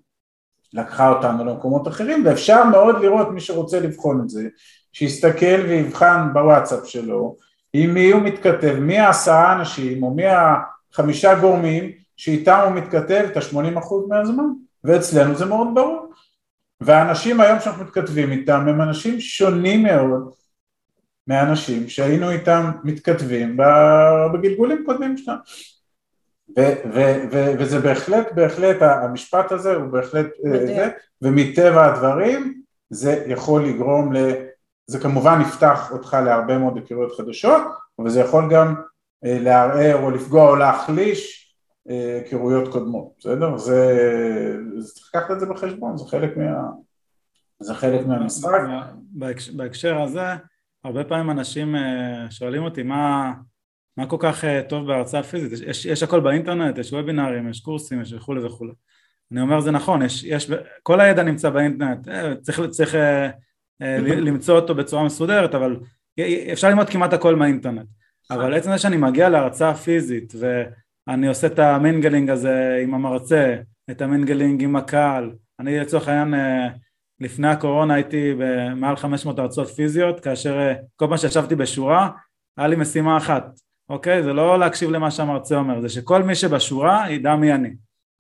לקחה 0.73 1.09
אותנו 1.09 1.45
למקומות 1.45 1.89
אחרים 1.89 2.27
ואפשר 2.27 2.65
מאוד 2.65 3.03
לראות 3.03 3.31
מי 3.31 3.41
שרוצה 3.41 3.81
לבחון 3.81 4.21
את 4.21 4.29
זה 4.29 4.49
שיסתכל 4.93 5.61
ויבחן 5.69 6.29
בוואטסאפ 6.33 6.87
שלו 6.87 7.37
עם 7.73 7.95
מי 7.95 8.11
הוא 8.11 8.23
מתכתב, 8.23 8.77
מי 8.81 8.99
העשרה 8.99 9.53
אנשים 9.53 10.03
או 10.03 10.15
מי 10.15 10.25
החמישה 10.27 11.41
גורמים 11.41 11.91
שאיתם 12.17 12.61
הוא 12.65 12.73
מתכתב 12.73 13.27
את 13.33 13.37
ה-80% 13.37 13.95
מהזמן. 14.09 14.45
ואצלנו 14.85 15.35
זה 15.35 15.47
מאוד 15.47 15.69
ברור. 15.75 16.13
והאנשים 16.81 17.41
היום 17.41 17.61
שאנחנו 17.61 17.85
מתכתבים 17.85 18.33
איתם 18.33 18.69
הם 18.69 18.81
אנשים 18.81 19.21
שונים 19.21 19.83
מאוד 19.83 20.31
מאנשים 21.27 21.89
שהיינו 21.89 22.31
איתם 22.31 22.71
מתכתבים 22.85 23.57
בגלגולים 24.35 24.83
קודמים 24.87 25.17
שלנו 25.17 25.39
ו- 26.49 26.93
ו- 26.95 27.23
ו- 27.33 27.53
וזה 27.59 27.81
בהחלט, 27.81 28.33
בהחלט, 28.33 28.83
המשפט 28.83 29.53
הזה 29.53 29.75
הוא 29.75 29.87
בהחלט, 29.87 30.27
אה, 30.47 30.67
זה, 30.67 30.91
ומטבע 31.23 31.85
הדברים 31.87 32.63
זה 32.91 33.25
יכול 33.27 33.65
לגרום 33.65 34.13
ל... 34.13 34.19
זה 34.87 35.01
כמובן 35.01 35.41
יפתח 35.41 35.93
אותך 35.93 36.17
להרבה 36.25 36.59
מאוד 36.59 36.77
היכרויות 36.77 37.17
חדשות, 37.17 37.63
אבל 37.99 38.11
זה 38.11 38.21
יכול 38.21 38.51
גם 38.51 38.75
אה, 39.25 39.39
לערער 39.41 40.03
או 40.03 40.11
לפגוע 40.11 40.51
או 40.51 40.57
להחליש 40.57 41.55
אה, 41.91 42.21
היכרויות 42.25 42.73
קודמות, 42.73 43.13
בסדר? 43.19 43.57
זה... 43.57 43.99
צריך 44.95 45.11
לקחת 45.15 45.31
את 45.31 45.41
זה 45.41 45.47
בחשבון, 45.47 45.97
זה 45.97 46.05
חלק 46.05 46.37
מה... 46.37 46.71
זה 47.61 47.75
חלק 47.75 48.07
מהמשחק. 48.07 48.61
בהקשר 49.57 50.03
הזה, 50.03 50.27
הרבה 50.85 51.05
פעמים 51.05 51.31
אנשים 51.31 51.75
שואלים 52.31 52.63
אותי 52.63 52.83
מה... 52.83 53.33
מה 53.97 54.07
כל 54.07 54.17
כך 54.21 54.45
אה, 54.45 54.63
טוב 54.69 54.87
בהרצאה 54.87 55.23
פיזית? 55.23 55.53
יש, 55.53 55.61
יש, 55.61 55.87
יש 55.87 56.03
הכל 56.03 56.21
באינטרנט, 56.21 56.79
יש 56.79 56.93
וובינארים, 56.93 57.51
יש 57.51 57.61
קורסים, 57.61 58.01
יש 58.01 58.13
וכולי 58.13 58.45
וכולי. 58.45 58.73
אני 59.33 59.41
אומר 59.41 59.61
זה 59.61 59.71
נכון, 59.71 60.03
יש, 60.03 60.25
יש, 60.25 60.51
כל 60.83 61.01
הידע 61.01 61.23
נמצא 61.23 61.51
באינטרנט, 61.51 62.09
אה, 62.09 62.35
צריך, 62.37 62.61
צריך 62.71 62.95
אה, 62.95 63.31
למצוא 64.01 64.57
אותו 64.57 64.75
בצורה 64.75 65.05
מסודרת, 65.05 65.55
אבל 65.55 65.77
אפשר 66.53 66.69
ללמוד 66.69 66.91
כמעט 66.91 67.13
הכל 67.13 67.37
מהאינטרנט. 67.37 67.87
אבל 68.31 68.55
עצם 68.55 68.71
זה 68.71 68.79
שאני 68.79 68.97
מגיע 68.97 69.29
להרצאה 69.29 69.75
פיזית 69.75 70.33
ואני 70.39 71.29
עושה 71.29 71.47
את 71.47 71.59
ה 71.59 71.67
mingling 71.67 72.31
הזה 72.31 72.81
עם 72.83 72.95
המרצה, 72.95 73.57
את 73.91 74.03
ה 74.03 74.09
mingling 74.09 74.63
עם 74.63 74.77
הקהל, 74.77 75.33
אני 75.61 75.79
לצורך 75.79 76.09
העניין 76.09 76.35
לפני 77.21 77.49
הקורונה 77.49 77.95
הייתי 77.95 78.35
במעל 78.39 78.97
500 78.97 79.39
הרצאות 79.39 79.69
פיזיות, 79.69 80.21
כאשר 80.21 80.73
כל 80.97 81.07
פעם 81.09 81.17
שישבתי 81.17 81.55
בשורה 81.55 82.11
היה 82.57 82.67
לי 82.67 82.77
משימה 82.77 83.17
אחת, 83.17 83.45
אוקיי? 83.89 84.23
זה 84.23 84.33
לא 84.33 84.59
להקשיב 84.59 84.91
למה 84.91 85.11
שהמרצה 85.11 85.57
אומר, 85.57 85.81
זה 85.81 85.89
שכל 85.89 86.23
מי 86.23 86.35
שבשורה 86.35 87.11
ידע 87.11 87.37
מי 87.37 87.53
אני, 87.53 87.71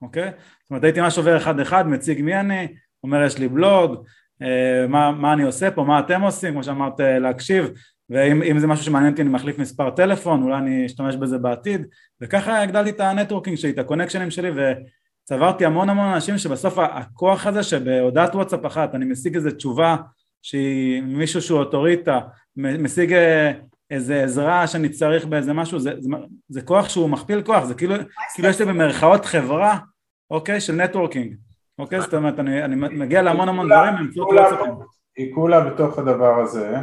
אוקיי? 0.02 0.30
זאת 0.62 0.70
אומרת 0.70 0.84
הייתי 0.84 1.00
ממש 1.00 1.18
עובר 1.18 1.36
אחד 1.36 1.60
אחד, 1.60 1.88
מציג 1.88 2.22
מי 2.22 2.40
אני, 2.40 2.68
אומר 3.04 3.24
יש 3.24 3.38
לי 3.38 3.48
בלוג, 3.48 4.04
אה, 4.42 4.86
מה, 4.88 5.12
מה 5.12 5.32
אני 5.32 5.42
עושה 5.42 5.70
פה, 5.70 5.84
מה 5.84 5.98
אתם 5.98 6.20
עושים, 6.20 6.52
כמו 6.52 6.64
שאמרת 6.64 7.00
אה, 7.00 7.18
להקשיב, 7.18 7.70
ואם 8.10 8.58
זה 8.58 8.66
משהו 8.66 8.84
שמעניין 8.84 9.12
אותי 9.12 9.22
אני 9.22 9.30
מחליף 9.30 9.58
מספר 9.58 9.90
טלפון, 9.90 10.42
אולי 10.42 10.56
אני 10.56 10.86
אשתמש 10.86 11.16
בזה 11.16 11.38
בעתיד, 11.38 11.86
וככה 12.20 12.62
הגדלתי 12.62 12.90
את 12.90 13.00
ה 13.00 13.05
networking 13.05 13.56
שלי, 13.56 13.70
את 13.70 13.78
הקונקשנים 13.78 14.30
שלי, 14.30 14.50
וצברתי 14.50 15.64
המון 15.64 15.90
המון 15.90 16.06
אנשים 16.06 16.38
שבסוף 16.38 16.78
הכוח 16.78 17.46
הזה 17.46 17.62
שבהודעת 17.62 18.34
וואטסאפ 18.34 18.66
אחת 18.66 18.94
אני 18.94 19.04
משיג 19.04 19.34
איזה 19.34 19.56
תשובה 19.56 19.96
שהיא 20.42 21.02
מישהו 21.02 21.42
שהוא 21.42 21.58
אוטוריטה, 21.58 22.20
משיג 22.56 23.12
אה, 23.12 23.52
איזה 23.90 24.22
עזרה 24.22 24.66
שאני 24.66 24.88
צריך 24.88 25.26
באיזה 25.26 25.52
משהו, 25.52 25.78
זה, 25.78 25.92
זה, 25.98 26.10
זה 26.48 26.62
כוח 26.62 26.88
שהוא 26.88 27.10
מכפיל 27.10 27.42
כוח, 27.42 27.64
זה 27.64 27.74
כאילו, 27.74 27.94
כאילו 28.34 28.48
יש 28.48 28.60
לי 28.60 28.66
במרכאות 28.66 29.24
חברה, 29.24 29.78
אוקיי, 30.30 30.60
של 30.60 30.72
networking, 30.72 31.34
אוקיי, 31.78 32.00
זאת 32.00 32.14
אומרת, 32.14 32.38
אני, 32.38 32.64
אני 32.64 32.76
מגיע 32.76 33.22
להמון 33.22 33.48
המון 33.48 33.66
דברים 33.66 33.94
באמצעות 33.94 34.28
וואטסאפים. 34.32 34.74
היא 35.16 35.34
כולה 35.34 35.60
בתוך 35.60 35.98
הדבר 35.98 36.40
הזה, 36.40 36.76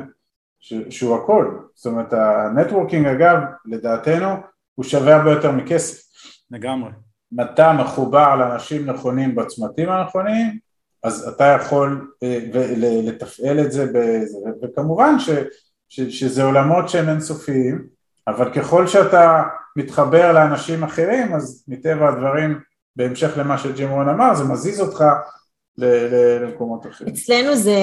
ש, 0.59 0.73
שהוא 0.89 1.17
הכל, 1.17 1.57
זאת 1.75 1.85
אומרת, 1.85 2.13
ה 2.13 2.22
networking 2.22 3.05
אגב, 3.05 3.37
לדעתנו, 3.65 4.27
הוא 4.75 4.85
שווה 4.85 5.15
הרבה 5.15 5.31
יותר 5.31 5.51
מכסף. 5.51 6.03
לגמרי. 6.51 6.91
אם 7.33 7.41
אתה 7.41 7.73
מחובר 7.73 8.35
לאנשים 8.35 8.85
נכונים 8.85 9.35
בצמתים 9.35 9.89
הנכונים, 9.89 10.59
אז 11.03 11.27
אתה 11.27 11.57
יכול 11.61 12.11
אה, 12.23 12.39
לתפעל 13.03 13.59
את 13.59 13.71
זה, 13.71 13.85
בזה, 13.85 14.37
וכמובן 14.63 15.19
ש... 15.19 15.29
שזה 15.91 16.43
עולמות 16.43 16.89
שהם 16.89 17.09
אינסופיים, 17.09 17.87
אבל 18.27 18.53
ככל 18.53 18.87
שאתה 18.87 19.43
מתחבר 19.75 20.33
לאנשים 20.33 20.83
אחרים, 20.83 21.33
אז 21.33 21.63
מטבע 21.67 22.09
הדברים, 22.09 22.59
בהמשך 22.95 23.31
למה 23.37 23.57
שג'ימרון 23.57 24.09
אמר, 24.09 24.35
זה 24.35 24.43
מזיז 24.43 24.81
אותך 24.81 25.03
למקומות 25.77 26.87
אחרים. 26.87 27.13
אצלנו 27.13 27.55
זה, 27.55 27.75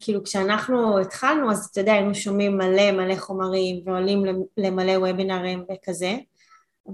כאילו 0.00 0.24
כשאנחנו 0.24 0.98
התחלנו, 0.98 1.50
אז 1.50 1.68
אתה 1.72 1.80
יודע, 1.80 1.92
היינו 1.92 2.14
שומעים 2.14 2.58
מלא 2.58 2.92
מלא 2.92 3.16
חומרים 3.16 3.80
ועולים 3.84 4.24
למלא 4.56 4.92
וובינרים 4.92 5.64
וכזה, 5.72 6.16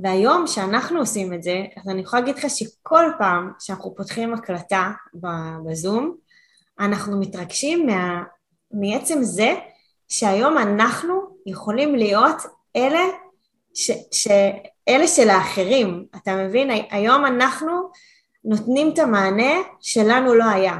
והיום 0.02 0.46
שאנחנו 0.46 0.98
עושים 0.98 1.34
את 1.34 1.42
זה, 1.42 1.64
אז 1.76 1.88
אני 1.88 2.00
יכולה 2.00 2.20
להגיד 2.22 2.36
לך 2.36 2.50
שכל 2.50 3.04
פעם 3.18 3.52
שאנחנו 3.58 3.94
פותחים 3.94 4.34
הקלטה 4.34 4.90
בזום, 5.66 6.16
אנחנו 6.80 7.20
מתרגשים 7.20 7.86
מה, 7.86 8.22
מעצם 8.72 9.22
זה 9.22 9.54
שהיום 10.12 10.58
אנחנו 10.58 11.20
יכולים 11.46 11.94
להיות 11.94 12.36
אלה, 12.76 13.00
ש, 13.74 13.90
ש, 14.10 14.28
אלה 14.88 15.06
של 15.06 15.30
האחרים, 15.30 16.06
אתה 16.16 16.36
מבין? 16.36 16.70
היום 16.90 17.26
אנחנו 17.26 17.90
נותנים 18.44 18.90
את 18.94 18.98
המענה 18.98 19.52
שלנו 19.80 20.34
לא 20.34 20.44
היה. 20.44 20.76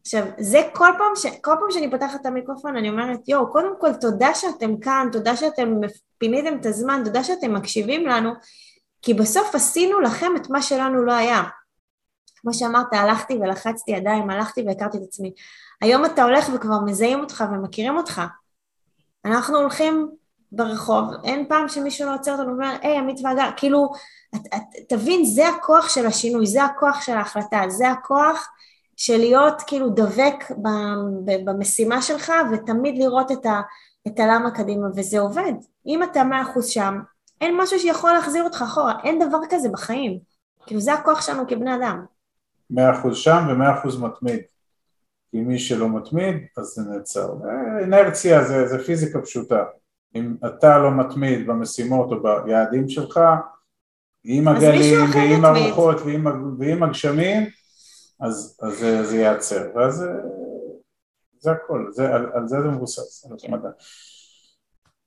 עכשיו, 0.00 0.22
זה 0.38 0.62
כל 0.74 0.88
פעם, 0.98 1.16
ש... 1.16 1.26
כל 1.26 1.52
פעם 1.60 1.70
שאני 1.70 1.90
פותחת 1.90 2.20
את 2.20 2.26
המיקרופון 2.26 2.76
אני 2.76 2.88
אומרת, 2.88 3.28
יואו, 3.28 3.52
קודם 3.52 3.72
כל 3.80 3.92
תודה 4.00 4.34
שאתם 4.34 4.80
כאן, 4.80 5.08
תודה 5.12 5.36
שאתם 5.36 5.80
פיניתם 6.18 6.58
את 6.60 6.66
הזמן, 6.66 7.02
תודה 7.04 7.24
שאתם 7.24 7.54
מקשיבים 7.54 8.06
לנו, 8.06 8.30
כי 9.02 9.14
בסוף 9.14 9.54
עשינו 9.54 10.00
לכם 10.00 10.32
את 10.36 10.50
מה 10.50 10.62
שלנו 10.62 11.04
לא 11.04 11.12
היה. 11.12 11.42
כמו 12.36 12.54
שאמרת, 12.54 12.92
הלכתי 12.92 13.34
ולחצתי 13.34 13.90
ידיים, 13.90 14.30
הלכתי 14.30 14.64
והכרתי 14.66 14.98
את 14.98 15.02
עצמי. 15.02 15.32
היום 15.82 16.04
אתה 16.04 16.22
הולך 16.24 16.48
וכבר 16.54 16.80
מזהים 16.84 17.20
אותך 17.20 17.44
ומכירים 17.52 17.96
אותך. 17.96 18.22
אנחנו 19.26 19.58
הולכים 19.58 20.10
ברחוב, 20.52 21.04
אין 21.24 21.46
פעם 21.48 21.68
שמישהו 21.68 22.06
לא 22.06 22.14
עוצר 22.14 22.32
אותנו 22.32 22.46
ואומר, 22.46 22.76
היי, 22.82 22.98
עמית 22.98 23.20
והגר, 23.24 23.50
כאילו, 23.56 23.92
את, 24.34 24.40
את, 24.54 24.62
תבין, 24.88 25.24
זה 25.24 25.48
הכוח 25.48 25.88
של 25.88 26.06
השינוי, 26.06 26.46
זה 26.46 26.64
הכוח 26.64 27.00
של 27.00 27.12
ההחלטה, 27.12 27.62
זה 27.68 27.90
הכוח 27.90 28.48
של 28.96 29.16
להיות 29.16 29.62
כאילו 29.66 29.88
דבק 29.88 30.44
במשימה 31.44 32.02
שלך 32.02 32.32
ותמיד 32.52 32.98
לראות 32.98 33.32
את, 33.32 33.46
ה, 33.46 33.60
את 34.06 34.20
הלמה 34.20 34.50
קדימה, 34.50 34.86
וזה 34.96 35.20
עובד. 35.20 35.52
אם 35.86 36.02
אתה 36.02 36.24
מאה 36.24 36.42
אחוז 36.42 36.66
שם, 36.66 36.98
אין 37.40 37.56
משהו 37.60 37.78
שיכול 37.78 38.12
להחזיר 38.12 38.44
אותך 38.44 38.62
אחורה, 38.62 38.94
אין 39.04 39.28
דבר 39.28 39.38
כזה 39.50 39.68
בחיים. 39.68 40.18
כאילו 40.66 40.80
זה 40.80 40.92
הכוח 40.92 41.20
שלנו 41.20 41.48
כבני 41.48 41.74
אדם. 41.74 42.04
מאה 42.70 42.98
אחוז 42.98 43.16
שם 43.16 43.46
ומאה 43.50 43.78
אחוז 43.78 44.00
מתמיד. 44.00 44.40
כי 45.30 45.40
מי 45.40 45.58
שלא 45.58 45.88
מתמיד, 45.88 46.36
אז 46.56 46.66
זה 46.66 46.82
נעצר. 46.90 47.34
אינרציה 47.80 48.44
זה, 48.44 48.66
זה 48.66 48.84
פיזיקה 48.84 49.22
פשוטה. 49.22 49.64
אם 50.14 50.34
אתה 50.46 50.78
לא 50.78 50.90
מתמיד 50.90 51.46
במשימות 51.46 52.12
או 52.12 52.44
ביעדים 52.44 52.88
שלך, 52.88 53.20
עם 54.24 54.48
הגלים 54.48 55.10
ועם 55.14 55.44
הרוחות 55.44 55.96
ועם, 56.00 56.26
ועם 56.58 56.82
הגשמים, 56.82 57.46
אז, 58.20 58.58
אז 58.62 58.78
זה, 58.78 59.04
זה 59.04 59.16
ייעצר, 59.16 59.70
ואז 59.74 59.94
זה, 59.94 60.10
זה 61.38 61.50
הכל, 61.52 61.86
זה, 61.90 62.14
על, 62.14 62.30
על 62.34 62.48
זה 62.48 62.62
זה 62.62 62.68
מבוסס, 62.68 63.26
על 63.26 63.36
התמדה. 63.36 63.68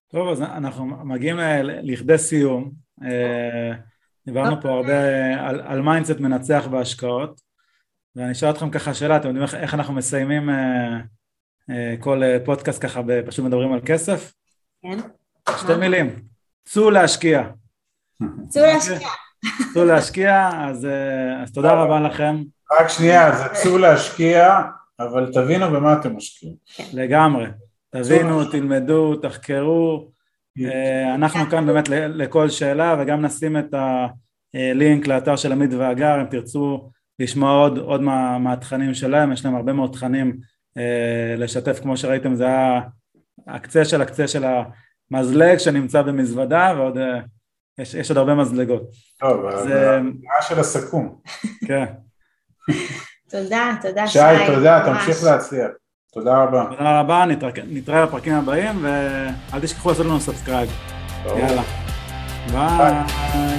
טוב, 0.07 0.29
אז 0.29 0.41
אנחנו 0.41 0.85
מגיעים 0.85 1.37
לכדי 1.63 2.17
סיום. 2.17 2.71
אה, 3.03 3.71
דיברנו 4.25 4.61
פה 4.61 4.69
הרבה 4.69 5.01
על, 5.39 5.61
על 5.61 5.81
mindset 5.81 6.19
מנצח 6.19 6.67
בהשקעות, 6.71 7.41
ואני 8.15 8.31
אשאל 8.31 8.49
אתכם 8.49 8.69
ככה 8.69 8.93
שאלה, 8.93 9.17
אתם 9.17 9.27
יודעים 9.27 9.43
איך, 9.43 9.55
איך 9.55 9.73
אנחנו 9.73 9.93
מסיימים 9.93 10.49
אה, 10.49 10.99
אה, 11.69 11.95
כל 11.99 12.21
פודקאסט 12.45 12.85
ככה, 12.85 13.01
פשוט 13.27 13.45
מדברים 13.45 13.73
על 13.73 13.79
כסף? 13.85 14.33
כן. 14.81 14.99
שתי 15.59 15.75
מילים, 15.75 16.15
צאו 16.65 16.89
להשקיע. 16.89 17.43
צאו 18.47 18.63
להשקיע. 18.63 19.09
צאו 19.73 19.85
להשקיע, 19.85 20.49
אז, 20.53 20.87
אז 21.43 21.51
תודה 21.53 21.73
רבה 21.73 21.99
לכם. 21.99 22.43
רק 22.79 22.87
שנייה, 22.87 23.35
זה 23.37 23.43
צאו 23.53 23.77
להשקיע, 23.77 24.61
אבל 24.99 25.31
תבינו 25.33 25.71
במה 25.71 25.93
אתם 25.93 26.15
משקיעים. 26.15 26.55
לגמרי. 26.93 27.45
תבינו, 27.89 28.45
תלמדו, 28.45 29.15
תחקרו, 29.15 30.11
אה, 30.65 31.15
אנחנו 31.15 31.49
כאן 31.49 31.65
באמת 31.65 31.89
לכל 31.89 32.49
שאלה 32.49 32.95
וגם 32.99 33.25
נשים 33.25 33.57
את 33.57 33.73
הלינק 34.53 35.07
לאתר 35.07 35.35
של 35.35 35.51
עמית 35.51 35.73
והגר 35.73 36.21
אם 36.21 36.25
תרצו 36.25 36.89
לשמוע 37.19 37.51
עוד, 37.51 37.77
עוד 37.77 38.01
מה, 38.01 38.37
מהתכנים 38.37 38.93
שלהם, 38.93 39.31
יש 39.31 39.45
להם 39.45 39.55
הרבה 39.55 39.73
מאוד 39.73 39.93
תכנים 39.93 40.37
אה, 40.77 41.35
לשתף 41.37 41.79
כמו 41.79 41.97
שראיתם 41.97 42.35
זה 42.35 42.45
היה 42.45 42.81
הקצה 43.47 43.85
של 43.85 44.01
הקצה 44.01 44.27
של 44.27 44.45
המזלג 45.11 45.57
שנמצא 45.57 46.01
במזוודה 46.01 46.73
ועוד 46.77 46.97
אה, 46.97 47.19
יש, 47.79 47.93
יש 47.93 48.09
עוד 48.09 48.17
הרבה 48.17 48.35
מזלגות. 48.35 48.81
טוב, 49.19 49.51
זה 49.63 49.95
הנאה 49.95 50.41
של 50.41 50.59
הסכו"ם. 50.59 51.15
כן. 51.67 51.85
תודה, 53.29 53.75
תודה 53.81 54.07
שי. 54.07 54.19
שי, 54.19 54.53
תודה, 54.55 54.83
תמשיך 54.85 55.23
להצליח. 55.23 55.67
תודה 56.13 56.43
רבה. 56.43 56.65
תודה 56.69 56.99
רבה, 56.99 57.25
נתראה 57.67 58.05
בפרקים 58.05 58.33
הבאים, 58.33 58.85
ואל 58.85 59.61
תשכחו 59.61 59.89
לעשות 59.89 60.05
לנו 60.05 60.19
subscribe. 60.19 60.69
יאללה. 61.25 61.63
ביי. 62.51 63.58